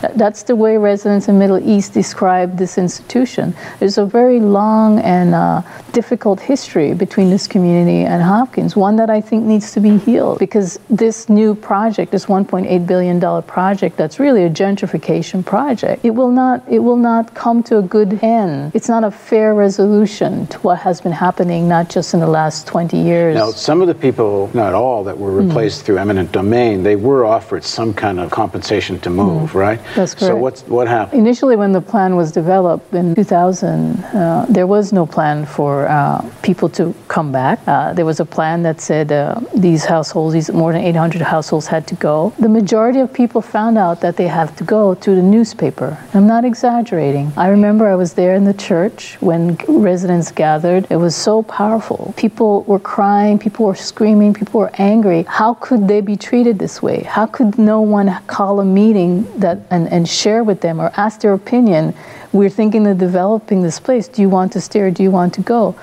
Th- 0.01 0.13
That's 0.15 0.45
the 0.45 0.55
way 0.55 0.77
residents 0.77 1.27
in 1.29 1.39
Middle 1.39 1.59
East 1.59 1.93
describe 1.93 2.57
this 2.57 2.79
institution. 2.79 3.55
There's 3.81 3.99
a 3.99 4.05
very 4.05 4.39
long 4.39 5.01
and 5.01 5.35
uh, 5.35 5.63
difficult 5.93 6.39
history 6.39 6.95
between 6.95 7.31
this 7.31 7.49
community 7.49 8.05
and 8.05 8.23
Hopkins, 8.23 8.77
one 8.77 8.95
that 8.97 9.11
I 9.11 9.21
think 9.21 9.45
needs 9.45 9.73
to 9.73 9.81
be 9.81 9.97
healed 9.99 10.39
because 10.39 10.79
this 10.89 11.29
new 11.29 11.55
project, 11.57 12.13
this 12.13 12.27
1.8 12.27 12.87
billion 12.87 13.19
dollar 13.19 13.43
project, 13.43 13.97
that's 13.97 14.21
really 14.21 14.45
a 14.45 14.51
gentrification 14.51 15.45
project. 15.45 16.05
It 16.05 16.11
will 16.11 16.31
not. 16.31 16.63
It 16.69 16.79
will 16.81 16.97
not 16.97 17.35
come 17.35 17.63
to 17.65 17.79
a 17.79 17.83
good 17.83 18.23
end. 18.23 18.73
It's 18.75 18.89
not 18.89 19.03
a 19.03 19.11
fair 19.11 19.55
resolution 19.55 20.47
to 20.49 20.59
what 20.61 20.79
has 20.79 21.01
been 21.01 21.13
happening, 21.13 21.67
not 21.69 21.89
just 21.91 22.15
in 22.15 22.21
the 22.21 22.27
last 22.29 22.67
20 22.69 22.97
years. 22.97 23.35
Now, 23.35 23.51
some 23.51 23.81
of 23.83 23.89
the 23.89 23.95
people, 23.95 24.49
not 24.55 24.75
all, 24.75 25.03
that 25.05 25.19
were 25.19 25.33
Hmm. 25.41 25.49
replaced 25.49 25.83
through 25.85 25.99
eminent 25.99 26.31
domain, 26.31 26.83
they 26.85 26.95
were 26.97 27.25
offered 27.25 27.65
some 27.65 27.93
kind 27.93 28.21
of 28.21 28.31
compensation 28.31 29.01
to 29.01 29.11
move, 29.11 29.55
right? 29.55 29.78
Hmm. 29.79 29.95
That's 29.97 30.13
So 30.13 30.19
correct. 30.29 30.41
what's 30.41 30.63
what 30.69 30.87
happened? 30.89 31.21
Initially, 31.21 31.57
when 31.57 31.73
the 31.73 31.81
plan 31.81 32.17
was 32.17 32.33
developed 32.33 32.93
in 32.95 33.15
2000, 33.15 34.05
uh, 34.05 34.47
there 34.49 34.67
was 34.67 34.93
no 34.93 35.07
plan 35.07 35.47
for 35.47 35.89
uh, 35.89 36.23
people 36.43 36.69
to 36.71 36.95
come 37.09 37.33
back. 37.33 37.59
Uh, 37.67 37.93
there 37.93 38.05
was 38.05 38.21
a 38.21 38.25
plan 38.25 38.63
that 38.63 38.81
said 38.81 39.11
uh, 39.13 39.41
these 39.55 39.85
households, 39.85 40.35
these 40.35 40.51
more 40.53 40.73
than 40.73 40.83
800 40.83 41.23
households, 41.23 41.67
had 41.67 41.87
to 41.89 41.95
go. 41.97 42.33
The 42.39 42.49
majority 42.49 43.01
of 43.01 43.13
people 43.13 43.41
found 43.41 43.79
out 43.79 44.01
that 44.01 44.17
they 44.17 44.29
have 44.29 44.55
to 44.57 44.65
go 44.65 44.95
through 44.95 45.17
the 45.17 45.23
newspaper. 45.23 45.97
I'm 46.15 46.27
not 46.27 46.45
exaggerating. 46.45 47.33
I 47.37 47.49
remember 47.49 47.87
I 47.89 47.95
was 47.95 48.15
there 48.15 48.35
in 48.35 48.45
the 48.45 48.55
church 48.55 49.17
when 49.21 49.57
residents 49.69 50.31
gathered. 50.33 50.87
It 50.91 50.97
was 50.97 51.15
so 51.17 51.43
powerful. 51.43 52.15
People 52.17 52.63
were 52.63 52.79
crying, 52.79 53.39
people 53.39 53.67
were 53.67 53.75
screaming, 53.75 54.35
people 54.35 54.61
were 54.61 54.71
angry. 54.75 55.25
How 55.29 55.55
could 55.55 55.87
they 55.89 56.01
be 56.01 56.17
treated 56.17 56.59
this 56.59 56.83
way? 56.83 57.03
How 57.03 57.27
could 57.27 57.59
no 57.59 57.81
one 57.81 58.09
call 58.27 58.61
a 58.61 58.65
meeting 58.65 59.25
that 59.39 59.59
and, 59.71 59.89
and 59.89 60.09
share 60.09 60.45
with 60.45 60.61
them 60.61 60.81
or 60.81 60.91
ask 60.97 61.21
their 61.21 61.33
opinion? 61.33 61.95
We're 62.33 62.51
thinking 62.51 62.87
of 62.87 62.99
developing 62.99 63.63
this 63.63 63.81
place. 63.81 64.09
Do 64.09 64.23
you 64.23 64.29
want 64.29 64.53
to 64.53 64.61
stay 64.61 64.81
or 64.81 64.91
do 64.91 65.03
you 65.03 65.11
want 65.11 65.35
to 65.35 65.41
go? 65.41 65.75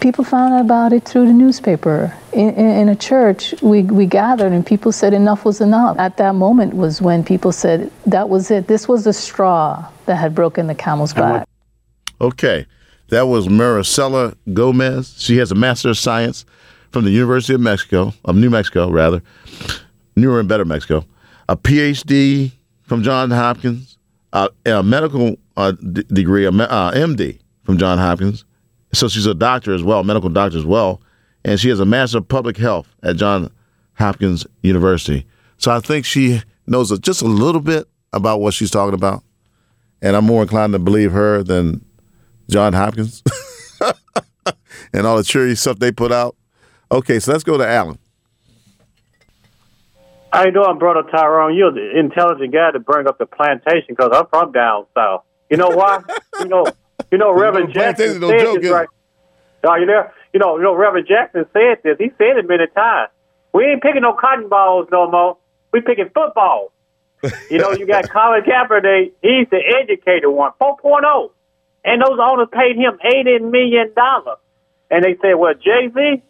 People 0.00 0.24
found 0.24 0.54
out 0.54 0.60
about 0.60 0.92
it 0.92 1.04
through 1.04 1.26
the 1.26 1.32
newspaper. 1.32 2.12
In, 2.32 2.50
in, 2.54 2.66
in 2.66 2.88
a 2.88 2.96
church, 2.96 3.54
we, 3.62 3.82
we 3.84 4.06
gathered 4.06 4.52
and 4.52 4.66
people 4.66 4.90
said 4.90 5.12
enough 5.12 5.44
was 5.44 5.60
enough. 5.60 5.98
At 5.98 6.16
that 6.16 6.34
moment 6.34 6.74
was 6.74 7.00
when 7.00 7.22
people 7.22 7.52
said 7.52 7.92
that 8.06 8.28
was 8.28 8.50
it. 8.50 8.66
This 8.66 8.88
was 8.88 9.04
the 9.04 9.12
straw 9.12 9.88
that 10.06 10.16
had 10.16 10.34
broken 10.34 10.66
the 10.66 10.74
camel's 10.74 11.14
back. 11.14 11.46
Okay, 12.20 12.66
that 13.08 13.28
was 13.28 13.48
Marisela 13.48 14.34
Gomez. 14.52 15.14
She 15.18 15.36
has 15.36 15.52
a 15.52 15.54
Master 15.54 15.90
of 15.90 15.98
Science 15.98 16.44
from 16.90 17.04
the 17.04 17.10
University 17.10 17.54
of 17.54 17.60
Mexico, 17.60 18.14
of 18.24 18.36
New 18.36 18.50
Mexico, 18.50 18.90
rather, 18.90 19.22
newer 20.16 20.40
and 20.40 20.48
better 20.48 20.64
Mexico, 20.64 21.04
a 21.48 21.56
PhD 21.56 22.52
from 22.84 23.02
Johns 23.02 23.32
Hopkins, 23.32 23.98
uh, 24.32 24.48
a 24.66 24.82
medical 24.82 25.36
uh, 25.56 25.72
d- 25.72 26.04
degree, 26.08 26.44
a 26.44 26.50
uh, 26.50 26.92
MD 26.92 27.40
from 27.64 27.78
Johns 27.78 28.00
Hopkins. 28.00 28.44
So 28.92 29.08
she's 29.08 29.26
a 29.26 29.34
doctor 29.34 29.74
as 29.74 29.82
well, 29.82 30.04
medical 30.04 30.28
doctor 30.28 30.58
as 30.58 30.64
well, 30.64 31.00
and 31.44 31.58
she 31.58 31.68
has 31.70 31.80
a 31.80 31.84
Master 31.84 32.18
of 32.18 32.28
Public 32.28 32.56
Health 32.56 32.88
at 33.02 33.16
Johns 33.16 33.50
Hopkins 33.94 34.46
University. 34.62 35.26
So 35.58 35.72
I 35.72 35.80
think 35.80 36.04
she 36.04 36.42
knows 36.66 36.96
just 37.00 37.22
a 37.22 37.26
little 37.26 37.60
bit 37.60 37.88
about 38.12 38.40
what 38.40 38.54
she's 38.54 38.70
talking 38.70 38.94
about, 38.94 39.24
and 40.00 40.14
I'm 40.14 40.24
more 40.24 40.42
inclined 40.42 40.72
to 40.74 40.78
believe 40.78 41.12
her 41.12 41.42
than 41.42 41.84
John 42.48 42.72
Hopkins 42.72 43.22
and 44.92 45.06
all 45.06 45.16
the 45.16 45.24
cheery 45.24 45.56
stuff 45.56 45.78
they 45.78 45.90
put 45.90 46.12
out. 46.12 46.36
Okay, 46.92 47.18
so 47.18 47.32
let's 47.32 47.44
go 47.44 47.58
to 47.58 47.66
Alan. 47.66 47.98
You 50.42 50.52
doing, 50.52 50.78
brother 50.78 51.02
Tyrone? 51.10 51.54
You're 51.54 51.72
the 51.72 51.98
intelligent 51.98 52.52
guy 52.52 52.72
to 52.72 52.80
bring 52.80 53.06
up 53.06 53.18
the 53.18 53.26
plantation 53.26 53.86
because 53.88 54.10
I'm 54.12 54.26
from 54.26 54.52
down 54.52 54.86
south. 54.94 55.22
You 55.50 55.56
know 55.56 55.68
why? 55.68 56.00
you 56.40 56.48
know, 56.48 56.66
you 57.10 57.18
know, 57.18 57.32
Reverend 57.32 57.72
Jackson 57.72 58.18
plantation 58.18 58.20
no 58.20 58.28
said 58.30 58.40
joke, 58.40 58.62
this 58.62 58.70
right. 58.70 58.88
Are 59.68 59.78
you 59.78 59.86
there? 59.86 60.12
You 60.32 60.40
know, 60.40 60.56
you 60.56 60.64
know, 60.64 60.74
Reverend 60.74 61.06
Jackson 61.06 61.46
said 61.52 61.78
this. 61.82 61.96
He 61.98 62.10
said 62.18 62.36
it 62.36 62.48
many 62.48 62.66
times. 62.74 63.10
We 63.52 63.64
ain't 63.66 63.82
picking 63.82 64.02
no 64.02 64.14
cotton 64.14 64.48
balls 64.48 64.88
no 64.90 65.08
more. 65.10 65.38
We 65.72 65.80
picking 65.80 66.10
football. 66.12 66.72
You 67.50 67.58
know, 67.58 67.72
you 67.72 67.86
got 67.86 68.10
Colin 68.12 68.42
Kaepernick. 68.42 69.12
He's 69.22 69.48
the 69.50 69.60
educated 69.80 70.28
one, 70.28 70.52
4.0. 70.60 71.30
And 71.84 72.02
those 72.02 72.18
owners 72.20 72.48
paid 72.52 72.76
him 72.76 72.98
$80 73.04 73.50
million. 73.50 73.92
And 74.90 75.04
they 75.04 75.16
said, 75.22 75.34
well, 75.34 75.54
Jay-Z, 75.54 76.22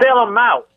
sell 0.00 0.26
him 0.26 0.38
out. 0.38 0.68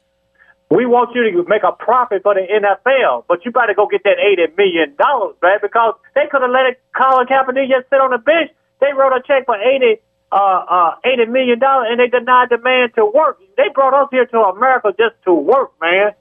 We 0.69 0.85
want 0.85 1.13
you 1.13 1.21
to 1.29 1.47
make 1.47 1.61
a 1.63 1.71
profit 1.71 2.23
for 2.23 2.33
the 2.33 2.41
NFL, 2.41 3.25
but 3.27 3.45
you 3.45 3.51
better 3.51 3.73
go 3.75 3.87
get 3.87 4.03
that 4.03 4.17
$80 4.17 4.57
million, 4.57 4.95
man, 4.97 5.59
because 5.61 5.93
they 6.15 6.25
could 6.31 6.41
have 6.41 6.49
let 6.49 6.65
it, 6.65 6.81
Colin 6.97 7.27
Kaepernick 7.27 7.69
just 7.69 7.89
sit 7.89 8.01
on 8.01 8.11
the 8.11 8.17
bench. 8.17 8.49
They 8.81 8.91
wrote 8.93 9.13
a 9.13 9.21
check 9.25 9.45
for 9.45 9.55
80 9.55 10.01
uh, 10.31 10.35
uh, 10.35 10.95
$80 11.05 11.29
million, 11.29 11.59
and 11.61 11.99
they 11.99 12.07
denied 12.07 12.49
the 12.49 12.57
man 12.57 12.91
to 12.95 13.05
work. 13.05 13.39
They 13.57 13.69
brought 13.73 13.93
us 13.93 14.09
here 14.11 14.25
to 14.25 14.37
America 14.39 14.93
just 14.97 15.15
to 15.25 15.33
work, 15.33 15.71
man. 15.79 16.11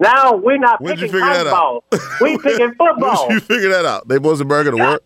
Now 0.00 0.34
we're 0.34 0.58
not 0.58 0.80
When'd 0.80 1.00
you 1.00 1.06
picking 1.06 1.20
figure 1.20 1.44
that 1.44 1.46
out? 1.46 1.84
We 2.20 2.36
picking 2.42 2.74
football. 2.74 3.28
When 3.28 3.28
did 3.28 3.34
you 3.34 3.40
figure 3.40 3.68
that 3.70 3.84
out? 3.84 4.08
They 4.08 4.18
wasn't 4.18 4.48
burger 4.48 4.72
to 4.72 4.76
work. 4.76 5.04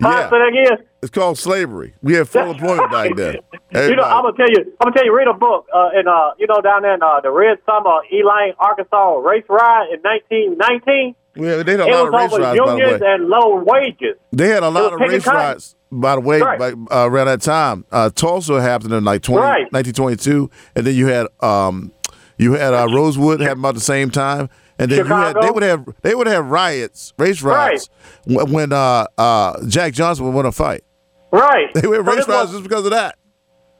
Yeah. 0.00 0.30
Say 0.30 0.36
again. 0.48 0.86
It's 1.02 1.10
called 1.10 1.38
slavery. 1.38 1.94
We 2.02 2.14
had 2.14 2.28
full 2.28 2.50
employment 2.50 2.90
back 2.90 3.14
then. 3.16 3.36
You 3.72 3.96
know, 3.96 4.02
I'm 4.02 4.22
gonna 4.24 4.36
tell 4.36 4.50
you. 4.50 4.60
I'm 4.80 4.86
gonna 4.86 4.94
tell 4.96 5.04
you. 5.04 5.16
Read 5.16 5.28
a 5.28 5.34
book. 5.34 5.66
Uh, 5.72 5.90
in 5.98 6.06
uh, 6.08 6.30
you 6.38 6.46
know, 6.46 6.60
down 6.60 6.82
there 6.82 6.94
in 6.94 7.02
uh, 7.02 7.20
the 7.20 7.30
Red 7.30 7.58
Summer, 7.64 8.00
Elaine, 8.12 8.54
Arkansas 8.58 9.14
race 9.18 9.44
ride 9.48 9.88
in 9.92 10.00
1919. 10.00 11.14
Yeah, 11.38 11.62
they 11.62 11.72
had 11.72 11.80
a 11.80 11.86
it 11.86 11.92
lot 11.92 12.12
was 12.12 12.32
of 12.32 12.40
race 12.40 12.40
rides, 12.40 12.58
by 12.58 12.66
the 12.66 12.72
unions 12.72 13.00
way. 13.00 13.12
and 13.14 13.28
low 13.28 13.56
wages. 13.62 14.16
They 14.32 14.48
had 14.48 14.62
a 14.62 14.68
lot 14.70 14.92
of 14.94 15.00
race 15.00 15.24
cotton. 15.24 15.40
rides. 15.40 15.76
By 15.92 16.14
the 16.16 16.20
way, 16.20 16.40
Right. 16.40 16.58
like, 16.58 16.74
uh, 16.90 17.08
around 17.08 17.26
that 17.28 17.42
time, 17.42 17.84
uh, 17.92 18.10
Tulsa 18.10 18.60
happened 18.60 18.92
in 18.92 19.04
like 19.04 19.22
20, 19.22 19.40
Right. 19.40 19.72
1922, 19.72 20.50
and 20.74 20.86
then 20.86 20.94
you 20.94 21.06
had 21.06 21.26
um, 21.40 21.92
you 22.38 22.54
had 22.54 22.74
uh, 22.74 22.86
Rosewood 22.92 23.40
happened 23.40 23.60
about 23.60 23.74
the 23.74 23.80
same 23.80 24.10
time, 24.10 24.48
and 24.78 24.90
then 24.90 24.98
you 24.98 25.04
had 25.04 25.36
they 25.40 25.50
would 25.50 25.62
have 25.62 25.86
they 26.02 26.14
would 26.14 26.26
have 26.26 26.46
riots, 26.50 27.12
race 27.18 27.42
riots, 27.42 27.88
when, 28.24 28.52
when 28.52 28.72
uh, 28.72 29.06
uh, 29.16 29.66
Jack 29.66 29.92
Johnson 29.94 30.24
would 30.26 30.34
want 30.34 30.46
to 30.46 30.52
fight. 30.52 30.82
Right. 31.32 31.72
They 31.74 31.86
would 31.86 31.98
have 31.98 32.06
So 32.06 32.12
race 32.12 32.16
this 32.20 32.26
was- 32.28 32.34
riots 32.36 32.52
just 32.52 32.62
because 32.62 32.84
of 32.84 32.90
that. 32.92 33.18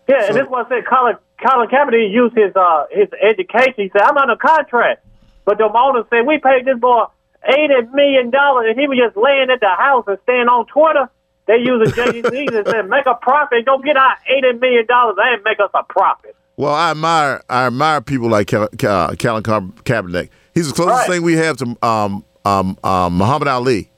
Yeah, 0.08 0.26
and 0.28 0.36
this 0.36 0.46
one 0.48 0.64
said 0.68 0.84
Colin 0.88 1.16
Colin 1.44 1.68
Kaepernick 1.68 2.12
used 2.12 2.36
his 2.36 2.54
uh 2.54 2.84
his 2.90 3.08
education. 3.20 3.74
He 3.76 3.90
said, 3.92 4.02
I'm 4.02 4.16
under 4.16 4.36
contract. 4.36 5.04
But 5.44 5.58
the 5.58 5.64
owner 5.64 6.04
said, 6.10 6.26
We 6.26 6.38
paid 6.38 6.64
this 6.64 6.78
boy 6.78 7.04
eighty 7.44 7.74
million 7.92 8.30
dollars 8.30 8.66
and 8.70 8.78
he 8.78 8.86
was 8.86 8.98
just 8.98 9.16
laying 9.16 9.50
at 9.50 9.58
the 9.60 9.68
house 9.76 10.04
and 10.06 10.16
staying 10.22 10.46
on 10.48 10.66
Twitter. 10.66 11.10
They 11.48 11.58
using 11.58 11.92
JD 11.94 12.54
and 12.56 12.66
said, 12.66 12.88
Make 12.88 13.06
a 13.06 13.14
profit, 13.14 13.64
go 13.66 13.78
get 13.78 13.96
our 13.96 14.16
eighty 14.30 14.52
million 14.58 14.86
dollars 14.86 15.16
and 15.20 15.42
make 15.44 15.58
us 15.58 15.70
a 15.74 15.82
profit. 15.82 16.36
Well, 16.56 16.72
I 16.72 16.92
admire 16.92 17.42
I 17.50 17.66
admire 17.66 18.00
people 18.00 18.28
like 18.28 18.46
Colin 18.48 18.68
Ka- 18.78 19.10
Kaepernick. 19.16 20.30
He's 20.56 20.68
the 20.68 20.74
closest 20.74 21.00
Right. 21.02 21.08
thing 21.10 21.22
we 21.22 21.34
have 21.34 21.56
to 21.58 21.76
um, 21.86 22.24
um, 22.44 22.76
um, 22.82 23.16
Muhammad 23.16 23.46
Ali 23.46 23.90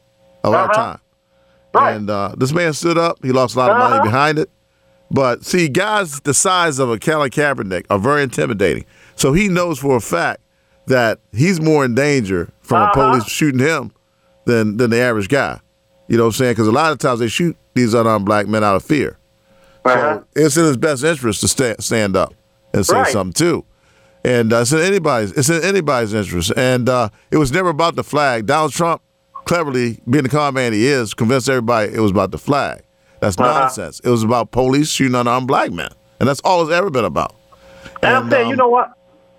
of 0.45 0.53
our 0.53 0.65
Uh-huh. 0.65 0.75
time. 0.75 0.99
And 1.75 2.11
uh, 2.11 2.35
this 2.37 2.53
man 2.53 2.73
stood 2.75 2.99
up. 2.99 3.19
He 3.23 3.31
lost 3.33 3.55
a 3.55 3.59
lot 3.61 3.71
of 3.71 3.77
Uh-huh. 3.77 3.89
money 3.91 4.03
behind 4.03 4.39
it. 4.39 4.51
But 5.11 5.45
see, 5.45 5.69
guys 5.69 6.21
the 6.21 6.35
size 6.35 6.79
of 6.79 6.91
a 6.91 6.99
Colin 6.99 7.31
Kaepernick 7.31 7.87
are 7.89 7.99
very 7.99 8.23
intimidating. 8.23 8.85
So 9.17 9.33
he 9.33 9.49
knows 9.49 9.79
for 9.79 9.97
a 9.97 10.01
fact 10.01 10.41
that 10.87 11.21
he's 11.33 11.61
more 11.61 11.85
in 11.85 11.95
danger 11.95 12.51
from 12.61 12.83
Uh-huh. 12.83 12.91
a 12.91 12.95
police 13.11 13.25
shooting 13.27 13.61
him 13.61 13.93
than 14.45 14.77
than 14.79 14.91
the 14.91 14.99
average 14.99 15.29
guy. 15.29 15.61
You 16.09 16.17
know 16.17 16.25
what 16.25 16.29
I'm 16.29 16.33
saying? 16.33 16.53
Because 16.53 16.69
a 16.69 16.73
lot 16.73 16.91
of 16.93 16.99
times 16.99 17.21
they 17.21 17.29
shoot 17.29 17.57
these 17.75 17.95
unarmed 17.95 18.25
black 18.27 18.49
men 18.49 18.65
out 18.65 18.75
of 18.77 18.83
fear. 18.83 19.17
So 19.87 20.25
it's 20.35 20.57
in 20.57 20.65
his 20.65 20.77
best 20.77 21.05
interest 21.05 21.41
to 21.43 21.49
sta- 21.49 21.77
stand 21.81 22.17
up 22.17 22.35
and 22.75 22.85
say 22.85 22.97
Right. 22.97 23.07
something 23.13 23.33
too. 23.33 23.65
And 24.29 24.53
uh, 24.53 24.59
it's 24.61 24.73
in 24.73 24.81
anybody's 24.81 25.33
it's 25.33 25.49
in 25.49 25.63
anybody's 25.65 26.13
interest. 26.13 26.53
And 26.57 26.89
uh, 26.89 27.09
it 27.31 27.39
was 27.39 27.51
never 27.51 27.71
about 27.71 27.97
the 27.97 28.05
flag. 28.05 28.45
Donald 28.47 28.73
Trump, 28.73 29.01
cleverly 29.47 30.01
being 30.09 30.25
the 30.25 30.29
con 30.29 30.53
man 30.55 30.73
he 30.73 30.87
is, 30.87 31.15
convinced 31.15 31.49
everybody 31.49 31.93
it 31.95 32.01
was 32.01 32.11
about 32.11 32.31
the 32.31 32.39
flag. 32.39 32.83
That's 33.21 33.39
Uh-huh. 33.39 33.61
nonsense. 33.61 34.01
It 34.05 34.11
was 34.11 34.23
about 34.23 34.51
police 34.51 34.91
shooting 34.91 35.15
unarmed 35.15 35.49
black 35.49 35.73
men, 35.73 35.89
and 36.21 36.29
that's 36.29 36.41
all 36.41 36.63
it's 36.63 36.71
ever 36.71 36.91
been 36.91 37.05
about. 37.07 37.35
And, 38.03 38.15
I'm 38.17 38.31
saying, 38.31 38.45
um, 38.45 38.51
you 38.51 38.57
know 38.57 38.69
what? 38.69 38.93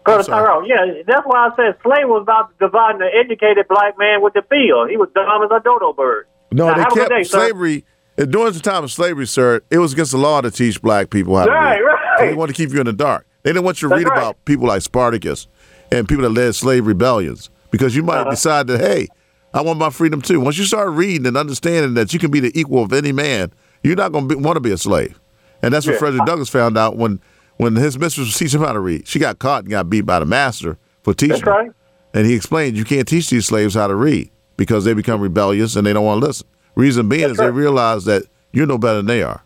Brother 0.06 0.24
Tyrone, 0.24 0.66
yeah, 0.66 1.04
that's 1.06 1.22
why 1.26 1.50
I 1.50 1.56
said 1.56 1.76
slavery 1.84 2.06
was 2.06 2.24
about 2.24 2.58
dividing 2.58 3.00
the 3.00 3.10
educated 3.14 3.68
black 3.68 3.96
man 4.00 4.22
with 4.24 4.34
the 4.34 4.42
field. 4.50 4.90
He 4.90 4.98
was 4.98 5.08
dumb 5.14 5.44
as 5.44 5.52
a 5.52 5.62
dodo 5.64 5.94
bird. 5.94 6.26
No, 6.52 6.68
Now, 6.70 6.74
they 6.76 6.82
have 6.82 6.92
a 6.92 6.96
good 6.96 7.10
kept 7.10 7.12
day, 7.12 7.24
slavery. 7.24 7.86
uh, 8.20 8.26
During 8.26 8.54
the 8.54 8.60
time 8.60 8.84
of 8.84 8.92
slavery, 8.92 9.28
sir, 9.28 9.62
it 9.70 9.78
was 9.78 9.94
against 9.94 10.14
the 10.14 10.18
law 10.18 10.42
to 10.42 10.50
teach 10.50 10.82
black 10.82 11.12
people 11.12 11.38
how 11.38 11.46
to 11.46 11.52
Right, 11.52 11.76
read. 11.78 11.84
right. 11.84 12.20
They 12.20 12.34
wanted 12.34 12.56
to 12.56 12.58
keep 12.58 12.74
you 12.74 12.80
in 12.80 12.88
the 12.88 12.94
dark. 12.94 13.28
They 13.44 13.52
didn't 13.52 13.64
want 13.66 13.82
you 13.82 13.90
to 13.90 13.96
That's 13.96 14.04
read 14.06 14.10
right. 14.10 14.18
about 14.18 14.46
people 14.46 14.68
like 14.68 14.82
Spartacus 14.82 15.48
and 15.92 16.08
people 16.08 16.24
that 16.24 16.30
led 16.30 16.54
slave 16.56 16.86
rebellions 16.88 17.50
because 17.72 17.96
you 17.96 18.04
might 18.04 18.22
Uh-huh. 18.22 18.32
decide 18.32 18.68
that, 18.68 18.80
hey, 18.80 19.08
I 19.54 19.62
want 19.62 19.80
my 19.80 19.90
freedom 19.90 20.22
too. 20.22 20.40
Once 20.40 20.58
you 20.58 20.66
start 20.66 20.92
reading 20.92 21.26
and 21.26 21.36
understanding 21.38 21.94
that 21.96 22.14
you 22.14 22.20
can 22.20 22.30
be 22.32 22.40
the 22.40 22.52
equal 22.60 22.84
of 22.84 22.94
any 22.94 23.12
man, 23.12 23.52
you're 23.84 23.96
not 23.96 24.12
going 24.12 24.28
to 24.30 24.36
want 24.36 24.58
to 24.58 24.60
be 24.62 24.72
a 24.72 24.78
slave. 24.78 25.20
And 25.64 25.74
that's 25.74 25.86
what 25.86 25.94
Yeah. 25.94 26.00
Frederick 26.00 26.26
Douglass 26.26 26.50
found 26.50 26.78
out 26.78 26.98
when, 26.98 27.20
when 27.58 27.76
his 27.76 27.98
mistress 27.98 28.28
was 28.28 28.38
teaching 28.38 28.60
him 28.60 28.66
how 28.68 28.74
to 28.74 28.80
read. 28.80 29.08
She 29.08 29.20
got 29.20 29.40
caught 29.40 29.64
and 29.64 29.72
got 29.72 29.90
beat 29.90 30.02
by 30.02 30.20
the 30.20 30.26
master 30.26 30.78
for 31.04 31.14
teaching 31.14 31.36
That's 31.36 31.44
right. 31.48 31.72
And 32.14 32.26
he 32.28 32.34
explained 32.34 32.78
you 32.78 32.86
can't 32.86 33.08
teach 33.08 33.30
these 33.30 33.46
slaves 33.46 33.74
how 33.76 33.88
to 33.88 33.96
read 33.96 34.30
because 34.58 34.84
they 34.84 34.94
become 34.94 35.22
rebellious 35.22 35.76
and 35.76 35.86
they 35.88 35.94
don't 35.94 36.06
want 36.06 36.22
to 36.22 36.28
listen. 36.28 36.48
Reason 36.76 37.08
being 37.10 37.30
is 37.30 37.38
they 37.38 37.50
realize 37.52 38.06
that 38.06 38.24
you're 38.52 38.66
no 38.68 38.78
better 38.78 38.98
than 38.98 39.06
they 39.08 39.22
are. 39.24 39.44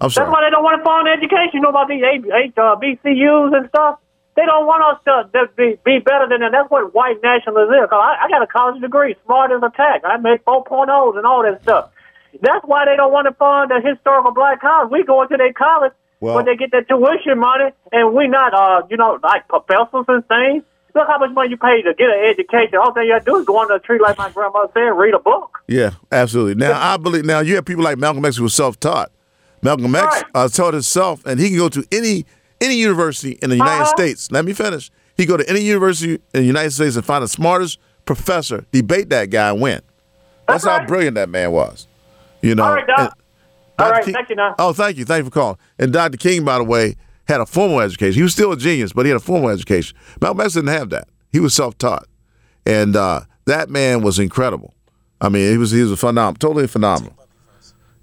I'm 0.00 0.10
That's 0.12 0.28
why 0.30 0.44
they 0.44 0.50
don't 0.50 0.62
want 0.64 0.80
to 0.80 0.84
fund 0.84 1.08
education. 1.08 1.50
You 1.54 1.60
know 1.62 1.70
about 1.70 1.88
these 1.88 2.02
eight 2.04 2.52
uh, 2.58 2.76
BCUs 2.76 3.56
and 3.56 3.68
stuff? 3.68 3.98
They 4.36 4.44
don't 4.44 4.66
want 4.66 4.84
us 4.84 5.00
to, 5.08 5.14
to 5.32 5.48
be, 5.56 5.80
be 5.84 5.98
better 6.04 6.28
than 6.28 6.40
them. 6.40 6.52
That's 6.52 6.70
what 6.70 6.92
white 6.92 7.16
nationalism 7.22 7.72
is. 7.72 7.88
I, 7.90 8.20
I 8.20 8.28
got 8.28 8.42
a 8.42 8.46
college 8.46 8.80
degree, 8.82 9.16
smart 9.24 9.50
as 9.50 9.62
a 9.62 9.72
tack. 9.74 10.02
I 10.04 10.18
made 10.18 10.44
4.0s 10.44 11.16
and 11.16 11.24
all 11.26 11.42
that 11.42 11.62
stuff. 11.62 11.90
That's 12.42 12.64
why 12.66 12.84
they 12.84 12.96
don't 12.96 13.12
want 13.12 13.26
to 13.28 13.32
fund 13.32 13.70
the 13.70 13.80
historical 13.80 14.32
black 14.32 14.60
college. 14.60 14.90
We 14.90 15.04
go 15.04 15.22
into 15.22 15.38
their 15.38 15.54
college 15.54 15.92
Well- 16.20 16.34
where 16.36 16.44
they 16.44 16.56
get 16.56 16.70
their 16.70 16.84
tuition 16.84 17.38
money, 17.38 17.72
and 17.92 18.12
we 18.14 18.28
not, 18.28 18.52
uh, 18.52 18.82
you 18.90 18.98
know, 18.98 19.18
like 19.22 19.48
professors 19.48 20.04
and 20.08 20.26
things. 20.28 20.62
Look 20.94 21.08
how 21.08 21.18
much 21.18 21.32
money 21.32 21.50
you 21.50 21.56
pay 21.56 21.80
to 21.82 21.92
get 21.94 22.08
an 22.08 22.24
education. 22.28 22.76
All 22.76 22.92
thing 22.92 23.06
you 23.08 23.18
do 23.24 23.36
is 23.36 23.46
go 23.46 23.60
under 23.60 23.74
a 23.74 23.80
tree, 23.80 23.98
like 24.00 24.16
my 24.16 24.30
grandmother 24.30 24.70
said, 24.74 24.80
read 24.96 25.12
a 25.14 25.18
book. 25.18 25.58
Yeah, 25.66 25.90
absolutely. 26.12 26.54
Now 26.54 26.78
I 26.78 26.96
believe 26.96 27.24
now 27.24 27.40
you 27.40 27.54
have 27.56 27.64
people 27.66 27.84
like 27.84 27.98
Malcolm 27.98 28.24
X 28.24 28.36
who 28.36 28.44
was 28.44 28.54
self-taught. 28.54 29.10
Malcolm 29.66 29.94
X 29.94 30.04
Right. 30.06 30.24
uh, 30.34 30.48
taught 30.48 30.74
himself, 30.74 31.24
and 31.26 31.38
he 31.40 31.48
can 31.48 31.58
go 31.58 31.68
to 31.68 31.84
any 31.92 32.24
any 32.60 32.76
university 32.76 33.32
in 33.42 33.50
the 33.50 33.56
United 33.56 33.82
Uh-huh. 33.82 33.96
States. 33.96 34.30
Let 34.30 34.44
me 34.44 34.52
finish. 34.54 34.90
He 35.16 35.26
go 35.26 35.36
to 35.36 35.46
any 35.48 35.60
university 35.60 36.14
in 36.14 36.40
the 36.40 36.42
United 36.44 36.70
States 36.70 36.96
and 36.96 37.04
find 37.04 37.22
the 37.22 37.28
smartest 37.28 37.78
professor, 38.06 38.64
debate 38.72 39.10
that 39.10 39.30
guy, 39.30 39.50
and 39.50 39.60
win. 39.60 39.80
That's, 40.48 40.64
how 40.64 40.86
brilliant 40.86 41.16
that 41.16 41.28
man 41.28 41.50
was. 41.52 41.86
You 42.40 42.54
know. 42.54 42.62
All 42.64 42.74
right, 42.74 42.86
Doc. 42.86 43.18
All 43.78 43.90
right, 43.90 44.04
King- 44.04 44.14
thank 44.14 44.28
you 44.30 44.36
now. 44.36 44.54
Oh, 44.58 44.72
thank 44.72 44.96
you. 44.96 45.04
Thank 45.04 45.24
you 45.24 45.24
for 45.24 45.34
calling. 45.34 45.58
And 45.78 45.92
Dr. 45.92 46.16
King, 46.16 46.44
by 46.44 46.56
the 46.58 46.64
way, 46.64 46.96
had 47.28 47.40
a 47.40 47.46
formal 47.46 47.80
education. 47.80 48.14
He 48.14 48.22
was 48.22 48.32
still 48.32 48.52
a 48.52 48.56
genius, 48.56 48.92
but 48.92 49.04
he 49.04 49.10
had 49.10 49.16
a 49.16 49.24
formal 49.24 49.50
education. 49.50 49.96
Malcolm 50.20 50.40
X 50.40 50.54
didn't 50.54 50.68
have 50.68 50.88
that. 50.90 51.08
He 51.32 51.40
was 51.40 51.52
self-taught, 51.52 52.06
and 52.64 52.94
uh, 52.96 53.22
that 53.46 53.68
man 53.68 54.02
was 54.02 54.18
incredible. 54.18 54.72
I 55.20 55.28
mean, 55.28 55.50
he 55.50 55.58
was 55.58 55.72
he 55.72 55.82
was 55.82 55.90
a 55.92 55.96
phenomenal, 55.96 56.34
totally 56.38 56.66
phenomenal. 56.68 57.15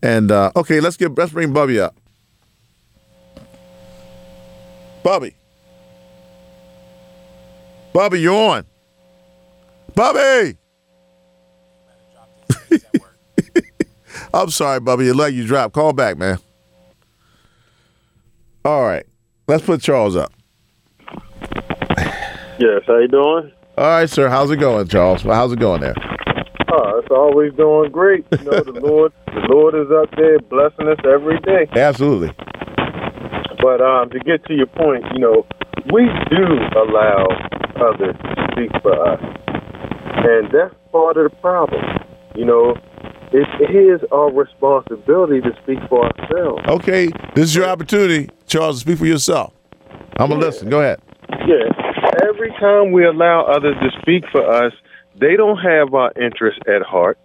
And 0.03 0.31
uh, 0.31 0.51
okay, 0.57 0.81
let's 0.81 0.97
get 0.97 1.17
let's 1.17 1.31
bring 1.31 1.53
Bubby 1.53 1.79
up. 1.79 1.95
Bubby, 5.01 5.33
Bubby, 7.93 8.19
you're 8.19 8.35
on. 8.35 8.65
Bubby. 9.95 10.57
I'm 14.33 14.49
sorry, 14.49 14.81
Bubby. 14.81 15.05
Your 15.05 15.15
leg 15.15 15.33
you 15.35 15.47
dropped. 15.47 15.73
Call 15.73 15.93
back, 15.93 16.17
man. 16.17 16.37
All 18.65 18.83
right. 18.83 19.05
Let's 19.47 19.65
put 19.65 19.81
Charles 19.81 20.17
up. 20.17 20.33
Yes, 22.59 22.81
how 22.87 22.97
you 22.97 23.07
doing? 23.07 23.51
All 23.77 23.85
right, 23.85 24.09
sir. 24.09 24.27
How's 24.29 24.51
it 24.51 24.57
going, 24.57 24.87
Charles? 24.87 25.23
Well, 25.23 25.35
how's 25.35 25.51
it 25.53 25.59
going 25.59 25.81
there? 25.81 25.95
It's 27.03 27.11
always 27.11 27.51
doing 27.55 27.91
great. 27.91 28.25
You 28.31 28.45
know, 28.45 28.63
the 28.63 28.71
Lord, 28.83 29.11
the 29.27 29.43
Lord 29.51 29.75
is 29.75 29.91
up 29.91 30.09
there 30.15 30.39
blessing 30.39 30.87
us 30.87 30.99
every 31.03 31.37
day. 31.41 31.67
Absolutely. 31.75 32.31
But 33.61 33.81
um, 33.81 34.09
to 34.11 34.19
get 34.19 34.45
to 34.45 34.53
your 34.53 34.67
point, 34.67 35.03
you 35.13 35.19
know, 35.19 35.45
we 35.91 36.07
do 36.31 36.45
allow 36.79 37.27
others 37.75 38.15
to 38.15 38.47
speak 38.51 38.71
for 38.81 38.95
us, 38.95 39.19
and 40.23 40.47
that's 40.47 40.73
part 40.93 41.17
of 41.17 41.29
the 41.29 41.37
problem. 41.41 41.83
You 42.35 42.45
know, 42.45 42.75
it 43.33 43.75
is 43.75 43.99
our 44.13 44.31
responsibility 44.31 45.41
to 45.41 45.51
speak 45.61 45.79
for 45.89 46.05
ourselves. 46.05 46.63
Okay. 46.67 47.07
This 47.35 47.45
is 47.45 47.55
your 47.55 47.65
opportunity, 47.65 48.29
Charles, 48.47 48.77
to 48.77 48.81
speak 48.81 48.99
for 48.99 49.05
yourself. 49.05 49.53
I'm 50.17 50.29
going 50.29 50.39
to 50.39 50.45
listen. 50.45 50.69
Go 50.69 50.79
ahead. 50.79 51.01
Yeah. 51.47 51.67
Every 52.29 52.51
time 52.61 52.91
we 52.93 53.05
allow 53.05 53.43
others 53.45 53.75
to 53.81 53.89
speak 54.01 54.23
for 54.31 54.45
us, 54.45 54.71
they 55.20 55.36
don't 55.36 55.57
have 55.57 55.93
our 55.93 56.11
interest 56.22 56.59
at 56.68 56.82
heart. 56.82 57.18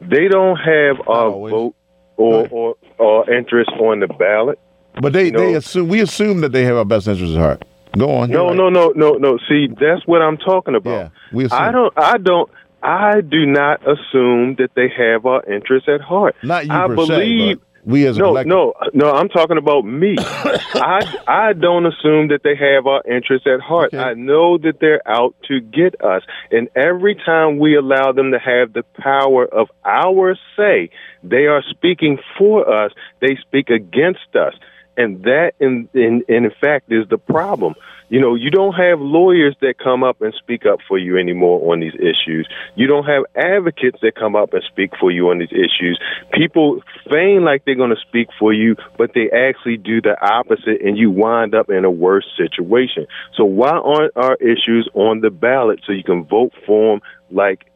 They 0.00 0.28
don't 0.28 0.56
have 0.56 1.06
our 1.08 1.30
vote 1.30 1.74
or, 2.16 2.48
or 2.50 2.74
or 2.98 3.30
interest 3.32 3.70
on 3.78 4.00
the 4.00 4.06
ballot. 4.08 4.58
But 5.00 5.12
they, 5.12 5.26
You 5.26 5.30
know- 5.32 5.38
they 5.40 5.54
assume 5.54 5.88
we 5.88 6.00
assume 6.00 6.40
that 6.40 6.52
they 6.52 6.64
have 6.64 6.76
our 6.76 6.84
best 6.84 7.06
interests 7.08 7.36
at 7.36 7.40
heart. 7.40 7.64
Go 7.96 8.10
on. 8.16 8.30
No, 8.30 8.52
no, 8.52 8.68
no, 8.68 8.92
no, 8.94 9.12
no. 9.14 9.38
See, 9.48 9.66
that's 9.68 10.06
what 10.06 10.20
I'm 10.22 10.36
talking 10.36 10.74
about. 10.74 11.10
we 11.32 11.46
assume. 11.46 11.58
I 11.60 11.72
don't. 11.72 11.92
I 11.96 12.18
don't. 12.18 12.50
I 12.80 13.20
do 13.22 13.44
not 13.44 13.80
assume 13.82 14.54
that 14.58 14.70
they 14.76 14.88
have 14.96 15.26
our 15.26 15.42
interests 15.52 15.88
at 15.88 16.00
heart. 16.00 16.36
Not 16.44 16.66
you 16.66 16.72
I 16.72 16.86
per 16.86 16.96
se, 16.96 17.06
believe. 17.08 17.58
but 17.58 17.67
we 17.88 18.06
as 18.06 18.18
a 18.18 18.20
no, 18.20 18.34
no, 18.42 18.74
no. 18.92 19.10
I'm 19.12 19.30
talking 19.30 19.56
about 19.56 19.82
me. 19.82 20.16
I 20.20 21.00
I 21.26 21.52
don't 21.54 21.86
assume 21.86 22.28
that 22.28 22.40
they 22.44 22.54
have 22.54 22.86
our 22.86 23.02
interests 23.10 23.46
at 23.46 23.60
heart. 23.60 23.94
I 23.94 24.12
know 24.12 24.58
that 24.58 24.74
they're 24.78 25.00
out 25.08 25.34
to 25.48 25.60
get 25.60 26.00
us, 26.02 26.22
and 26.50 26.68
every 26.76 27.14
time 27.14 27.58
we 27.58 27.76
allow 27.76 28.12
them 28.12 28.32
to 28.32 28.38
have 28.38 28.74
the 28.74 28.82
power 29.00 29.46
of 29.46 29.68
our 29.86 30.36
say, 30.54 30.90
they 31.22 31.46
are 31.46 31.62
speaking 31.70 32.18
for 32.36 32.68
us. 32.84 32.92
They 33.22 33.38
speak 33.40 33.70
against 33.70 34.36
us, 34.36 34.52
and 34.98 35.22
that, 35.22 35.52
in 35.58 35.88
in 35.94 36.24
in 36.28 36.50
fact, 36.60 36.92
is 36.92 37.08
the 37.08 37.18
problem. 37.18 37.74
You 38.08 38.20
know, 38.20 38.34
you 38.34 38.50
don't 38.50 38.72
have 38.72 39.00
lawyers 39.00 39.54
that 39.60 39.74
come 39.82 40.02
up 40.02 40.22
and 40.22 40.32
speak 40.38 40.64
up 40.64 40.78
for 40.88 40.96
you 40.96 41.18
anymore 41.18 41.72
on 41.72 41.80
these 41.80 41.94
issues. 41.94 42.48
You 42.74 42.86
don't 42.86 43.04
have 43.04 43.24
advocates 43.36 43.98
that 44.00 44.14
come 44.14 44.34
up 44.34 44.54
and 44.54 44.62
speak 44.70 44.92
for 44.98 45.10
you 45.10 45.28
on 45.28 45.38
these 45.38 45.52
issues. 45.52 46.00
People 46.32 46.80
feign 47.10 47.44
like 47.44 47.64
they're 47.66 47.74
going 47.74 47.94
to 47.94 48.00
speak 48.08 48.28
for 48.38 48.52
you, 48.52 48.76
but 48.96 49.10
they 49.14 49.28
actually 49.30 49.76
do 49.76 50.00
the 50.00 50.16
opposite, 50.22 50.80
and 50.82 50.96
you 50.96 51.10
wind 51.10 51.54
up 51.54 51.68
in 51.68 51.84
a 51.84 51.90
worse 51.90 52.26
situation. 52.36 53.06
So 53.36 53.44
why 53.44 53.70
aren't 53.76 54.16
our 54.16 54.36
issues 54.36 54.88
on 54.94 55.20
the 55.20 55.30
ballot 55.30 55.80
so 55.86 55.92
you 55.92 56.04
can 56.04 56.24
vote 56.24 56.52
for 56.64 56.94
them 56.94 57.02
like, 57.30 57.70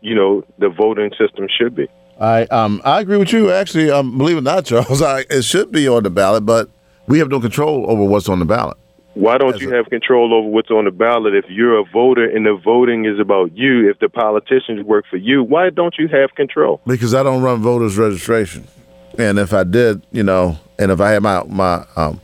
you 0.00 0.14
know, 0.14 0.44
the 0.58 0.68
voting 0.68 1.10
system 1.18 1.48
should 1.50 1.74
be? 1.74 1.88
I 2.20 2.42
um 2.44 2.80
I 2.84 3.00
agree 3.00 3.16
with 3.16 3.32
you. 3.32 3.50
Actually, 3.50 3.90
um, 3.90 4.16
believe 4.16 4.36
it 4.36 4.40
or 4.40 4.42
not, 4.42 4.66
Charles, 4.66 5.02
I, 5.02 5.24
it 5.30 5.42
should 5.42 5.72
be 5.72 5.88
on 5.88 6.04
the 6.04 6.10
ballot, 6.10 6.46
but 6.46 6.70
we 7.08 7.18
have 7.18 7.28
no 7.28 7.40
control 7.40 7.90
over 7.90 8.04
what's 8.04 8.28
on 8.28 8.38
the 8.38 8.44
ballot. 8.44 8.76
Why 9.14 9.38
don't 9.38 9.60
you 9.60 9.70
have 9.70 9.86
control 9.90 10.34
over 10.34 10.48
what's 10.48 10.70
on 10.70 10.86
the 10.86 10.90
ballot 10.90 11.34
if 11.34 11.44
you're 11.48 11.78
a 11.78 11.84
voter 11.84 12.24
and 12.28 12.44
the 12.44 12.54
voting 12.54 13.04
is 13.04 13.20
about 13.20 13.56
you? 13.56 13.88
If 13.88 14.00
the 14.00 14.08
politicians 14.08 14.84
work 14.84 15.04
for 15.08 15.16
you, 15.16 15.42
why 15.44 15.70
don't 15.70 15.94
you 15.98 16.08
have 16.08 16.34
control? 16.34 16.80
Because 16.86 17.14
I 17.14 17.22
don't 17.22 17.42
run 17.42 17.62
voters 17.62 17.96
registration, 17.96 18.66
and 19.16 19.38
if 19.38 19.52
I 19.52 19.62
did, 19.62 20.02
you 20.10 20.24
know, 20.24 20.58
and 20.80 20.90
if 20.90 21.00
I 21.00 21.10
had 21.12 21.22
my 21.22 21.44
my 21.44 21.84
um, 21.94 22.20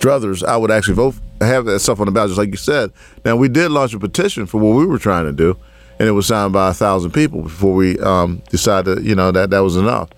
druthers, 0.00 0.44
I 0.44 0.56
would 0.56 0.70
actually 0.72 0.94
vote 0.94 1.14
have 1.40 1.64
that 1.66 1.78
stuff 1.80 1.98
on 2.00 2.06
the 2.06 2.12
ballot, 2.12 2.30
just 2.30 2.38
like 2.38 2.50
you 2.50 2.56
said. 2.56 2.92
Now 3.24 3.36
we 3.36 3.48
did 3.48 3.70
launch 3.70 3.94
a 3.94 3.98
petition 4.00 4.46
for 4.46 4.58
what 4.58 4.76
we 4.76 4.84
were 4.84 4.98
trying 4.98 5.26
to 5.26 5.32
do, 5.32 5.56
and 6.00 6.08
it 6.08 6.12
was 6.12 6.26
signed 6.26 6.52
by 6.52 6.70
a 6.70 6.74
thousand 6.74 7.12
people 7.12 7.42
before 7.42 7.74
we 7.74 7.98
um, 8.00 8.42
decided, 8.50 9.04
you 9.04 9.14
know, 9.14 9.30
that 9.30 9.50
that 9.50 9.60
was 9.60 9.76
enough. 9.76 10.10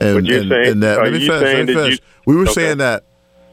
And, 0.00 0.16
But 0.16 0.24
you're 0.26 0.40
and, 0.40 0.48
saying- 0.50 0.68
and 0.72 0.82
that, 0.82 0.98
are 0.98 1.04
let 1.04 1.12
me 1.14 1.26
finish. 1.26 1.40
saying 1.40 1.56
Let 1.58 1.66
me 1.68 1.74
that 1.74 1.90
you- 1.92 1.98
we 2.26 2.36
were 2.36 2.42
Okay. 2.42 2.52
saying 2.52 2.78
that, 2.78 3.04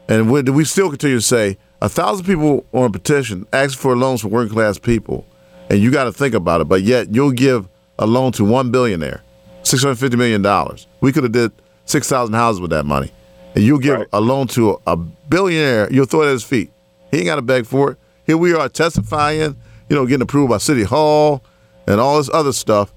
and 0.08 0.30
we, 0.30 0.42
we 0.42 0.64
still 0.64 0.88
continue 0.90 1.16
to 1.18 1.22
say 1.22 1.56
a 1.80 1.88
thousand 1.88 2.26
people 2.26 2.66
on 2.72 2.84
a 2.84 2.90
petition 2.90 3.46
asking 3.52 3.78
for 3.78 3.96
loans 3.96 4.20
for 4.20 4.28
working 4.28 4.52
class 4.52 4.78
people, 4.78 5.26
and 5.70 5.80
you 5.80 5.90
got 5.90 6.04
to 6.04 6.12
think 6.12 6.34
about 6.34 6.60
it. 6.60 6.68
But 6.68 6.82
yet 6.82 7.14
you'll 7.14 7.32
give 7.32 7.68
a 7.98 8.06
loan 8.06 8.32
to 8.32 8.44
one 8.44 8.70
billionaire, 8.70 9.22
six 9.62 9.82
hundred 9.82 9.96
fifty 9.96 10.16
million 10.16 10.42
dollars. 10.42 10.86
We 11.00 11.12
could 11.12 11.22
have 11.24 11.32
did 11.32 11.52
six 11.84 12.08
thousand 12.08 12.34
houses 12.34 12.60
with 12.60 12.70
that 12.70 12.84
money, 12.84 13.12
and 13.54 13.64
you'll 13.64 13.78
give 13.78 14.06
a 14.12 14.20
loan 14.20 14.46
to 14.48 14.70
a, 14.70 14.92
a 14.92 14.96
billionaire. 14.96 15.92
You'll 15.92 16.06
throw 16.06 16.22
it 16.22 16.26
at 16.26 16.32
his 16.32 16.44
feet. 16.44 16.70
He 17.10 17.18
ain't 17.18 17.26
got 17.26 17.36
to 17.36 17.42
beg 17.42 17.66
for 17.66 17.92
it. 17.92 17.98
Here 18.26 18.36
we 18.36 18.54
are 18.54 18.68
testifying, 18.68 19.56
you 19.88 19.96
know, 19.96 20.04
getting 20.04 20.22
approved 20.22 20.50
by 20.50 20.58
City 20.58 20.82
Hall 20.82 21.42
and 21.86 22.00
all 22.00 22.18
this 22.18 22.28
other 22.32 22.52
stuff, 22.52 22.92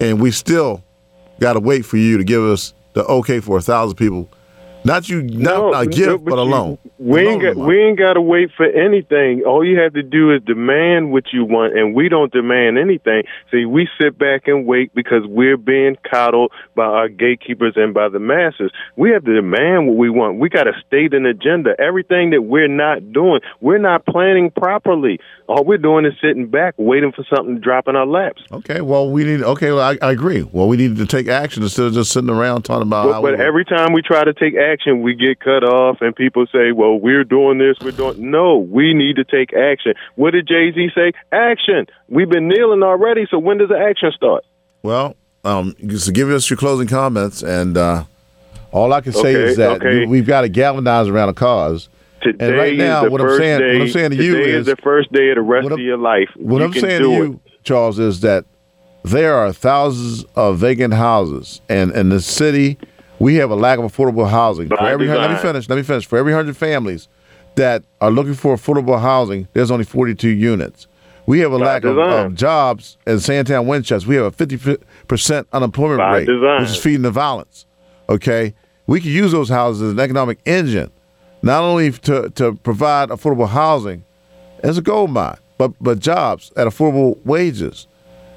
and 0.00 0.20
we 0.20 0.30
still 0.30 0.82
got 1.40 1.52
to 1.52 1.60
wait 1.60 1.84
for 1.84 1.96
you 1.96 2.18
to 2.18 2.24
give 2.24 2.42
us 2.42 2.74
the 2.94 3.04
okay 3.04 3.40
for 3.40 3.58
a 3.58 3.62
thousand 3.62 3.96
people. 3.96 4.28
Not 4.84 5.08
you, 5.08 5.22
not 5.22 5.82
a 5.82 5.86
gift, 5.86 6.24
but 6.24 6.38
a 6.38 6.42
you- 6.42 6.50
loan. 6.50 6.78
We 6.98 7.26
ain't 7.26 7.42
got 7.42 7.56
we 7.56 7.82
ain't 7.82 7.98
got 7.98 8.14
to 8.14 8.20
wait 8.20 8.50
for 8.56 8.66
anything. 8.66 9.42
All 9.44 9.64
you 9.64 9.78
have 9.80 9.94
to 9.94 10.02
do 10.02 10.32
is 10.32 10.42
demand 10.42 11.10
what 11.12 11.32
you 11.32 11.44
want, 11.44 11.76
and 11.76 11.94
we 11.94 12.08
don't 12.08 12.32
demand 12.32 12.78
anything. 12.78 13.24
See, 13.50 13.64
we 13.64 13.88
sit 14.00 14.16
back 14.16 14.46
and 14.46 14.64
wait 14.66 14.94
because 14.94 15.22
we're 15.26 15.56
being 15.56 15.96
coddled 16.08 16.52
by 16.76 16.84
our 16.84 17.08
gatekeepers 17.08 17.74
and 17.76 17.92
by 17.92 18.08
the 18.08 18.20
masses. 18.20 18.70
We 18.96 19.10
have 19.10 19.24
to 19.24 19.34
demand 19.34 19.88
what 19.88 19.96
we 19.96 20.08
want. 20.08 20.38
We 20.38 20.48
got 20.48 20.64
to 20.64 20.72
state 20.86 21.14
an 21.14 21.26
agenda. 21.26 21.74
Everything 21.78 22.30
that 22.30 22.42
we're 22.42 22.68
not 22.68 23.12
doing, 23.12 23.40
we're 23.60 23.78
not 23.78 24.06
planning 24.06 24.50
properly. 24.50 25.18
All 25.46 25.62
we're 25.62 25.76
doing 25.78 26.06
is 26.06 26.14
sitting 26.22 26.46
back, 26.46 26.74
waiting 26.78 27.12
for 27.12 27.22
something 27.34 27.56
to 27.56 27.60
drop 27.60 27.86
in 27.86 27.96
our 27.96 28.06
laps. 28.06 28.42
Okay, 28.50 28.80
well, 28.80 29.10
we 29.10 29.24
need. 29.24 29.42
Okay, 29.42 29.72
well, 29.72 29.80
I, 29.80 29.98
I 30.00 30.10
agree. 30.12 30.42
Well, 30.42 30.68
we 30.68 30.78
need 30.78 30.96
to 30.96 31.06
take 31.06 31.28
action 31.28 31.62
instead 31.62 31.84
of 31.86 31.92
just 31.92 32.12
sitting 32.12 32.30
around 32.30 32.62
talking 32.62 32.86
about. 32.88 33.06
But, 33.06 33.12
how 33.12 33.22
but 33.22 33.38
every 33.40 33.64
time 33.66 33.92
we 33.92 34.00
try 34.00 34.24
to 34.24 34.32
take 34.32 34.54
action, 34.56 35.02
we 35.02 35.14
get 35.14 35.40
cut 35.40 35.62
off, 35.62 35.98
and 36.00 36.16
people 36.16 36.46
say, 36.50 36.72
"Well, 36.72 36.98
we're 36.98 37.24
doing 37.24 37.58
this, 37.58 37.76
we're 37.82 37.90
doing." 37.92 38.30
No, 38.30 38.56
we 38.56 38.94
need 38.94 39.16
to 39.16 39.24
take 39.24 39.52
action. 39.52 39.92
What 40.14 40.30
did 40.30 40.48
Jay 40.48 40.72
Z 40.72 40.88
say? 40.94 41.12
Action. 41.30 41.86
We've 42.08 42.30
been 42.30 42.48
kneeling 42.48 42.82
already, 42.82 43.26
so 43.30 43.38
when 43.38 43.58
does 43.58 43.68
the 43.68 43.78
action 43.78 44.12
start? 44.16 44.44
well, 44.82 45.14
um, 45.44 45.74
just 45.86 46.10
give 46.14 46.30
us 46.30 46.48
your 46.48 46.56
closing 46.56 46.88
comments, 46.88 47.42
and 47.42 47.76
uh, 47.76 48.04
all 48.72 48.94
I 48.94 49.02
can 49.02 49.12
say 49.12 49.36
Okay, 49.36 49.50
is 49.50 49.56
that 49.58 49.82
okay. 49.82 50.00
we- 50.00 50.06
we've 50.06 50.26
got 50.26 50.40
to 50.40 50.48
galvanize 50.48 51.06
around 51.08 51.28
a 51.28 51.34
cause. 51.34 51.90
Today 52.24 52.46
and 52.48 52.56
right 52.56 52.76
now, 52.76 53.08
what 53.08 53.20
I'm 53.20 53.36
saying, 53.38 53.60
day. 53.60 53.72
what 53.78 53.82
I'm 53.82 53.92
saying 53.92 54.10
to 54.12 54.16
you 54.16 54.36
is, 54.38 54.54
is, 54.60 54.66
the 54.66 54.76
first 54.82 55.12
day 55.12 55.28
of 55.30 55.36
the 55.36 55.42
rest 55.42 55.70
of 55.70 55.78
your 55.78 55.98
life. 55.98 56.28
what 56.36 56.58
you 56.58 56.64
I'm 56.64 56.72
saying 56.72 57.02
to 57.02 57.10
it. 57.12 57.16
you, 57.16 57.40
Charles, 57.62 57.98
is 57.98 58.20
that 58.20 58.44
there 59.04 59.34
are 59.34 59.52
thousands 59.52 60.24
of 60.34 60.58
vacant 60.58 60.94
houses, 60.94 61.60
and 61.68 61.92
in 61.92 62.08
the 62.08 62.20
city, 62.20 62.78
we 63.18 63.34
have 63.36 63.50
a 63.50 63.54
lack 63.54 63.78
of 63.78 63.84
affordable 63.84 64.28
housing. 64.28 64.68
By 64.68 64.76
For 64.76 64.86
every 64.86 65.06
hun- 65.06 65.18
let 65.18 65.30
me 65.30 65.36
finish. 65.36 65.68
Let 65.68 65.76
me 65.76 65.82
finish. 65.82 66.06
For 66.06 66.18
every 66.18 66.32
hundred 66.32 66.56
families 66.56 67.08
that 67.56 67.84
are 68.00 68.10
looking 68.10 68.34
for 68.34 68.56
affordable 68.56 69.00
housing, 69.00 69.46
there's 69.52 69.70
only 69.70 69.84
42 69.84 70.28
units. 70.28 70.86
We 71.26 71.38
have 71.40 71.52
a 71.52 71.58
By 71.58 71.64
lack 71.66 71.84
of, 71.84 71.96
of 71.96 72.34
jobs 72.34 72.98
in 73.06 73.20
Sandtown, 73.20 73.66
Winchester. 73.66 74.08
We 74.08 74.16
have 74.16 74.26
a 74.26 74.30
50 74.30 74.76
percent 75.08 75.46
unemployment 75.52 75.98
By 76.00 76.18
rate, 76.18 76.26
design. 76.26 76.60
which 76.62 76.70
is 76.70 76.76
feeding 76.76 77.02
the 77.02 77.10
violence. 77.10 77.66
Okay, 78.08 78.54
we 78.86 79.00
can 79.00 79.10
use 79.10 79.32
those 79.32 79.48
houses 79.48 79.80
as 79.82 79.92
an 79.92 80.00
economic 80.00 80.38
engine, 80.44 80.90
not 81.44 81.62
only 81.62 81.92
to 81.92 82.30
to 82.30 82.54
provide 82.54 83.10
affordable 83.10 83.48
housing 83.48 84.04
as 84.62 84.78
a 84.78 84.82
gold 84.82 85.10
mine, 85.10 85.36
but 85.58 85.72
but 85.80 85.98
jobs 85.98 86.50
at 86.56 86.66
affordable 86.66 87.24
wages, 87.24 87.86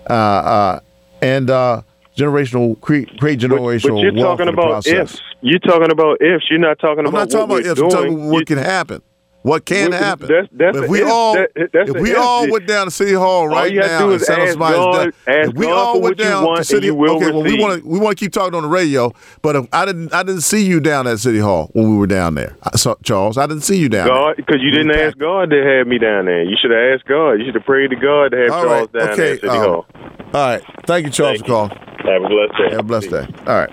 uh, 0.09 0.13
uh, 0.13 0.79
and 1.21 1.49
uh, 1.49 1.81
generational 2.17 2.79
create, 2.81 3.17
create 3.19 3.39
generational 3.39 3.95
But 3.95 4.01
you're 4.01 4.13
wealth 4.13 4.37
talking 4.39 4.53
about 4.53 4.65
process. 4.83 5.13
ifs. 5.13 5.21
You're 5.41 5.59
talking 5.59 5.89
about 5.91 6.21
ifs. 6.21 6.45
You're 6.49 6.59
not 6.59 6.79
talking 6.79 6.99
I'm 6.99 7.07
about 7.07 7.19
not 7.19 7.29
talking 7.31 7.57
about 7.57 7.71
ifs. 7.71 7.79
I'm 7.81 7.89
talking 7.89 8.13
about 8.13 8.31
what 8.31 8.45
can 8.47 8.57
happen. 8.57 9.01
What 9.43 9.65
can 9.65 9.91
Well, 9.91 9.99
happen? 10.03 10.27
that's- 10.27 10.49
that's 10.51 10.77
if 10.77 10.89
we 10.89 11.03
all 11.03 11.35
That- 11.35 11.51
if 11.55 12.01
we 12.01 12.13
all 12.15 12.49
went 12.51 12.67
down 12.67 12.85
to 12.87 12.91
City 12.91 13.13
Hall 13.13 13.47
right 13.47 13.73
now 13.73 14.05
and 14.05 14.13
is 14.15 14.25
settle 14.25 14.43
ask 14.43 14.51
somebody's 14.53 14.77
God- 14.77 15.13
if 15.27 15.53
we 15.53 15.67
all 15.67 16.01
went 16.01 16.17
down 16.17 16.55
to 16.57 16.63
City, 16.65 16.89
Hall, 16.89 17.15
okay, 17.15 17.31
well 17.31 17.43
we 17.43 17.57
want 17.57 17.81
to 17.81 17.87
we 17.87 17.97
want 17.97 18.17
to 18.17 18.25
keep 18.25 18.33
talking 18.33 18.55
on 18.55 18.63
the 18.63 18.67
radio, 18.69 19.13
but 19.41 19.55
if 19.55 19.65
I 19.71 19.85
didn't 19.85 20.13
I 20.13 20.23
didn't 20.23 20.41
see 20.41 20.65
you 20.65 20.81
down 20.81 21.07
at 21.07 21.19
City 21.19 21.39
Hall 21.39 21.69
when 21.73 21.89
we 21.89 21.97
were 21.97 22.07
down 22.07 22.35
there, 22.35 22.57
I 22.63 22.75
saw, 22.75 22.95
Charles. 23.03 23.37
I 23.37 23.45
didn't 23.47 23.63
see 23.63 23.77
you 23.77 23.87
down 23.87 24.07
God, 24.07 24.35
because 24.35 24.61
you 24.61 24.71
didn't 24.71 24.91
ask 24.91 25.17
God 25.17 25.49
to 25.51 25.63
have 25.63 25.87
me 25.87 25.97
down 25.97 26.25
there. 26.25 26.43
You 26.43 26.57
should 26.61 26.71
have 26.71 26.95
asked 26.95 27.05
God. 27.07 27.33
You 27.33 27.45
should 27.45 27.55
have 27.55 27.65
prayed 27.65 27.91
to 27.91 27.95
God 27.95 28.31
to 28.31 28.37
have 28.37 28.51
All 28.51 28.63
Charles 28.65 28.89
right, 28.93 28.99
down 29.01 29.09
okay, 29.11 29.15
there 29.21 29.33
at 29.33 29.39
City 29.41 29.47
um, 29.49 29.57
Hall. 29.63 29.85
All 30.33 30.49
right. 30.49 30.61
Thank 30.85 31.05
you, 31.05 31.11
Charles, 31.11 31.39
for 31.39 31.45
calling. 31.45 31.69
Have 31.69 32.23
a 32.23 32.27
blessed 32.27 32.57
day. 32.57 32.69
Have 32.71 32.79
a 32.79 32.83
blessed 32.83 33.09
day. 33.11 33.27
All 33.47 33.55
right. 33.55 33.69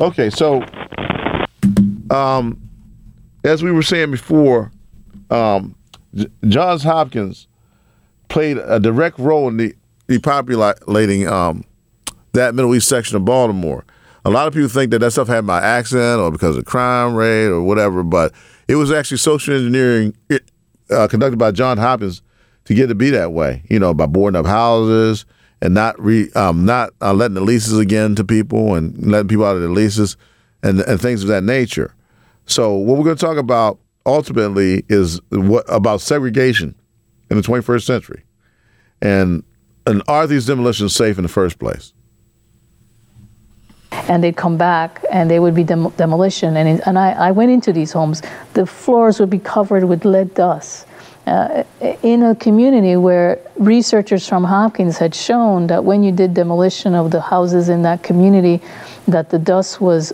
Okay, 0.00 0.28
so 0.30 0.62
um, 2.10 2.58
as 3.44 3.62
we 3.62 3.72
were 3.72 3.82
saying 3.82 4.10
before, 4.10 4.70
um, 5.30 5.74
J- 6.14 6.28
Johns 6.48 6.82
Hopkins 6.82 7.46
played 8.28 8.58
a 8.58 8.80
direct 8.80 9.18
role 9.18 9.48
in 9.48 9.56
the 9.56 9.74
depopulating 10.08 11.30
um, 11.30 11.64
that 12.32 12.54
Middle 12.54 12.74
East 12.74 12.88
section 12.88 13.16
of 13.16 13.24
Baltimore. 13.24 13.84
A 14.24 14.30
lot 14.30 14.46
of 14.46 14.54
people 14.54 14.68
think 14.68 14.90
that 14.92 15.00
that 15.00 15.10
stuff 15.10 15.28
happened 15.28 15.48
by 15.48 15.60
accident 15.60 16.20
or 16.20 16.30
because 16.30 16.56
of 16.56 16.64
crime 16.64 17.14
rate 17.14 17.46
or 17.46 17.62
whatever, 17.62 18.02
but 18.02 18.32
it 18.68 18.76
was 18.76 18.92
actually 18.92 19.16
social 19.16 19.54
engineering 19.54 20.16
uh, 20.90 21.08
conducted 21.08 21.38
by 21.38 21.50
John 21.50 21.78
Hopkins 21.78 22.22
to 22.66 22.74
get 22.74 22.86
to 22.86 22.94
be 22.94 23.10
that 23.10 23.32
way. 23.32 23.62
You 23.68 23.80
know, 23.80 23.92
by 23.94 24.06
boarding 24.06 24.38
up 24.38 24.46
houses 24.46 25.24
and 25.60 25.74
not 25.74 26.00
re, 26.00 26.30
um, 26.32 26.64
not 26.64 26.90
uh, 27.00 27.12
letting 27.12 27.34
the 27.34 27.40
leases 27.40 27.78
again 27.78 28.14
to 28.14 28.24
people 28.24 28.74
and 28.74 28.96
letting 29.10 29.28
people 29.28 29.44
out 29.44 29.56
of 29.56 29.62
their 29.62 29.70
leases 29.70 30.16
and 30.62 30.80
and 30.80 31.00
things 31.00 31.22
of 31.22 31.28
that 31.28 31.42
nature. 31.42 31.94
So 32.46 32.74
what 32.74 32.98
we're 32.98 33.04
going 33.04 33.16
to 33.16 33.24
talk 33.24 33.36
about 33.36 33.78
ultimately 34.04 34.84
is 34.88 35.20
what 35.30 35.64
about 35.68 36.00
segregation 36.00 36.74
in 37.30 37.36
the 37.36 37.42
21st 37.42 37.84
century, 37.84 38.24
and 39.00 39.42
and 39.86 40.02
are 40.06 40.26
these 40.26 40.46
demolitions 40.46 40.94
safe 40.94 41.18
in 41.18 41.22
the 41.22 41.28
first 41.28 41.58
place? 41.58 41.92
and 44.08 44.22
they'd 44.22 44.36
come 44.36 44.56
back 44.56 45.04
and 45.10 45.30
they 45.30 45.38
would 45.38 45.54
be 45.54 45.64
dem- 45.64 45.90
demolition. 45.90 46.56
And, 46.56 46.82
and 46.86 46.98
I, 46.98 47.12
I 47.12 47.30
went 47.30 47.50
into 47.50 47.72
these 47.72 47.92
homes, 47.92 48.22
the 48.54 48.66
floors 48.66 49.20
would 49.20 49.30
be 49.30 49.38
covered 49.38 49.84
with 49.84 50.04
lead 50.04 50.34
dust. 50.34 50.86
Uh, 51.26 51.62
in 52.02 52.24
a 52.24 52.34
community 52.34 52.96
where 52.96 53.38
researchers 53.56 54.28
from 54.28 54.42
Hopkins 54.42 54.98
had 54.98 55.14
shown 55.14 55.68
that 55.68 55.84
when 55.84 56.02
you 56.02 56.10
did 56.10 56.34
demolition 56.34 56.96
of 56.96 57.12
the 57.12 57.20
houses 57.20 57.68
in 57.68 57.82
that 57.82 58.02
community, 58.02 58.60
that 59.06 59.30
the 59.30 59.38
dust 59.38 59.80
was 59.80 60.12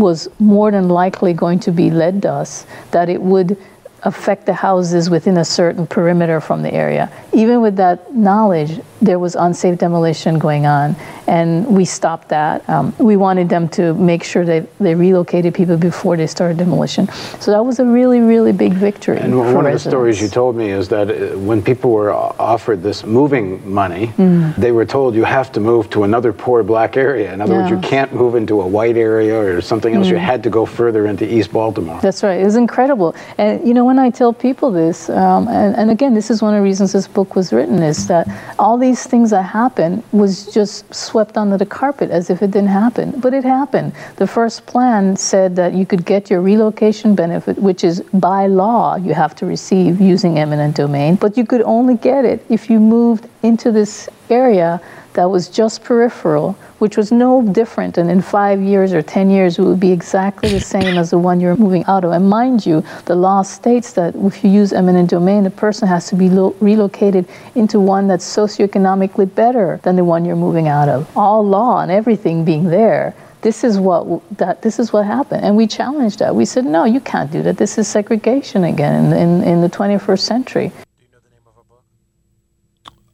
was 0.00 0.28
more 0.38 0.70
than 0.70 0.88
likely 0.88 1.32
going 1.32 1.60
to 1.60 1.72
be 1.72 1.90
lead 1.90 2.20
dust, 2.20 2.66
that 2.90 3.08
it 3.08 3.20
would 3.22 3.56
affect 4.02 4.46
the 4.46 4.54
houses 4.54 5.10
within 5.10 5.36
a 5.36 5.44
certain 5.44 5.86
perimeter 5.86 6.40
from 6.40 6.62
the 6.62 6.72
area. 6.72 7.12
Even 7.32 7.60
with 7.60 7.76
that 7.76 8.14
knowledge, 8.14 8.80
there 9.02 9.18
was 9.18 9.34
unsafe 9.34 9.78
demolition 9.78 10.38
going 10.38 10.66
on, 10.66 10.96
and 11.30 11.64
we 11.78 11.84
stopped 11.84 12.28
that. 12.28 12.68
Um, 12.68 12.92
we 12.98 13.16
wanted 13.16 13.48
them 13.48 13.68
to 13.78 13.94
make 13.94 14.22
sure 14.24 14.44
that 14.44 14.62
they 14.78 14.94
relocated 14.96 15.54
people 15.54 15.76
before 15.76 16.16
they 16.16 16.26
started 16.26 16.56
demolition. 16.58 17.06
So 17.38 17.52
that 17.52 17.64
was 17.64 17.78
a 17.78 17.84
really, 17.84 18.20
really 18.20 18.52
big 18.52 18.72
victory. 18.74 19.18
And 19.18 19.38
one 19.38 19.64
of 19.66 19.72
the 19.72 19.78
stories 19.78 20.20
you 20.20 20.28
told 20.28 20.56
me 20.56 20.70
is 20.70 20.88
that 20.88 21.06
uh, 21.10 21.38
when 21.38 21.62
people 21.62 21.92
were 21.92 22.12
offered 22.54 22.82
this 22.82 23.04
moving 23.04 23.46
money, 23.82 24.08
Mm. 24.18 24.56
they 24.56 24.72
were 24.72 24.84
told 24.96 25.14
you 25.14 25.24
have 25.24 25.50
to 25.52 25.60
move 25.60 25.88
to 25.90 26.02
another 26.04 26.32
poor 26.32 26.62
black 26.72 26.96
area. 26.96 27.32
In 27.32 27.40
other 27.40 27.54
words, 27.58 27.70
you 27.70 27.78
can't 27.78 28.12
move 28.22 28.34
into 28.34 28.60
a 28.60 28.66
white 28.66 28.96
area 28.96 29.36
or 29.38 29.60
something 29.60 29.94
else. 29.94 30.08
You 30.08 30.16
Mm. 30.16 30.30
had 30.32 30.42
to 30.42 30.50
go 30.50 30.62
further 30.66 31.02
into 31.06 31.24
East 31.36 31.50
Baltimore. 31.52 31.98
That's 32.02 32.22
right. 32.22 32.40
It 32.40 32.44
was 32.52 32.56
incredible. 32.56 33.14
And 33.38 33.52
you 33.68 33.74
know, 33.76 33.84
when 33.90 33.98
I 34.06 34.10
tell 34.10 34.32
people 34.32 34.68
this, 34.82 35.08
um, 35.10 35.42
and, 35.48 35.76
and 35.80 35.88
again, 35.96 36.12
this 36.14 36.28
is 36.30 36.42
one 36.42 36.52
of 36.54 36.58
the 36.60 36.64
reasons 36.70 36.92
this 36.92 37.08
book 37.18 37.36
was 37.36 37.52
written, 37.52 37.78
is 37.92 38.06
that 38.08 38.24
all 38.58 38.76
these 38.88 39.02
things 39.12 39.30
that 39.30 39.42
happened 39.62 40.02
was 40.12 40.32
just 40.58 40.92
swept 41.20 41.36
under 41.36 41.58
the 41.58 41.66
carpet 41.66 42.10
as 42.10 42.30
if 42.30 42.40
it 42.40 42.50
didn't 42.50 42.70
happen. 42.70 43.12
But 43.20 43.34
it 43.34 43.44
happened. 43.44 43.92
The 44.16 44.26
first 44.26 44.64
plan 44.64 45.16
said 45.16 45.54
that 45.56 45.74
you 45.74 45.84
could 45.84 46.06
get 46.06 46.30
your 46.30 46.40
relocation 46.40 47.14
benefit, 47.14 47.58
which 47.58 47.84
is 47.84 48.00
by 48.14 48.46
law 48.46 48.96
you 48.96 49.12
have 49.12 49.34
to 49.36 49.44
receive 49.44 50.00
using 50.00 50.38
eminent 50.38 50.76
domain, 50.76 51.16
but 51.16 51.36
you 51.36 51.44
could 51.44 51.60
only 51.60 51.98
get 51.98 52.24
it 52.24 52.42
if 52.48 52.70
you 52.70 52.80
moved 52.80 53.28
into 53.42 53.70
this 53.70 54.08
area 54.30 54.80
that 55.14 55.28
was 55.28 55.48
just 55.48 55.82
peripheral, 55.82 56.52
which 56.78 56.96
was 56.96 57.10
no 57.10 57.42
different. 57.42 57.98
And 57.98 58.10
in 58.10 58.22
five 58.22 58.60
years 58.60 58.92
or 58.92 59.02
10 59.02 59.30
years, 59.30 59.58
it 59.58 59.62
would 59.62 59.80
be 59.80 59.92
exactly 59.92 60.48
the 60.50 60.60
same 60.60 60.96
as 60.96 61.10
the 61.10 61.18
one 61.18 61.40
you're 61.40 61.56
moving 61.56 61.84
out 61.86 62.04
of. 62.04 62.12
And 62.12 62.28
mind 62.28 62.64
you, 62.64 62.84
the 63.06 63.16
law 63.16 63.42
states 63.42 63.92
that 63.94 64.14
if 64.14 64.44
you 64.44 64.50
use 64.50 64.72
eminent 64.72 65.10
domain, 65.10 65.44
the 65.44 65.50
person 65.50 65.88
has 65.88 66.08
to 66.08 66.16
be 66.16 66.28
lo- 66.28 66.54
relocated 66.60 67.26
into 67.54 67.80
one 67.80 68.06
that's 68.06 68.24
socioeconomically 68.24 69.34
better 69.34 69.80
than 69.82 69.96
the 69.96 70.04
one 70.04 70.24
you're 70.24 70.36
moving 70.36 70.68
out 70.68 70.88
of. 70.88 71.08
All 71.16 71.46
law 71.46 71.80
and 71.80 71.90
everything 71.90 72.44
being 72.44 72.64
there. 72.64 73.14
This 73.42 73.64
is 73.64 73.78
what 73.78 74.22
that 74.36 74.60
this 74.60 74.78
is 74.78 74.92
what 74.92 75.06
happened, 75.06 75.46
and 75.46 75.56
we 75.56 75.66
challenged 75.66 76.18
that. 76.18 76.34
We 76.34 76.44
said, 76.44 76.66
no, 76.66 76.84
you 76.84 77.00
can't 77.00 77.32
do 77.32 77.42
that. 77.44 77.56
This 77.56 77.78
is 77.78 77.88
segregation 77.88 78.64
again 78.64 79.06
in, 79.06 79.12
in, 79.14 79.42
in 79.42 79.60
the 79.62 79.70
21st 79.70 80.20
century. 80.20 80.72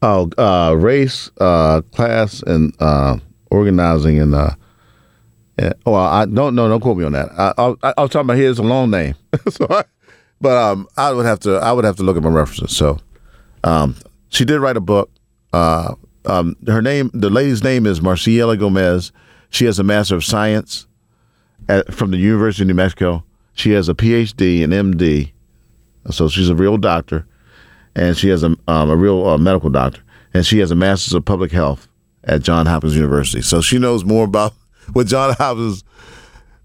Oh, 0.01 0.29
uh, 0.37 0.75
race, 0.77 1.31
uh, 1.39 1.81
class, 1.93 2.43
and 2.43 2.73
uh, 2.79 3.17
organizing, 3.49 4.19
and 4.19 4.33
well, 5.85 5.95
I 5.95 6.25
don't 6.25 6.53
know. 6.53 6.69
Don't 6.69 6.81
quote 6.81 6.97
me 6.97 7.05
on 7.05 7.13
that. 7.13 7.29
I, 7.31 7.53
I, 7.57 7.93
I 7.97 8.01
was 8.01 8.11
talking 8.11 8.29
about 8.29 8.37
a 8.37 8.61
long 8.61 8.91
name, 8.91 9.15
so 9.49 9.65
I, 9.69 9.83
but 10.39 10.55
um, 10.55 10.87
I 10.97 11.11
would 11.11 11.25
have 11.25 11.39
to 11.41 11.55
I 11.55 11.71
would 11.71 11.83
have 11.83 11.95
to 11.95 12.03
look 12.03 12.15
at 12.15 12.21
my 12.21 12.29
references. 12.29 12.77
So, 12.77 12.99
um, 13.63 13.95
she 14.29 14.45
did 14.45 14.59
write 14.59 14.77
a 14.77 14.81
book. 14.81 15.09
Uh, 15.51 15.95
um, 16.25 16.55
her 16.67 16.81
name, 16.81 17.09
the 17.13 17.29
lady's 17.29 17.63
name 17.63 17.87
is 17.87 17.99
Marisela 18.01 18.59
Gomez. 18.59 19.11
She 19.49 19.65
has 19.65 19.79
a 19.79 19.83
Master 19.83 20.15
of 20.15 20.23
Science 20.23 20.85
at, 21.69 21.91
from 21.91 22.11
the 22.11 22.17
University 22.17 22.63
of 22.63 22.67
New 22.67 22.73
Mexico. 22.75 23.23
She 23.53 23.71
has 23.71 23.89
a 23.89 23.95
PhD 23.95 24.63
and 24.63 24.73
MD, 24.73 25.31
so 26.11 26.27
she's 26.27 26.49
a 26.49 26.55
real 26.55 26.77
doctor 26.77 27.25
and 27.97 28.15
she 28.15 28.29
has 28.29 28.43
a, 28.43 28.55
um, 28.67 28.89
a 28.89 28.95
real 28.95 29.27
uh, 29.27 29.37
medical 29.37 29.69
doctor, 29.69 30.01
and 30.33 30.45
she 30.45 30.59
has 30.59 30.71
a 30.71 30.75
master's 30.75 31.13
of 31.13 31.25
public 31.25 31.51
health 31.51 31.87
at 32.23 32.43
Johns 32.43 32.69
Hopkins 32.69 32.95
University. 32.95 33.41
So 33.41 33.59
she 33.59 33.79
knows 33.79 34.05
more 34.05 34.25
about 34.25 34.53
what 34.93 35.07
Johns 35.07 35.35
Hopkins 35.37 35.83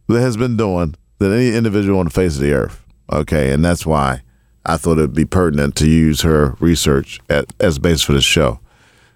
has 0.09 0.37
been 0.37 0.57
doing 0.57 0.95
than 1.19 1.33
any 1.33 1.57
individual 1.57 1.99
on 1.99 2.05
the 2.05 2.11
face 2.11 2.37
of 2.37 2.43
the 2.43 2.53
earth. 2.53 2.85
Okay, 3.11 3.51
and 3.51 3.65
that's 3.65 3.87
why 3.87 4.23
I 4.67 4.77
thought 4.77 4.99
it'd 4.99 5.15
be 5.15 5.25
pertinent 5.25 5.75
to 5.77 5.89
use 5.89 6.21
her 6.21 6.55
research 6.61 7.19
at, 7.29 7.47
as 7.61 7.79
a 7.79 7.81
basis 7.81 8.03
for 8.03 8.13
this 8.13 8.25
show. 8.25 8.61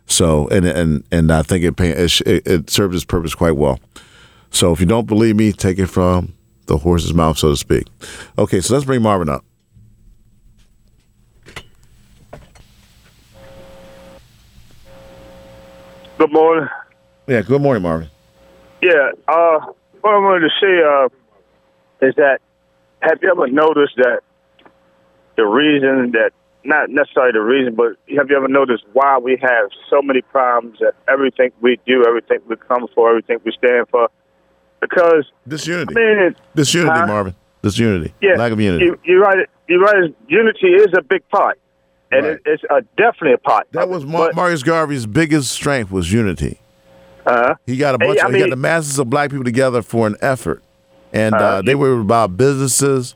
So, 0.07 0.49
and 0.49 0.65
and 0.65 1.05
and 1.11 1.31
I 1.31 1.43
think 1.43 1.65
it, 1.65 1.79
it 1.81 2.21
it 2.27 2.47
it 2.47 2.71
served 2.71 2.95
its 2.95 3.05
purpose 3.05 3.35
quite 3.35 3.57
well. 3.57 3.79
So, 4.51 4.73
if 4.73 4.81
you 4.81 4.87
don't 4.87 5.07
believe 5.07 5.37
me, 5.37 5.53
take 5.53 5.79
it 5.79 5.89
from 5.89 6.35
the 6.67 6.79
horse's 6.79 7.13
mouth, 7.13 7.39
so 7.39 7.51
to 7.51 7.57
speak. 7.57 7.87
Okay, 8.39 8.61
so 8.61 8.75
let's 8.75 8.87
bring 8.87 9.03
Marvin 9.03 9.29
up. 9.29 9.45
Good 16.19 16.33
morning. 16.33 16.69
Yeah, 17.27 17.43
good 17.43 17.61
morning, 17.61 17.83
Marvin. 17.83 18.09
Yeah, 18.83 19.11
uh, 19.29 19.59
what 20.01 20.15
I 20.15 20.19
wanted 20.19 20.49
to 20.49 20.55
say 20.61 20.83
uh, 20.83 22.07
is 22.07 22.15
that 22.17 22.41
have 23.01 23.19
you 23.23 23.31
ever 23.31 23.49
noticed 23.49 23.97
that 23.97 24.21
the 25.37 25.45
reason 25.45 26.13
that 26.13 26.31
not 26.65 26.91
necessarily 26.91 27.33
the 27.33 27.41
reason, 27.41 27.75
but 27.75 27.93
have 28.17 28.31
you 28.31 28.37
ever 28.37 28.49
noticed 28.49 28.85
why 28.93 29.19
we 29.19 29.39
have 29.41 29.69
so 29.91 30.01
many 30.03 30.23
problems 30.23 30.79
at 30.83 30.95
everything 31.09 31.51
we 31.61 31.79
do, 31.87 32.05
everything 32.07 32.39
we 32.49 32.57
come 32.57 32.87
for, 32.95 33.09
everything 33.11 33.39
we 33.45 33.53
stand 33.53 33.89
for? 33.89 34.09
Because 34.81 35.25
disunity, 35.47 35.95
I 35.97 35.99
mean, 35.99 36.19
it- 36.29 36.37
Disunity, 36.55 36.99
Huh? 37.01 37.07
Marvin. 37.07 37.35
Disunity. 37.63 38.15
yeah, 38.21 38.35
Lack 38.37 38.53
of 38.53 38.61
unity. 38.61 38.85
You, 38.87 38.99
you're 39.05 39.21
right. 39.21 39.49
You're 39.69 39.81
right. 39.81 40.15
Unity 40.29 40.69
is 40.69 40.89
a 40.97 41.03
big 41.03 41.27
part, 41.29 41.59
and 42.13 42.27
it, 42.27 42.43
it's 42.45 42.63
a 42.71 42.83
definitely 42.97 43.33
a 43.35 43.39
part. 43.39 43.67
That 43.73 43.89
was 43.89 44.05
Mar- 44.05 44.33
Marcus 44.35 44.63
Garvey's 44.63 45.07
biggest 45.07 45.51
strength 45.51 45.91
was 45.91 46.13
unity. 46.13 46.61
Uh-huh. 47.27 47.55
He 47.67 47.77
got 47.77 47.95
a 47.95 47.99
Hey, 48.05 48.09
bunch. 48.09 48.21
I 48.21 48.29
of, 48.29 48.35
he 48.35 48.41
got 48.41 48.51
the 48.51 48.57
masses 48.57 48.99
of 48.99 49.11
black 49.11 49.31
people 49.31 49.45
together 49.45 49.83
for 49.83 50.07
an 50.07 50.17
effort, 50.21 50.63
and 51.13 51.35
uh, 51.35 51.39
Uh-huh. 51.39 51.63
they 51.63 51.75
were 51.75 51.99
about 52.01 52.37
businesses. 52.37 53.15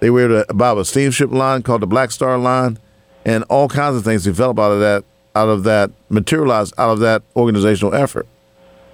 They 0.00 0.08
were 0.10 0.44
about 0.48 0.78
a 0.78 0.84
steamship 0.84 1.30
line 1.30 1.62
called 1.62 1.82
the 1.82 1.86
Black 1.86 2.10
Star 2.10 2.38
Line, 2.38 2.78
and 3.26 3.44
all 3.44 3.68
kinds 3.68 3.96
of 3.96 4.04
things 4.04 4.24
developed 4.24 4.58
out 4.60 4.72
of 4.72 4.80
that. 4.80 5.04
Out 5.36 5.48
of 5.48 5.62
that, 5.62 5.92
materialized 6.08 6.74
out 6.76 6.90
of 6.90 6.98
that 7.00 7.22
organizational 7.36 7.94
effort 7.94 8.26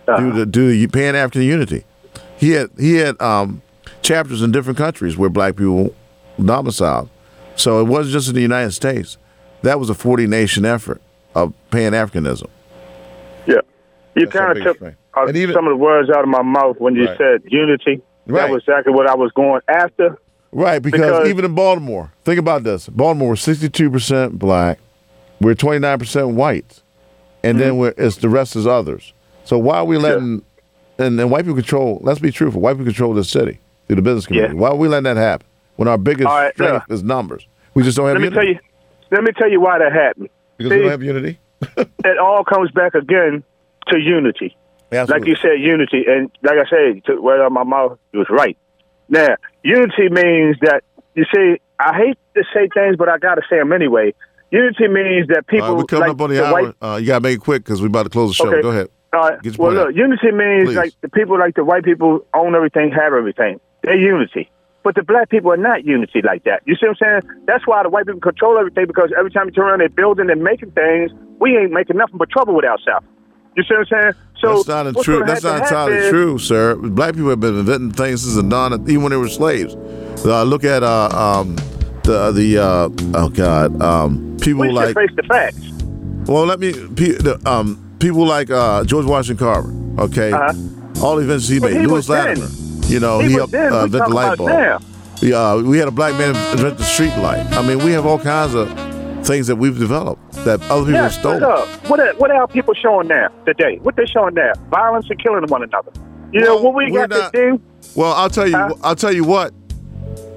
Uh-huh. 0.06 0.18
due 0.20 0.32
to 0.34 0.44
due 0.46 0.80
to 0.86 0.88
Pan 0.92 1.14
African 1.16 1.42
unity. 1.42 1.84
He 2.36 2.50
had 2.50 2.68
he 2.78 2.96
had 2.96 3.18
um, 3.22 3.62
chapters 4.02 4.42
in 4.42 4.52
different 4.52 4.76
countries 4.76 5.16
where 5.16 5.30
black 5.30 5.56
people 5.56 5.94
domiciled. 6.44 7.08
So 7.54 7.80
it 7.80 7.84
wasn't 7.84 8.12
just 8.12 8.28
in 8.28 8.34
the 8.34 8.42
United 8.42 8.72
States. 8.72 9.16
That 9.62 9.80
was 9.80 9.90
a 9.90 9.94
40 9.94 10.26
nation 10.26 10.64
effort 10.64 11.00
of 11.34 11.52
Pan 11.70 11.92
Africanism. 11.92 12.48
Yeah. 13.46 13.56
You 14.14 14.26
kind 14.28 14.56
of 14.58 14.64
took 14.64 14.82
uh, 14.82 14.92
some 15.52 15.66
of 15.66 15.70
the 15.70 15.76
words 15.76 16.10
out 16.10 16.22
of 16.22 16.28
my 16.28 16.42
mouth 16.42 16.76
when 16.78 16.94
you 16.94 17.06
Right. 17.06 17.18
said 17.18 17.42
unity. 17.46 18.02
Right. 18.26 18.42
That 18.46 18.50
was 18.50 18.62
exactly 18.62 18.92
what 18.92 19.08
I 19.08 19.14
was 19.14 19.30
going 19.32 19.60
after. 19.68 20.18
Right, 20.52 20.80
because, 20.80 21.00
Because- 21.00 21.28
even 21.28 21.44
in 21.44 21.54
Baltimore, 21.54 22.12
think 22.24 22.38
about 22.38 22.62
this. 22.64 22.88
Baltimore 22.88 23.30
was 23.30 23.40
62% 23.40 24.32
black. 24.38 24.78
We're 25.40 25.54
29% 25.54 26.34
white. 26.34 26.82
And 27.42 27.58
Mm-hmm. 27.58 27.64
then 27.66 27.76
we're, 27.76 27.94
it's 27.96 28.16
the 28.16 28.28
rest 28.28 28.56
is 28.56 28.66
others. 28.66 29.12
So 29.44 29.58
why 29.58 29.76
are 29.78 29.84
we 29.84 29.98
letting, 29.98 30.42
and, 30.98 31.20
and 31.20 31.30
white 31.30 31.42
people 31.44 31.54
control, 31.56 32.00
let's 32.02 32.18
be 32.18 32.32
truthful, 32.32 32.60
white 32.60 32.72
people 32.72 32.86
control 32.86 33.14
this 33.14 33.28
city 33.30 33.58
through 33.86 33.96
the 33.96 34.02
business 34.02 34.26
community. 34.26 34.54
Why 34.54 34.70
are 34.70 34.74
we 34.76 34.88
letting 34.88 35.04
that 35.04 35.16
happen 35.16 35.46
when 35.76 35.86
our 35.88 35.98
biggest 35.98 36.24
right, 36.26 36.52
strength 36.54 36.90
is 36.90 37.02
numbers? 37.04 37.46
We 37.74 37.82
just 37.84 37.96
don't 37.96 38.06
have 38.08 38.14
Let 38.16 38.20
me 38.22 38.24
unity. 38.36 38.54
tell 38.54 38.54
you. 38.54 38.60
Let 39.16 39.24
me 39.24 39.32
tell 39.32 39.50
you 39.50 39.60
why 39.62 39.78
that 39.78 39.92
happened. 39.94 40.28
Because 40.58 40.72
See, 40.72 40.76
we 40.76 40.82
don't 40.82 40.90
have 40.90 41.02
unity? 41.02 41.38
it 41.78 42.18
all 42.18 42.44
comes 42.44 42.70
back 42.70 42.94
again 42.94 43.42
to 43.88 43.98
unity. 43.98 44.54
Like 44.92 45.24
you 45.26 45.36
said, 45.36 45.58
unity, 45.58 46.04
and 46.06 46.30
like 46.42 46.58
I 46.58 46.68
said, 46.68 47.02
to 47.06 47.16
right 47.16 47.40
out 47.40 47.50
my 47.50 47.64
mouth, 47.64 47.98
was 48.12 48.26
right. 48.28 48.58
Now, 49.08 49.36
unity 49.62 50.10
means 50.10 50.56
that 50.60 50.82
you 51.14 51.24
see. 51.34 51.56
I 51.78 51.96
hate 51.96 52.18
to 52.34 52.44
say 52.52 52.68
things, 52.74 52.96
but 52.96 53.08
I 53.08 53.16
got 53.16 53.36
to 53.36 53.42
say 53.48 53.56
them 53.56 53.72
anyway. 53.72 54.12
Unity 54.50 54.88
means 54.88 55.28
that 55.28 55.46
people 55.46 55.64
All 55.66 55.72
right, 55.72 55.78
we're 55.78 55.84
coming 55.84 56.08
like 56.08 56.10
up 56.10 56.20
on 56.20 56.30
the, 56.30 56.36
the 56.36 56.44
hour. 56.44 56.52
white 56.52 56.74
uh, 56.82 56.96
you 56.96 57.06
got 57.06 57.16
to 57.16 57.20
make 57.22 57.36
it 57.36 57.40
quick 57.40 57.64
because 57.64 57.80
we're 57.80 57.88
about 57.88 58.02
to 58.02 58.10
close 58.10 58.30
the 58.30 58.34
show. 58.34 58.48
Okay. 58.48 58.60
Go 58.62 58.70
ahead. 58.70 58.90
All 59.14 59.20
right. 59.20 59.42
Get 59.42 59.56
your 59.56 59.66
Well, 59.66 59.86
look, 59.86 59.96
unity 59.96 60.30
means 60.30 60.68
Please. 60.68 60.76
like 60.76 60.92
the 61.00 61.08
people, 61.08 61.38
like 61.38 61.54
the 61.54 61.64
white 61.64 61.84
people, 61.84 62.24
own 62.34 62.54
everything, 62.54 62.92
have 62.92 63.14
everything. 63.14 63.60
They're 63.82 63.98
unity. 63.98 64.50
But 64.86 64.94
the 64.94 65.02
black 65.02 65.30
people 65.30 65.50
are 65.50 65.56
not 65.56 65.84
unity 65.84 66.22
like 66.22 66.44
that. 66.44 66.62
You 66.64 66.76
see 66.76 66.86
what 66.86 66.96
I'm 67.02 67.22
saying? 67.24 67.42
That's 67.48 67.66
why 67.66 67.82
the 67.82 67.88
white 67.90 68.06
people 68.06 68.20
control 68.20 68.56
everything 68.56 68.86
because 68.86 69.10
every 69.18 69.32
time 69.32 69.46
you 69.46 69.50
turn 69.50 69.64
around, 69.66 69.80
they're 69.80 69.88
building 69.88 70.30
and 70.30 70.40
making 70.44 70.70
things. 70.78 71.10
We 71.40 71.56
ain't 71.58 71.72
making 71.72 71.96
nothing 71.96 72.18
but 72.18 72.30
trouble 72.30 72.54
with 72.54 72.64
ourselves. 72.64 73.04
You 73.56 73.64
see 73.64 73.74
what 73.74 73.88
I'm 73.92 74.02
saying? 74.02 74.12
So 74.38 74.62
that's 74.62 74.68
not 74.94 75.02
true. 75.02 75.24
That's 75.26 75.42
not 75.42 75.62
entirely 75.62 75.94
happen 75.96 76.10
true, 76.10 76.38
sir. 76.38 76.76
Black 76.76 77.14
people 77.14 77.30
have 77.30 77.40
been 77.40 77.58
inventing 77.58 77.90
things 77.92 78.22
since 78.22 78.36
the 78.36 78.44
dawn, 78.44 78.74
of- 78.74 78.88
even 78.88 79.02
when 79.02 79.10
they 79.10 79.16
were 79.16 79.28
slaves. 79.28 79.74
Uh, 80.24 80.44
look 80.44 80.62
at 80.62 80.84
uh, 80.84 81.08
um, 81.08 81.56
the 82.04 82.30
the 82.30 82.58
uh, 82.58 82.88
oh 83.18 83.28
god, 83.30 83.82
um, 83.82 84.36
people 84.40 84.60
We 84.60 84.70
like. 84.70 84.94
face 84.94 85.10
the 85.16 85.24
facts. 85.24 85.58
Well, 86.30 86.44
let 86.46 86.60
me. 86.60 86.72
Pe- 86.72 87.18
the, 87.18 87.40
um, 87.44 87.96
people 87.98 88.24
like 88.24 88.50
uh, 88.52 88.84
George 88.84 89.04
Washington 89.06 89.44
Carver. 89.44 89.72
Okay, 90.04 90.30
all 91.02 91.16
the 91.16 91.22
inventions 91.22 91.48
he 91.48 91.56
Uh-huh. 91.58 91.68
Made. 91.70 91.80
he 91.80 91.86
Louis. 91.88 92.08
Latimer. 92.08 92.46
You 92.86 93.00
know, 93.00 93.18
He 93.20 93.32
helped 93.32 93.54
uh, 93.54 93.84
invent 93.84 93.90
the 93.92 94.08
light 94.14 94.38
bulb. 94.38 94.50
now. 94.50 94.78
Yeah, 95.22 95.56
we 95.56 95.78
had 95.78 95.88
a 95.88 95.92
black 95.92 96.12
man 96.18 96.36
invent 96.52 96.76
the 96.78 96.84
street 96.84 97.16
light. 97.18 97.44
I 97.52 97.66
mean, 97.66 97.78
we 97.84 97.92
have 97.92 98.04
all 98.06 98.18
kinds 98.18 98.54
of 98.54 98.68
things 99.26 99.46
that 99.48 99.56
we've 99.56 99.78
developed 99.78 100.32
that 100.44 100.60
other 100.70 100.82
people 100.82 100.92
Yeah, 100.92 101.02
have 101.04 101.12
stolen. 101.14 101.40
What, 101.42 101.50
uh, 101.50 101.66
what, 101.88 102.00
are, 102.00 102.14
what 102.16 102.30
are 102.30 102.46
people 102.46 102.74
showing 102.74 103.08
now 103.08 103.28
today? 103.44 103.78
What 103.82 103.96
they 103.96 104.06
showing 104.06 104.34
now? 104.34 104.52
Violence 104.70 105.06
and 105.10 105.18
killing 105.22 105.44
one 105.48 105.62
another. 105.62 105.90
You 106.32 106.42
know 106.42 106.56
what 106.58 106.74
we 106.74 106.90
got 106.92 107.10
not- 107.10 107.32
to 107.32 107.50
do? 107.52 107.62
Well, 107.94 108.12
I'll 108.12 108.28
tell 108.30 108.46
you. 108.48 108.56
I'll 108.82 108.94
tell 108.96 109.12
you 109.12 109.24
what. 109.24 109.52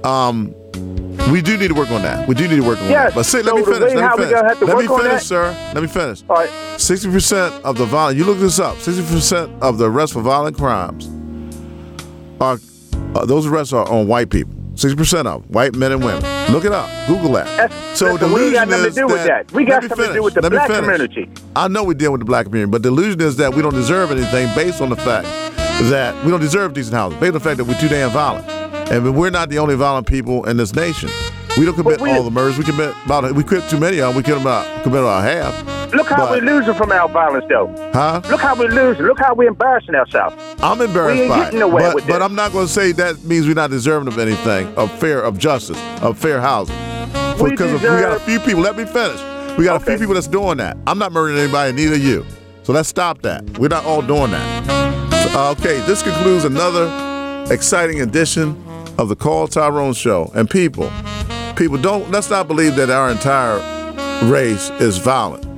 Um, 0.03 0.55
We 1.29 1.41
do 1.41 1.57
need 1.57 1.67
to 1.67 1.73
work 1.75 1.91
on 1.91 2.01
that. 2.03 2.27
We 2.27 2.33
do 2.33 2.47
need 2.47 2.55
to 2.55 2.65
work 2.67 2.79
on 2.81 2.89
Yes, 2.89 3.09
that. 3.09 3.15
But 3.15 3.23
see, 3.25 3.41
so 3.43 3.53
let 3.53 3.55
me 3.55 3.63
finish. 3.65 3.93
Let 3.93 4.17
me 4.17 4.23
finish. 4.25 4.33
gonna 4.33 4.47
have 4.49 4.59
to 4.59 4.65
Let 4.65 4.77
me 4.77 4.87
finish, 4.87 5.23
sir. 5.23 5.71
Let 5.75 5.81
me 5.83 5.87
finish. 5.87 6.23
All 6.29 6.37
right. 6.37 6.49
Sixty 6.79 7.11
percent 7.11 7.53
of 7.65 7.77
the 7.77 7.85
violent. 7.85 8.17
You 8.17 8.23
look 8.25 8.39
this 8.39 8.59
up. 8.59 8.77
Sixty 8.77 9.03
percent 9.03 9.51
of 9.61 9.77
the 9.77 9.91
arrests 9.91 10.13
for 10.13 10.21
violent 10.21 10.57
crimes 10.57 11.07
are 12.39 12.59
uh, 13.15 13.25
those 13.25 13.45
arrests 13.47 13.73
are 13.73 13.87
on 13.89 14.07
white 14.07 14.29
people. 14.29 14.53
Sixty 14.75 14.95
percent 14.95 15.27
of 15.27 15.43
them, 15.43 15.51
white 15.51 15.75
men 15.75 15.91
and 15.91 16.03
women. 16.03 16.21
Look 16.53 16.63
it 16.63 16.71
up. 16.71 16.89
Google 17.07 17.33
that. 17.33 17.71
so 17.95 18.13
listen, 18.13 18.31
we 18.31 18.51
got 18.51 18.67
delusion 18.67 18.69
nothing 18.69 18.83
to 18.85 18.95
do 18.95 19.07
with 19.07 19.25
that. 19.25 19.51
We 19.51 19.65
got 19.65 19.83
something 19.83 20.07
to 20.07 20.13
do 20.13 20.23
with 20.23 20.35
the 20.35 20.41
Let 20.41 20.51
black 20.51 20.67
finish. 20.69 20.81
community. 20.85 21.29
I 21.55 21.67
know 21.67 21.83
we 21.83 21.95
deal 21.95 22.11
with 22.11 22.21
the 22.21 22.25
black 22.25 22.45
community, 22.45 22.71
but 22.71 22.81
the 22.83 22.89
delusion 22.89 23.19
is 23.21 23.35
that 23.37 23.53
we 23.53 23.61
don't 23.61 23.73
deserve 23.73 24.11
anything 24.11 24.47
based 24.55 24.81
on 24.81 24.89
the 24.89 24.95
fact 24.95 25.27
that 25.89 26.15
we 26.23 26.31
don't 26.31 26.39
deserve 26.39 26.73
decent 26.73 26.95
housing, 26.95 27.19
based 27.19 27.29
on 27.29 27.33
the 27.33 27.39
fact 27.41 27.57
that 27.57 27.65
we're 27.65 27.79
too 27.79 27.89
damn 27.89 28.09
violent. 28.11 28.47
And 28.91 29.15
we're 29.15 29.29
not 29.29 29.49
the 29.49 29.59
only 29.59 29.75
violent 29.75 30.07
people 30.07 30.45
in 30.45 30.55
this 30.57 30.73
nation. 30.73 31.09
We 31.57 31.65
don't 31.65 31.75
commit 31.75 31.99
all 32.01 32.23
the 32.23 32.31
murders. 32.31 32.57
We 32.57 32.63
commit 32.63 32.95
about 33.05 33.33
we 33.35 33.43
commit 33.43 33.69
too 33.69 33.79
many 33.79 33.99
of 33.99 34.07
them. 34.07 34.15
We 34.15 34.23
commit 34.23 34.41
about 34.41 34.83
commit 34.83 35.01
about 35.01 35.23
half. 35.23 35.78
Look 35.93 36.07
how 36.09 36.17
But- 36.27 36.31
we're 36.31 36.41
losing 36.53 36.73
from 36.75 36.91
our 36.91 37.07
violence, 37.09 37.45
though. 37.49 37.73
Huh? 37.93 38.21
Look 38.29 38.41
how 38.41 38.55
we're 38.55 38.69
losing. 38.69 39.05
Look 39.05 39.19
how 39.19 39.33
we're 39.33 39.47
embarrassing 39.49 39.95
ourselves. 39.95 40.35
I'm 40.61 40.81
embarrassed 40.81 41.15
We 41.15 41.21
ain't 41.23 41.29
by 41.29 41.39
getting 41.45 41.57
it. 41.57 41.61
nowhere 41.61 41.83
but, 41.87 41.95
with 41.95 42.07
but. 42.07 42.21
I'm 42.21 42.35
not 42.35 42.51
going 42.51 42.67
to 42.67 42.71
say 42.71 42.91
that 42.93 43.23
means 43.23 43.47
we're 43.47 43.53
not 43.55 43.69
deserving 43.71 44.07
of 44.07 44.19
anything, 44.19 44.73
of 44.75 44.91
fair, 44.99 45.21
of 45.21 45.37
justice, 45.37 45.79
of 46.01 46.17
fair 46.17 46.41
housing. 46.41 46.75
We 47.41 47.51
Because 47.51 47.81
we 47.81 47.87
got 47.87 48.15
a 48.15 48.19
few 48.19 48.39
people. 48.39 48.61
Let 48.61 48.77
me 48.77 48.85
finish. 48.85 49.19
We 49.57 49.65
got 49.65 49.81
a 49.81 49.85
few 49.85 49.97
people 49.97 50.13
that's 50.13 50.27
doing 50.27 50.57
that. 50.57 50.77
I'm 50.87 50.99
not 50.99 51.11
murdering 51.11 51.37
anybody, 51.39 51.73
neither 51.73 51.97
you. 51.97 52.25
So 52.63 52.73
let's 52.73 52.87
stop 52.89 53.21
that. 53.23 53.57
We're 53.57 53.69
not 53.69 53.83
all 53.85 54.01
doing 54.01 54.31
that. 54.31 55.29
So, 55.31 55.39
uh, 55.39 55.51
okay, 55.51 55.79
this 55.87 56.03
concludes 56.03 56.45
another 56.45 56.87
exciting 57.51 58.01
edition 58.01 58.61
of 58.97 59.09
the 59.09 59.15
Call 59.15 59.47
Tyrone 59.47 59.93
Show. 59.93 60.31
And 60.35 60.49
people, 60.49 60.91
people 61.55 61.77
don't 61.77 62.11
let's 62.11 62.29
not 62.29 62.47
believe 62.47 62.75
that 62.75 62.89
our 62.89 63.09
entire 63.09 63.57
race 64.29 64.69
is 64.81 64.97
violent 64.97 65.48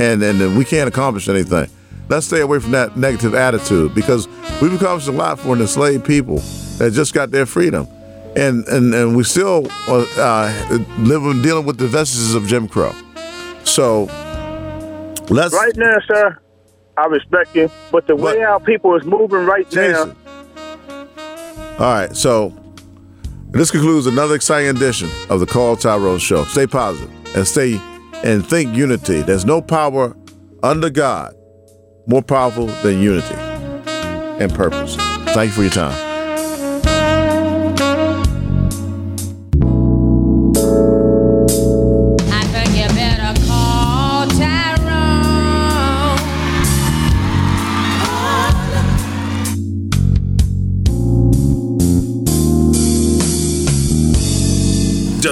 and 0.00 0.22
and 0.22 0.56
we 0.56 0.64
can't 0.64 0.88
accomplish 0.88 1.28
anything. 1.28 1.68
Let's 2.08 2.26
stay 2.26 2.40
away 2.40 2.58
from 2.58 2.72
that 2.72 2.96
negative 2.96 3.34
attitude 3.34 3.94
because 3.94 4.26
we've 4.60 4.72
accomplished 4.72 5.08
a 5.08 5.12
lot 5.12 5.38
for 5.38 5.54
an 5.54 5.60
enslaved 5.60 6.04
people 6.04 6.38
that 6.78 6.92
just 6.92 7.14
got 7.14 7.30
their 7.30 7.46
freedom, 7.46 7.86
and 8.34 8.66
and 8.68 8.94
and 8.94 9.16
we 9.16 9.22
still 9.24 9.68
uh, 9.86 10.06
uh, 10.16 10.78
living 10.98 11.42
dealing 11.42 11.66
with 11.66 11.78
the 11.78 11.86
vestiges 11.86 12.34
of 12.34 12.46
Jim 12.46 12.66
Crow. 12.66 12.94
So 13.64 14.04
let's 15.28 15.54
Right 15.54 15.76
now, 15.76 15.98
sir, 16.08 16.38
I 16.96 17.06
respect 17.06 17.54
you, 17.54 17.70
but 17.92 18.06
the 18.06 18.16
way 18.16 18.42
our 18.42 18.58
people 18.58 18.96
is 18.96 19.04
moving 19.04 19.44
right 19.44 19.68
Jason. 19.70 20.16
All 21.78 21.86
right, 21.86 22.14
so 22.14 22.54
this 23.50 23.70
concludes 23.70 24.06
another 24.06 24.34
exciting 24.34 24.68
edition 24.68 25.10
of 25.28 25.40
the 25.40 25.46
Call 25.46 25.76
Tyrone 25.76 26.18
Show. 26.18 26.44
Stay 26.44 26.66
positive 26.66 27.10
and 27.36 27.46
stay 27.46 27.80
and 28.24 28.46
think 28.46 28.74
unity. 28.74 29.22
There's 29.22 29.44
no 29.44 29.60
power 29.60 30.16
under 30.62 30.90
God 30.90 31.34
more 32.06 32.22
powerful 32.22 32.66
than 32.66 33.00
unity 33.00 33.34
and 33.34 34.52
purpose. 34.52 34.96
Thank 35.34 35.50
you 35.50 35.54
for 35.54 35.62
your 35.62 35.70
time. 35.70 36.09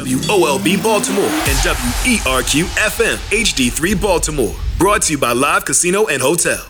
WOLB 0.08 0.82
Baltimore 0.82 1.24
and 1.24 1.58
WERQ 1.58 2.64
FM 2.64 3.16
HD3 3.30 4.00
Baltimore. 4.00 4.54
Brought 4.78 5.02
to 5.02 5.12
you 5.12 5.18
by 5.18 5.32
Live 5.32 5.66
Casino 5.66 6.06
and 6.06 6.22
Hotel. 6.22 6.68